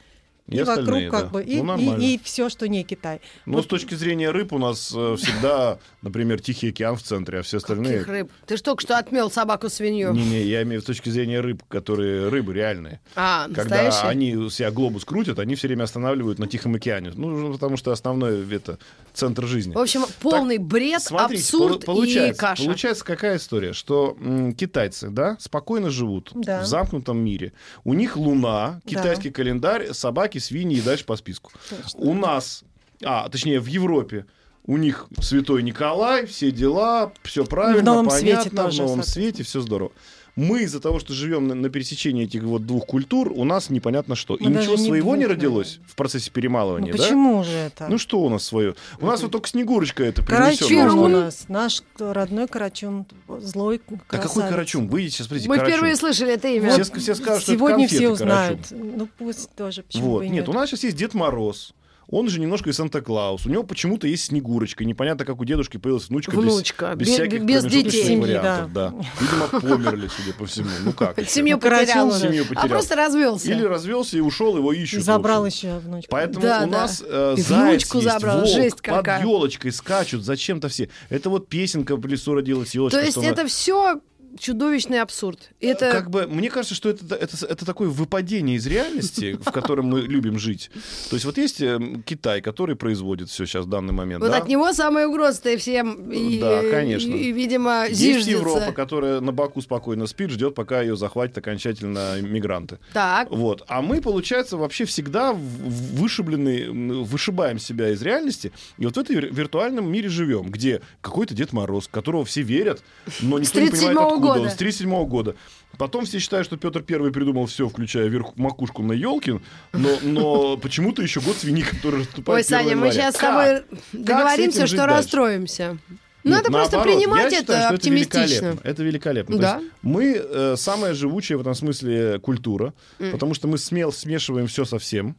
И 0.50 0.58
и, 0.58 0.60
остальные, 0.60 1.10
вокруг 1.10 1.12
как 1.12 1.22
да. 1.22 1.30
бы, 1.40 1.44
и, 1.44 1.58
Ну, 1.58 1.64
нормально. 1.64 2.02
и, 2.04 2.20
все, 2.22 2.50
что 2.50 2.68
не 2.68 2.84
Китай. 2.84 3.22
Но 3.46 3.62
с 3.64 3.66
точки 3.66 3.96
зрения 3.96 4.30
рыб 4.30 4.52
у 4.52 4.58
нас 4.58 4.92
э, 4.94 5.16
всегда, 5.18 5.78
например, 6.02 6.42
Тихий 6.42 6.70
океан 6.70 6.98
в 6.98 7.02
центре, 7.02 7.40
а 7.40 7.42
все 7.44 7.58
остальные... 7.58 7.94
Каких 8.00 8.08
рыб? 8.10 8.32
Ты 8.46 8.58
ж 8.58 8.62
только 8.62 8.82
что 8.82 8.98
отмел 8.98 9.32
собаку-свинью. 9.32 10.12
Не-не, 10.12 10.44
я 10.44 10.64
имею 10.64 10.82
в 10.82 10.86
точки 10.86 11.08
зрения 11.10 11.40
рыб, 11.40 11.64
которые 11.70 12.28
рыбы 12.28 12.54
реальные. 12.54 13.00
А, 13.16 13.46
Когда 13.56 13.84
настоящий? 13.84 14.08
они 14.08 14.36
у 14.36 14.50
себя 14.50 14.70
глобус 14.72 15.06
крутят, 15.06 15.40
они 15.40 15.56
все 15.56 15.68
время 15.68 15.84
останавливают 15.84 16.40
на 16.40 16.48
Тихом 16.48 16.76
океане. 16.76 17.14
Ну, 17.16 17.54
потому 17.54 17.78
что 17.78 17.94
основной 17.94 18.46
это 18.54 18.80
центр 19.14 19.46
жизни. 19.48 19.74
В 19.74 19.78
общем, 19.80 20.02
полный 20.20 20.58
бред, 20.58 21.02
Смотрите, 21.04 21.42
абсурд 21.44 21.86
полу- 21.86 21.96
получается, 22.02 22.34
и 22.34 22.38
каша. 22.38 22.64
получается 22.66 23.06
какая 23.06 23.38
история, 23.38 23.72
что 23.72 24.18
м, 24.20 24.54
китайцы, 24.54 25.10
да, 25.10 25.38
спокойно 25.40 25.90
живут 25.90 26.32
Да. 26.34 26.62
в 26.64 26.66
замкнутом 26.66 27.18
мире. 27.20 27.54
У 27.86 27.94
них 27.94 28.18
луна, 28.18 28.82
китайский 28.86 29.30
календарь, 29.30 29.94
собаки, 29.94 30.33
свиньи 30.40 30.78
и 30.78 30.82
дальше 30.82 31.06
по 31.06 31.16
списку. 31.16 31.52
Точно. 31.70 32.00
У 32.00 32.14
нас, 32.14 32.64
а, 33.04 33.30
точнее, 33.30 33.60
в 33.60 33.68
Европе 33.68 34.26
у 34.66 34.78
них 34.78 35.08
Святой 35.20 35.64
Николай, 35.64 36.26
все 36.26 36.52
дела, 36.52 37.12
все 37.24 37.46
правильно, 37.46 37.84
новом 37.84 38.08
понятно, 38.08 38.42
свете 38.42 38.56
тоже, 38.56 38.84
в 38.84 38.86
новом 38.86 39.04
свете, 39.04 39.44
все 39.44 39.62
здорово. 39.62 39.92
Мы 40.36 40.64
из-за 40.64 40.80
того, 40.80 41.00
что 41.00 41.14
живем 41.14 41.48
на, 41.48 41.54
на 41.54 41.70
пересечении 41.70 42.24
этих 42.24 42.42
вот 42.44 42.66
двух 42.66 42.88
культур, 42.88 43.32
у 43.36 43.44
нас 43.44 43.70
непонятно 43.70 44.16
что. 44.16 44.36
И 44.36 44.44
Мы 44.46 44.56
даже 44.56 44.70
ничего 44.72 44.82
не 44.82 44.88
своего 44.88 45.16
не 45.16 45.28
родилось 45.28 45.80
в 45.88 45.96
процессе 45.96 46.32
Ну 46.32 46.34
перемалывания, 46.34 46.92
да? 46.92 46.98
почему 47.04 47.44
же 47.44 47.52
это? 47.52 47.88
Ну 47.88 47.98
что 48.00 48.20
у 48.20 48.30
нас 48.30 48.44
свое? 48.44 48.74
У 49.00 49.06
нас 49.06 49.22
вот 49.22 49.32
только 49.32 49.48
Снегурочка 49.48 50.04
это 50.04 50.24
Карачун 50.24 50.68
принесет. 50.68 50.92
у 50.94 51.08
нас, 51.08 51.46
наш 51.50 51.84
родной 52.00 52.48
Карачун, 52.48 53.06
злой 53.40 53.80
Да 53.88 53.98
красавец. 54.08 54.34
какой 54.34 54.50
Карачун? 54.50 54.88
Вы 54.88 55.04
сейчас 55.10 55.28
смотрите, 55.28 55.50
Мы 55.50 55.56
Карачун. 55.58 55.74
впервые 55.76 55.96
слышали 55.98 56.34
это 56.34 56.48
имя. 56.48 56.72
Все, 56.72 56.84
все 57.00 57.14
скажут, 57.16 57.44
что 57.44 57.52
это 57.52 57.60
Сегодня 57.60 57.78
конфеты 57.88 57.96
все 57.96 58.10
узнают. 58.10 58.60
Карачун. 58.68 58.94
Ну 58.98 59.10
пусть 59.20 59.52
тоже, 59.56 59.84
почему 59.84 60.06
Вот. 60.10 60.18
бы 60.20 60.26
и 60.26 60.30
Нет, 60.30 60.50
у 60.50 60.54
нас 60.54 60.70
сейчас 60.70 60.84
есть 60.84 60.98
Дед 60.98 61.14
Мороз. 61.14 61.74
Он 62.16 62.30
же 62.30 62.40
немножко 62.40 62.70
и 62.70 62.74
Санта-Клаус. 62.74 63.46
У 63.46 63.50
него 63.50 63.64
почему-то 63.64 64.06
есть 64.08 64.26
Снегурочка. 64.26 64.86
Непонятно, 64.86 65.26
как 65.26 65.40
у 65.42 65.46
дедушки 65.46 65.78
появилась 65.78 66.10
внучка. 66.10 66.32
без- 66.32 66.44
Внучка. 66.44 66.94
Без, 66.96 67.08
Бе- 67.08 67.14
всяких 67.14 67.42
без 67.44 67.64
детей. 67.66 68.04
Семьи, 68.04 68.22
вариантов, 68.22 68.72
да. 68.74 68.94
Видимо, 69.20 69.48
померли, 69.78 70.08
судя 70.08 70.38
по 70.38 70.46
всему. 70.46 70.68
Ну 70.86 70.94
как? 70.94 71.20
Семью 71.28 71.56
Ну, 71.56 71.62
потерял. 71.62 72.12
Семью 72.12 72.44
А 72.44 72.48
потерял. 72.50 72.68
просто 72.70 72.96
развелся. 72.96 73.52
Или 73.52 73.64
развелся 73.64 74.18
и 74.18 74.22
ушел, 74.22 74.56
его 74.58 74.72
ищут. 74.72 75.04
забрал 75.04 75.46
еще 75.46 75.80
внучку. 75.80 76.10
Поэтому 76.12 76.42
Да, 76.46 76.64
у 76.68 76.70
да. 76.70 76.78
нас 76.82 77.04
э, 77.06 77.36
заяц 77.38 77.50
внучку 77.50 77.98
есть, 77.98 78.10
забрал. 78.12 78.38
волк, 78.42 78.48
Жесть 78.50 78.76
под 78.76 78.82
какая. 78.98 79.22
елочкой 79.22 79.72
скачут, 79.72 80.24
зачем-то 80.24 80.70
все. 80.70 80.90
Это 81.10 81.30
вот 81.32 81.48
песенка 81.50 81.96
в 81.96 82.06
лесу 82.06 82.36
родилась 82.36 82.76
елочка. 82.76 83.00
То 83.00 83.06
есть 83.06 83.18
это 83.18 83.48
все 83.48 84.00
чудовищный 84.38 85.02
абсурд. 85.02 85.52
Это 85.60 85.92
Как 85.92 86.10
бы, 86.10 86.28
мне 86.28 86.50
кажется, 86.50 86.76
что 86.76 86.90
это, 86.90 87.16
это, 87.16 87.46
это 87.46 87.66
такое 87.66 87.90
выпадение 87.90 88.58
из 88.58 88.66
реальности, 88.68 89.38
в 89.40 89.52
котором 89.52 89.88
мы 89.88 90.02
любим 90.02 90.40
жить. 90.40 90.72
То 91.10 91.16
есть 91.16 91.26
вот 91.26 91.38
есть 91.38 91.62
э, 91.62 91.80
Китай, 92.06 92.42
который 92.42 92.76
производит 92.76 93.30
все 93.30 93.46
сейчас 93.46 93.66
в 93.66 93.70
данный 93.70 93.94
момент. 93.94 94.22
вот 94.22 94.32
да? 94.32 94.38
от 94.38 94.48
него 94.48 94.72
самое 94.74 95.08
угрозное 95.08 95.58
всем. 95.58 96.12
И, 96.12 96.40
Да, 96.40 96.62
конечно. 96.70 97.12
И, 97.12 97.30
и, 97.30 97.32
видимо, 97.32 97.86
Есть 97.88 98.00
зиждется. 98.00 98.32
Европа, 98.32 98.72
которая 98.72 99.20
на 99.20 99.32
Баку 99.32 99.62
спокойно 99.62 100.08
спит, 100.08 100.32
ждет, 100.32 100.56
пока 100.56 100.82
ее 100.82 100.96
захватят 100.96 101.38
окончательно 101.38 102.22
мигранты. 102.22 102.80
Так. 102.94 103.30
Вот. 103.30 103.64
А 103.68 103.82
мы, 103.82 104.02
получается, 104.02 104.58
вообще 104.58 104.86
всегда 104.86 105.34
вышиблены, 105.34 107.04
вышибаем 107.04 107.60
себя 107.60 107.90
из 107.90 108.02
реальности, 108.02 108.52
и 108.78 108.86
вот 108.86 108.96
в 108.96 109.10
вир- 109.10 109.34
виртуальном 109.34 109.92
мире 109.92 110.10
живем, 110.10 110.50
где 110.50 110.82
какой-то 111.02 111.34
Дед 111.34 111.54
Мороз, 111.54 111.88
которого 111.90 112.26
все 112.26 112.42
верят, 112.42 112.82
но 113.22 113.40
никто 113.40 113.60
не 113.60 113.70
понимает, 113.70 113.98
37-го 113.98 114.23
откуда 114.23 114.23
он. 114.32 114.38
года. 114.40 114.50
С 114.50 114.56
37 114.56 115.06
года. 115.06 115.36
Потом 115.78 116.06
все 116.06 116.20
считают, 116.20 116.46
что 116.46 116.58
Петр 116.58 116.82
Первый 116.84 117.12
придумал 117.12 117.48
все, 117.48 117.68
включая 117.68 118.08
верх, 118.08 118.36
макушку 118.36 118.84
на 118.84 118.94
елке, 118.94 119.42
но, 119.72 119.90
но 120.04 120.58
почему-то 120.58 121.02
еще 121.02 121.20
год 121.20 121.36
свиньи, 121.36 121.64
который 121.64 121.96
Ой, 121.96 122.00
наступает 122.06 122.46
1 122.46 122.60
Саня, 122.60 122.76
мы 122.76 122.92
сейчас 122.92 123.16
с 123.16 123.20
тобой 123.20 123.64
договоримся, 123.92 124.68
что 124.68 124.86
расстроимся. 124.86 125.78
Нет, 126.24 126.36
Надо 126.38 126.52
просто 126.52 126.78
наоборот, 126.78 126.96
принимать 126.98 127.34
я 127.34 127.40
это 127.40 127.54
считаю, 127.54 127.76
оптимистично. 127.76 128.18
Это 128.24 128.32
великолепно. 128.32 128.70
Это 128.70 128.84
великолепно. 128.84 129.36
То 129.36 129.42
Да. 129.42 129.58
есть 129.58 129.72
мы 129.82 130.14
э, 130.16 130.56
самая 130.58 130.94
живучая 130.94 131.38
в 131.38 131.42
этом 131.42 131.54
смысле 131.54 132.20
культура, 132.20 132.74
потому 132.98 133.34
что 133.34 133.48
мы 133.50 133.58
смел 133.58 133.92
смешиваем 133.92 134.48
все 134.48 134.64
со 134.64 134.80
всем. 134.80 135.18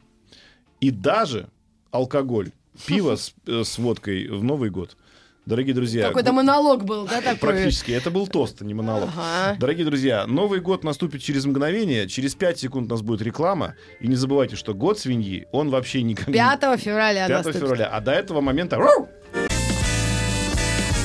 И 0.81 0.89
даже 0.89 1.47
алкоголь, 1.91 2.51
пиво 2.87 3.17
с, 3.17 3.33
э, 3.45 3.63
с 3.63 3.77
водкой 3.77 4.27
в 4.29 4.43
Новый 4.43 4.71
год. 4.71 4.97
Дорогие 5.45 5.75
друзья, 5.75 6.07
Какой-то 6.07 6.33
монолог 6.33 6.85
был, 6.85 7.05
да, 7.05 7.21
такой? 7.21 7.37
практически. 7.37 7.91
Это 7.91 8.09
был 8.09 8.25
тост, 8.27 8.63
а 8.63 8.65
не 8.65 8.73
монолог. 8.73 9.09
Ага. 9.15 9.55
Дорогие 9.59 9.85
друзья, 9.85 10.25
Новый 10.25 10.59
год 10.59 10.83
наступит 10.83 11.21
через 11.21 11.45
мгновение, 11.45 12.07
через 12.07 12.33
5 12.33 12.57
секунд 12.59 12.91
у 12.91 12.95
нас 12.95 13.03
будет 13.03 13.21
реклама. 13.21 13.75
И 13.99 14.07
не 14.07 14.15
забывайте, 14.15 14.55
что 14.55 14.73
год 14.73 14.97
свиньи, 14.97 15.45
он 15.51 15.69
вообще 15.69 16.01
никак 16.01 16.25
5 16.33 16.79
февраля 16.81 17.27
5 17.27 17.29
наступит. 17.37 17.59
февраля. 17.61 17.87
А 17.89 18.01
до 18.01 18.11
этого 18.11 18.41
момента... 18.41 18.79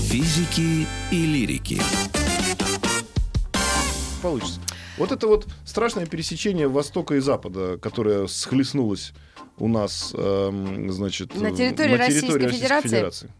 Физики 0.04 0.86
и 1.12 1.26
лирики. 1.26 1.80
получится. 4.22 4.60
Вот 4.96 5.12
это 5.12 5.26
вот 5.26 5.46
страшное 5.66 6.06
пересечение 6.06 6.66
Востока 6.68 7.14
и 7.14 7.20
Запада, 7.20 7.78
которое 7.80 8.26
схлестнулось 8.26 9.12
у 9.58 9.68
нас, 9.68 10.12
эм, 10.16 10.90
значит, 10.90 11.34
На 11.40 11.50
в- 11.50 11.56
территории 11.56 11.94
Российской 11.94 12.48
Федерации? 12.48 12.88
Федерации. 12.88 13.30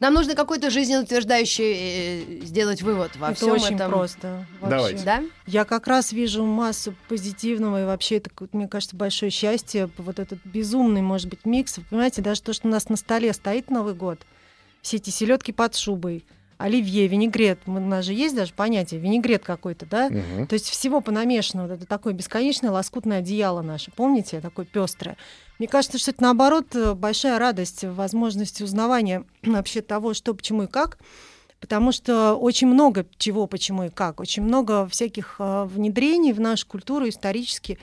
Нам 0.00 0.14
нужно 0.14 0.34
какой-то 0.34 0.70
жизнеутверждающий 0.70 1.72
э, 1.74 2.44
сделать 2.44 2.82
вывод 2.82 3.16
во 3.16 3.28
Это 3.28 3.36
всем 3.36 3.50
очень 3.52 3.74
этом. 3.74 3.90
просто. 3.90 4.46
вообще. 4.60 4.76
Давайте. 4.76 5.04
Да? 5.04 5.22
Я 5.46 5.64
как 5.64 5.86
раз 5.86 6.12
вижу 6.12 6.44
массу 6.44 6.94
позитивного, 7.08 7.82
и 7.82 7.84
вообще 7.84 8.16
это, 8.16 8.30
мне 8.52 8.68
кажется, 8.68 8.96
большое 8.96 9.30
счастье, 9.30 9.90
вот 9.98 10.18
этот 10.18 10.38
безумный, 10.44 11.02
может 11.02 11.28
быть, 11.28 11.44
микс. 11.44 11.78
Вы 11.78 11.84
понимаете, 11.90 12.22
даже 12.22 12.42
то, 12.42 12.52
что 12.52 12.68
у 12.68 12.70
нас 12.70 12.88
на 12.88 12.96
столе 12.96 13.32
стоит 13.32 13.70
Новый 13.70 13.94
год, 13.94 14.20
все 14.82 14.98
эти 14.98 15.10
селедки 15.10 15.52
под 15.52 15.74
шубой, 15.76 16.24
оливье, 16.58 17.06
винегрет, 17.06 17.60
у 17.66 17.72
нас 17.72 18.04
же 18.04 18.12
есть 18.12 18.34
даже 18.34 18.52
понятие, 18.54 19.00
винегрет 19.00 19.44
какой-то, 19.44 19.86
да? 19.86 20.08
Мгм. 20.08 20.46
То 20.46 20.54
есть 20.54 20.68
всего 20.68 21.00
понамешано, 21.00 21.62
вот 21.62 21.72
это 21.72 21.86
такое 21.86 22.12
бесконечное 22.12 22.70
лоскутное 22.70 23.18
одеяло 23.18 23.62
наше, 23.62 23.90
помните, 23.90 24.40
такое 24.40 24.66
пестрое. 24.66 25.16
Мне 25.58 25.68
кажется, 25.68 25.98
что 25.98 26.10
это 26.10 26.22
наоборот 26.22 26.74
э, 26.74 26.94
большая 26.94 27.38
радость, 27.38 27.84
возможность 27.84 28.60
узнавания 28.60 29.24
вообще 29.42 29.80
того, 29.80 30.14
что, 30.14 30.34
почему 30.34 30.64
и 30.64 30.66
как. 30.66 30.98
Потому 31.60 31.92
что 31.92 32.34
очень 32.34 32.66
много 32.66 33.06
чего, 33.16 33.46
почему 33.46 33.84
и 33.84 33.88
как, 33.88 34.20
очень 34.20 34.42
много 34.42 34.86
всяких 34.86 35.36
э, 35.38 35.64
внедрений 35.64 36.32
в 36.32 36.40
нашу 36.40 36.66
культуру 36.66 37.08
исторически 37.08 37.78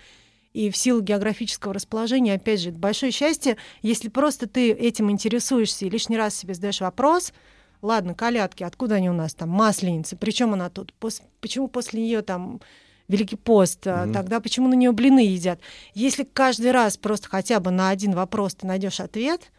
и 0.54 0.70
в 0.70 0.78
силу 0.78 1.02
географического 1.02 1.74
расположения, 1.74 2.34
опять 2.34 2.60
же, 2.60 2.70
это 2.70 2.78
большое 2.78 3.12
счастье, 3.12 3.58
если 3.82 4.10
просто 4.10 4.48
ты 4.48 4.72
этим 4.72 5.10
интересуешься 5.10 5.86
и 5.86 5.90
лишний 5.90 6.18
раз 6.18 6.36
себе 6.36 6.54
задаешь 6.54 6.82
вопрос, 6.82 7.34
ладно, 7.82 8.14
колядки, 8.14 8.64
откуда 8.64 8.96
они 8.96 9.10
у 9.10 9.14
нас 9.14 9.34
там, 9.34 9.50
масленицы, 9.50 10.16
причем 10.16 10.54
она 10.54 10.70
тут, 10.70 10.94
Пос- 11.00 11.22
почему 11.40 11.68
после 11.68 12.02
нее 12.02 12.22
там 12.22 12.62
Великий 13.08 13.36
пост, 13.36 13.86
Мгм. 13.86 14.14
тогда 14.14 14.40
почему 14.40 14.70
на 14.70 14.74
нее 14.74 14.94
блины 14.94 15.20
едят? 15.26 15.60
Если 15.94 16.24
каждый 16.24 16.72
раз 16.72 16.96
просто 16.96 17.28
хотя 17.28 17.60
бы 17.60 17.70
на 17.70 17.90
один 17.90 18.14
вопрос 18.14 18.56
ты 18.56 18.66
найдешь 18.66 19.02
ответ, 19.02 19.52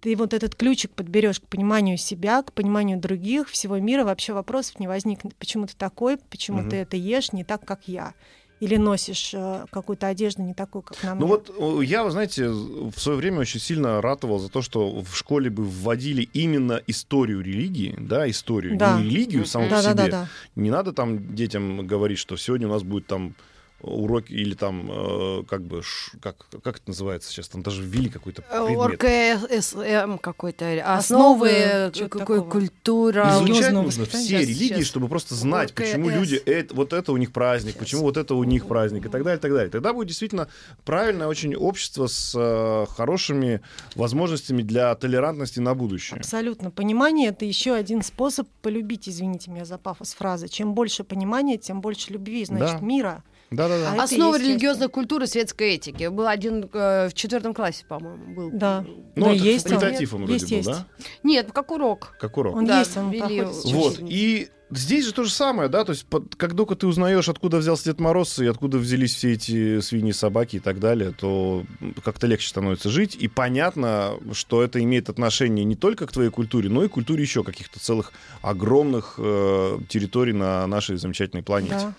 ты 0.00 0.16
вот 0.16 0.32
этот 0.32 0.54
ключик 0.54 0.92
подберешь 0.92 1.40
к 1.40 1.46
пониманию 1.46 1.96
себя, 1.98 2.42
к 2.42 2.52
пониманию 2.52 2.98
других, 2.98 3.48
всего 3.48 3.78
мира, 3.78 4.04
вообще 4.04 4.32
вопросов 4.32 4.78
не 4.78 4.86
возникнет. 4.88 5.34
Почему 5.36 5.66
ты 5.66 5.74
такой, 5.76 6.18
почему 6.18 6.60
Мгм. 6.60 6.70
ты 6.70 6.76
это 6.76 6.96
ешь 6.96 7.32
не 7.32 7.42
так, 7.44 7.64
как 7.66 7.88
я? 7.88 8.14
Или 8.60 8.76
носишь 8.76 9.32
э, 9.32 9.64
какую-то 9.70 10.06
одежду 10.06 10.42
не 10.42 10.52
такую, 10.52 10.82
как 10.82 11.02
на 11.02 11.14
мне? 11.14 11.20
Ну 11.20 11.26
вот 11.26 11.82
я, 11.82 12.04
вы 12.04 12.10
знаете, 12.10 12.48
в 12.48 12.92
свое 12.96 13.16
время 13.16 13.38
очень 13.40 13.58
сильно 13.58 14.02
ратовал 14.02 14.38
за 14.38 14.50
то, 14.50 14.60
что 14.60 15.02
в 15.02 15.16
школе 15.16 15.48
бы 15.48 15.64
вводили 15.64 16.28
именно 16.34 16.80
историю 16.86 17.40
религии, 17.40 17.94
да, 17.98 18.28
историю, 18.28 18.76
Да. 18.76 18.98
не 18.98 19.04
религию 19.04 19.46
саму 19.46 19.64
по 19.64 19.70
да, 19.70 19.82
да, 19.82 19.90
себе. 19.90 19.94
да, 19.94 20.08
да. 20.10 20.28
Не 20.56 20.70
надо 20.70 20.92
там 20.92 21.34
детям 21.34 21.86
говорить, 21.86 22.18
что 22.18 22.36
сегодня 22.36 22.68
у 22.68 22.70
нас 22.70 22.82
будет 22.82 23.06
там 23.06 23.34
уроки 23.82 24.32
или 24.32 24.54
там 24.54 24.88
э, 24.90 25.42
как 25.48 25.62
бы 25.62 25.82
ш- 25.82 26.16
как 26.20 26.36
как 26.62 26.76
это 26.76 26.88
называется 26.88 27.30
сейчас 27.30 27.48
там 27.48 27.62
даже 27.62 27.82
ввели 27.82 28.08
какой-то 28.08 28.42
Э, 28.50 28.66
предмет. 28.66 29.02
ОРКСМ 29.02 30.18
какой-то. 30.18 30.66
Основы 30.96 31.50
Основы, 31.50 32.08
какой 32.08 32.44
культура. 32.48 33.30
Изучать 33.42 33.72
нужно 33.72 34.04
все 34.06 34.38
религии, 34.40 34.76
сейчас. 34.76 34.86
чтобы 34.86 35.08
просто 35.08 35.34
знать, 35.34 35.74
почему 35.74 36.08
люди 36.08 36.36
это, 36.36 36.74
вот 36.74 36.92
это 36.92 37.12
у 37.12 37.16
них 37.16 37.32
праздник, 37.32 37.72
Сейчас. 37.72 37.80
почему 37.80 38.02
вот 38.02 38.16
это 38.16 38.34
у 38.34 38.44
них 38.44 38.66
праздник 38.66 39.06
и 39.06 39.08
так 39.08 39.22
далее, 39.22 39.38
и 39.38 39.40
так 39.40 39.52
далее. 39.52 39.70
Тогда 39.70 39.92
будет 39.92 40.08
действительно 40.08 40.48
правильное 40.84 41.26
очень 41.26 41.54
общество 41.54 42.06
с 42.06 42.34
э, 42.36 42.86
хорошими 42.92 43.60
возможностями 43.94 44.62
для 44.62 44.94
толерантности 44.94 45.60
на 45.60 45.74
будущее. 45.74 46.18
Абсолютно. 46.18 46.70
Понимание— 46.70 47.28
это 47.30 47.44
еще 47.44 47.74
один 47.74 48.02
способ 48.02 48.48
полюбить, 48.62 49.08
извините 49.08 49.50
меня 49.50 49.64
за 49.64 49.78
пафос 49.78 50.14
фразы. 50.14 50.48
Чем 50.48 50.74
больше 50.74 51.04
понимания, 51.04 51.56
тем 51.58 51.80
больше 51.80 52.12
любви, 52.12 52.44
значит, 52.44 52.80
Да. 52.80 52.86
мира. 52.86 53.22
Да-да-да. 53.50 53.90
А 53.90 53.94
это 53.94 54.02
Основа 54.04 54.34
естественно. 54.34 54.52
религиозной 54.52 54.88
культуры, 54.88 55.26
светской 55.26 55.74
этики. 55.74 56.06
Был 56.08 56.26
один 56.28 56.68
э, 56.72 57.08
в 57.08 57.14
четвертом 57.14 57.52
классе, 57.52 57.84
по-моему, 57.88 58.34
был. 58.34 58.50
Да. 58.52 58.84
Ну, 59.16 59.24
Да, 59.26 59.32
это 59.34 59.42
есть 59.44 59.68
факультатив 59.68 60.14
он 60.14 60.20
вроде 60.26 60.32
Есть, 60.34 60.48
был, 60.50 60.56
есть. 60.56 60.68
да? 60.68 60.86
Нет, 61.24 61.50
как 61.52 61.70
урок. 61.72 62.14
Как 62.20 62.36
урок. 62.36 62.54
Он 62.56 62.64
Да, 62.66 62.78
есть, 62.80 62.96
он 62.96 63.12
сейчас. 63.12 63.64
Вот. 63.72 63.98
И 64.02 64.48
здесь 64.70 65.04
же 65.06 65.12
то 65.12 65.24
же 65.24 65.30
самое, 65.32 65.68
да, 65.68 65.84
то 65.84 65.90
есть 65.90 66.06
под- 66.06 66.36
как 66.36 66.54
только 66.56 66.76
ты 66.76 66.86
узнаешь, 66.86 67.28
откуда 67.28 67.56
взялся 67.56 67.86
Дед 67.86 67.98
Мороз 67.98 68.38
и 68.38 68.46
откуда 68.46 68.78
взялись 68.78 69.16
все 69.16 69.32
эти 69.32 69.80
свиньи, 69.80 70.12
собаки 70.12 70.56
и 70.56 70.60
так 70.60 70.78
далее, 70.78 71.10
то 71.10 71.64
как-то 72.04 72.28
легче 72.28 72.48
становится 72.48 72.88
жить. 72.88 73.16
И 73.16 73.26
понятно, 73.26 74.14
что 74.32 74.62
это 74.62 74.80
имеет 74.80 75.08
отношение 75.08 75.64
не 75.64 75.74
только 75.74 76.06
к 76.06 76.12
твоей 76.12 76.30
культуре, 76.30 76.68
но 76.68 76.84
и 76.84 76.88
к 76.88 76.92
культуре 76.92 77.22
еще 77.22 77.42
каких-то 77.42 77.80
целых 77.80 78.12
огромных 78.42 79.14
э, 79.18 79.78
территорий 79.88 80.34
на 80.34 80.64
нашей 80.68 80.96
замечательной 80.98 81.42
планете. 81.42 81.74
Да. 81.74 81.94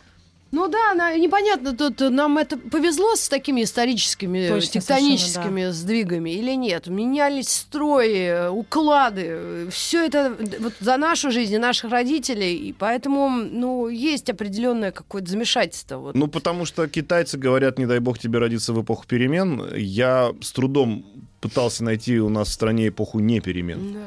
Ну 0.52 0.68
да, 0.68 0.94
на- 0.96 1.18
непонятно, 1.18 1.74
тут 1.76 2.00
нам 2.12 2.38
это 2.38 2.58
повезло 2.58 3.16
с 3.16 3.30
такими 3.30 3.64
историческими, 3.64 4.50
Точно, 4.50 4.82
тектоническими 4.82 5.72
сдвигами 5.72 6.30
или 6.32 6.56
нет. 6.56 6.88
Менялись 6.88 7.48
строи, 7.50 8.50
уклады, 8.50 9.68
все 9.72 10.06
это 10.06 10.36
вот 10.60 10.74
за 10.82 10.98
нашу 10.98 11.32
жизнь 11.32 11.54
и 11.54 11.58
наших 11.58 11.92
родителей, 11.92 12.56
и 12.58 12.74
поэтому, 12.74 13.30
ну, 13.30 13.88
есть 13.88 14.30
определенное 14.30 14.92
какое-то 14.92 15.30
замешательство. 15.30 15.98
Вот. 15.98 16.16
Ну, 16.16 16.28
потому 16.28 16.66
что 16.66 16.88
китайцы 16.88 17.38
говорят, 17.38 17.80
не 17.80 17.86
дай 17.86 18.00
бог 18.00 18.20
тебе 18.20 18.40
родиться 18.40 18.74
в 18.74 18.82
эпоху 18.82 19.06
перемен. 19.08 19.74
Я 19.76 20.34
с 20.42 20.52
трудом 20.52 21.06
пытался 21.40 21.84
найти 21.84 22.20
у 22.20 22.30
нас 22.30 22.50
в 22.50 22.52
стране 22.52 22.90
эпоху 22.90 23.20
не 23.20 23.40
перемен. 23.40 23.94
Да. 23.94 24.00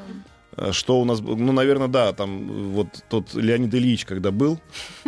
Э, 0.57 0.73
Что 0.73 1.01
у 1.01 1.05
нас, 1.05 1.21
ну, 1.21 1.53
наверное, 1.53 1.89
да, 1.89 2.13
там 2.13 2.49
э, 2.49 2.73
вот 2.75 2.87
тот 3.09 3.35
Леонид 3.35 3.75
Ильич, 3.75 4.05
когда 4.05 4.31
был, 4.31 4.59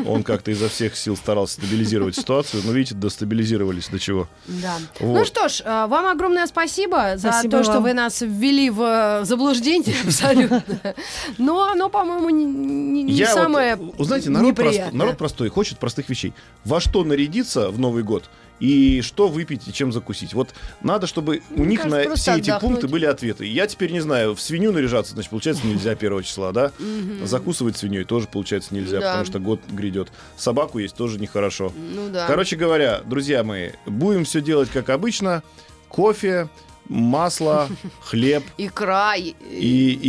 он 0.05 0.22
как-то 0.22 0.51
изо 0.51 0.68
всех 0.68 0.97
сил 0.97 1.16
старался 1.16 1.55
стабилизировать 1.55 2.16
ситуацию, 2.16 2.62
но, 2.64 2.72
видите, 2.72 2.94
достабилизировались 2.94 3.88
до 3.88 3.99
чего. 3.99 4.28
Да. 4.47 4.76
Вот. 5.01 5.18
Ну 5.18 5.24
что 5.24 5.49
ж, 5.49 5.62
а, 5.64 5.86
вам 5.86 6.07
огромное 6.07 6.47
спасибо 6.47 7.16
за 7.16 7.30
Спасибо 7.32 7.59
то, 7.59 7.62
что 7.64 7.72
вам. 7.74 7.82
вы 7.84 7.92
нас 7.94 8.20
ввели 8.22 8.70
в 8.70 8.80
э, 8.82 9.24
заблуждение 9.24 9.94
абсолютно. 10.05 10.62
Но 11.38 11.62
оно, 11.70 11.88
по-моему, 11.88 12.30
не, 12.30 12.44
не- 13.05 13.12
Я 13.12 13.26
вот, 13.26 13.34
самое 13.34 13.78
э, 13.99 14.05
знаете, 14.05 14.30
народ, 14.30 14.55
прост- 14.57 14.92
народ 14.92 15.18
простой, 15.18 15.49
хочет 15.49 15.78
простых 15.78 16.09
вещей. 16.09 16.32
Во 16.64 16.80
что 16.80 17.05
нарядиться 17.05 17.70
в 17.70 17.78
Новый 17.78 18.03
год 18.03 18.24
и 18.61 19.01
что 19.03 19.29
выпить 19.29 19.69
и 19.69 19.73
чем 19.73 19.93
закусить. 19.93 20.33
Вот 20.35 20.55
надо, 20.83 21.07
чтобы 21.07 21.43
у 21.51 21.61
Мне 21.61 21.71
них 21.73 21.83
кажется, 21.83 22.09
на 22.09 22.17
все 22.17 22.33
эти 22.37 22.51
отдохнуть. 22.51 22.73
пункты 22.73 22.89
были 22.89 23.05
ответы. 23.05 23.45
Я 23.47 23.67
теперь 23.67 23.93
не 23.93 24.01
знаю, 24.01 24.35
в 24.35 24.41
свинью 24.41 24.73
наряжаться, 24.73 25.13
значит, 25.13 25.31
получается 25.31 25.67
нельзя 25.67 25.91
1 25.93 26.23
числа, 26.23 26.53
да? 26.53 26.73
Закусывать 27.25 27.77
свиньей 27.77 28.05
тоже, 28.05 28.27
получается, 28.29 28.75
нельзя, 28.75 29.01
Да. 29.01 29.07
потому 29.11 29.25
что 29.27 29.39
год 29.39 29.61
грядет. 29.71 30.09
Собаку 30.37 30.79
есть 30.79 30.97
тоже 30.97 31.19
нехорошо. 31.19 31.73
Ну 31.77 32.09
да. 32.11 32.27
Короче 32.27 32.57
говоря, 32.57 33.01
друзья 33.05 33.45
мои, 33.45 33.71
будем 33.87 34.25
все 34.25 34.41
делать 34.41 34.71
как 34.71 34.89
обычно. 34.91 35.43
Кофе, 35.89 36.49
масло, 36.89 37.68
хлеб 38.01 38.45
Икра. 38.59 39.14
и- 39.16 39.34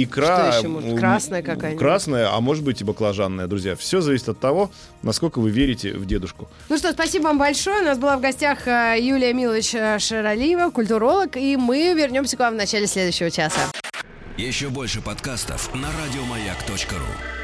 икра. 0.03 0.51
Что 0.51 0.59
еще 0.59 0.67
может? 0.67 0.97
Красная 0.99 1.41
какая-нибудь? 1.41 1.79
Красная, 1.79 2.33
а 2.33 2.39
может 2.41 2.63
быть 2.63 2.81
и 2.81 2.83
баклажанная, 2.83 3.47
друзья. 3.47 3.75
Все 3.75 4.01
зависит 4.01 4.29
от 4.29 4.39
того, 4.39 4.71
насколько 5.03 5.39
вы 5.39 5.49
верите 5.49 5.93
в 5.93 6.05
дедушку. 6.05 6.49
Ну 6.69 6.77
что, 6.77 6.91
спасибо 6.91 7.23
вам 7.23 7.37
большое. 7.39 7.81
У 7.81 7.85
нас 7.85 7.97
была 7.97 8.17
в 8.17 8.21
гостях 8.21 8.67
э, 8.67 8.97
Юлия 8.99 9.33
Милович 9.33 9.75
э, 9.75 9.99
Шаралиева, 9.99 10.69
культуролог, 10.71 11.37
и 11.37 11.55
мы 11.57 11.93
вернемся 11.93 12.37
к 12.37 12.39
вам 12.39 12.53
в 12.53 12.57
начале 12.57 12.87
следующего 12.87 13.31
часа. 13.31 13.59
Еще 14.37 14.69
больше 14.69 15.01
подкастов 15.01 15.73
на 15.73 15.87
радиомаяк.ру. 15.87 17.36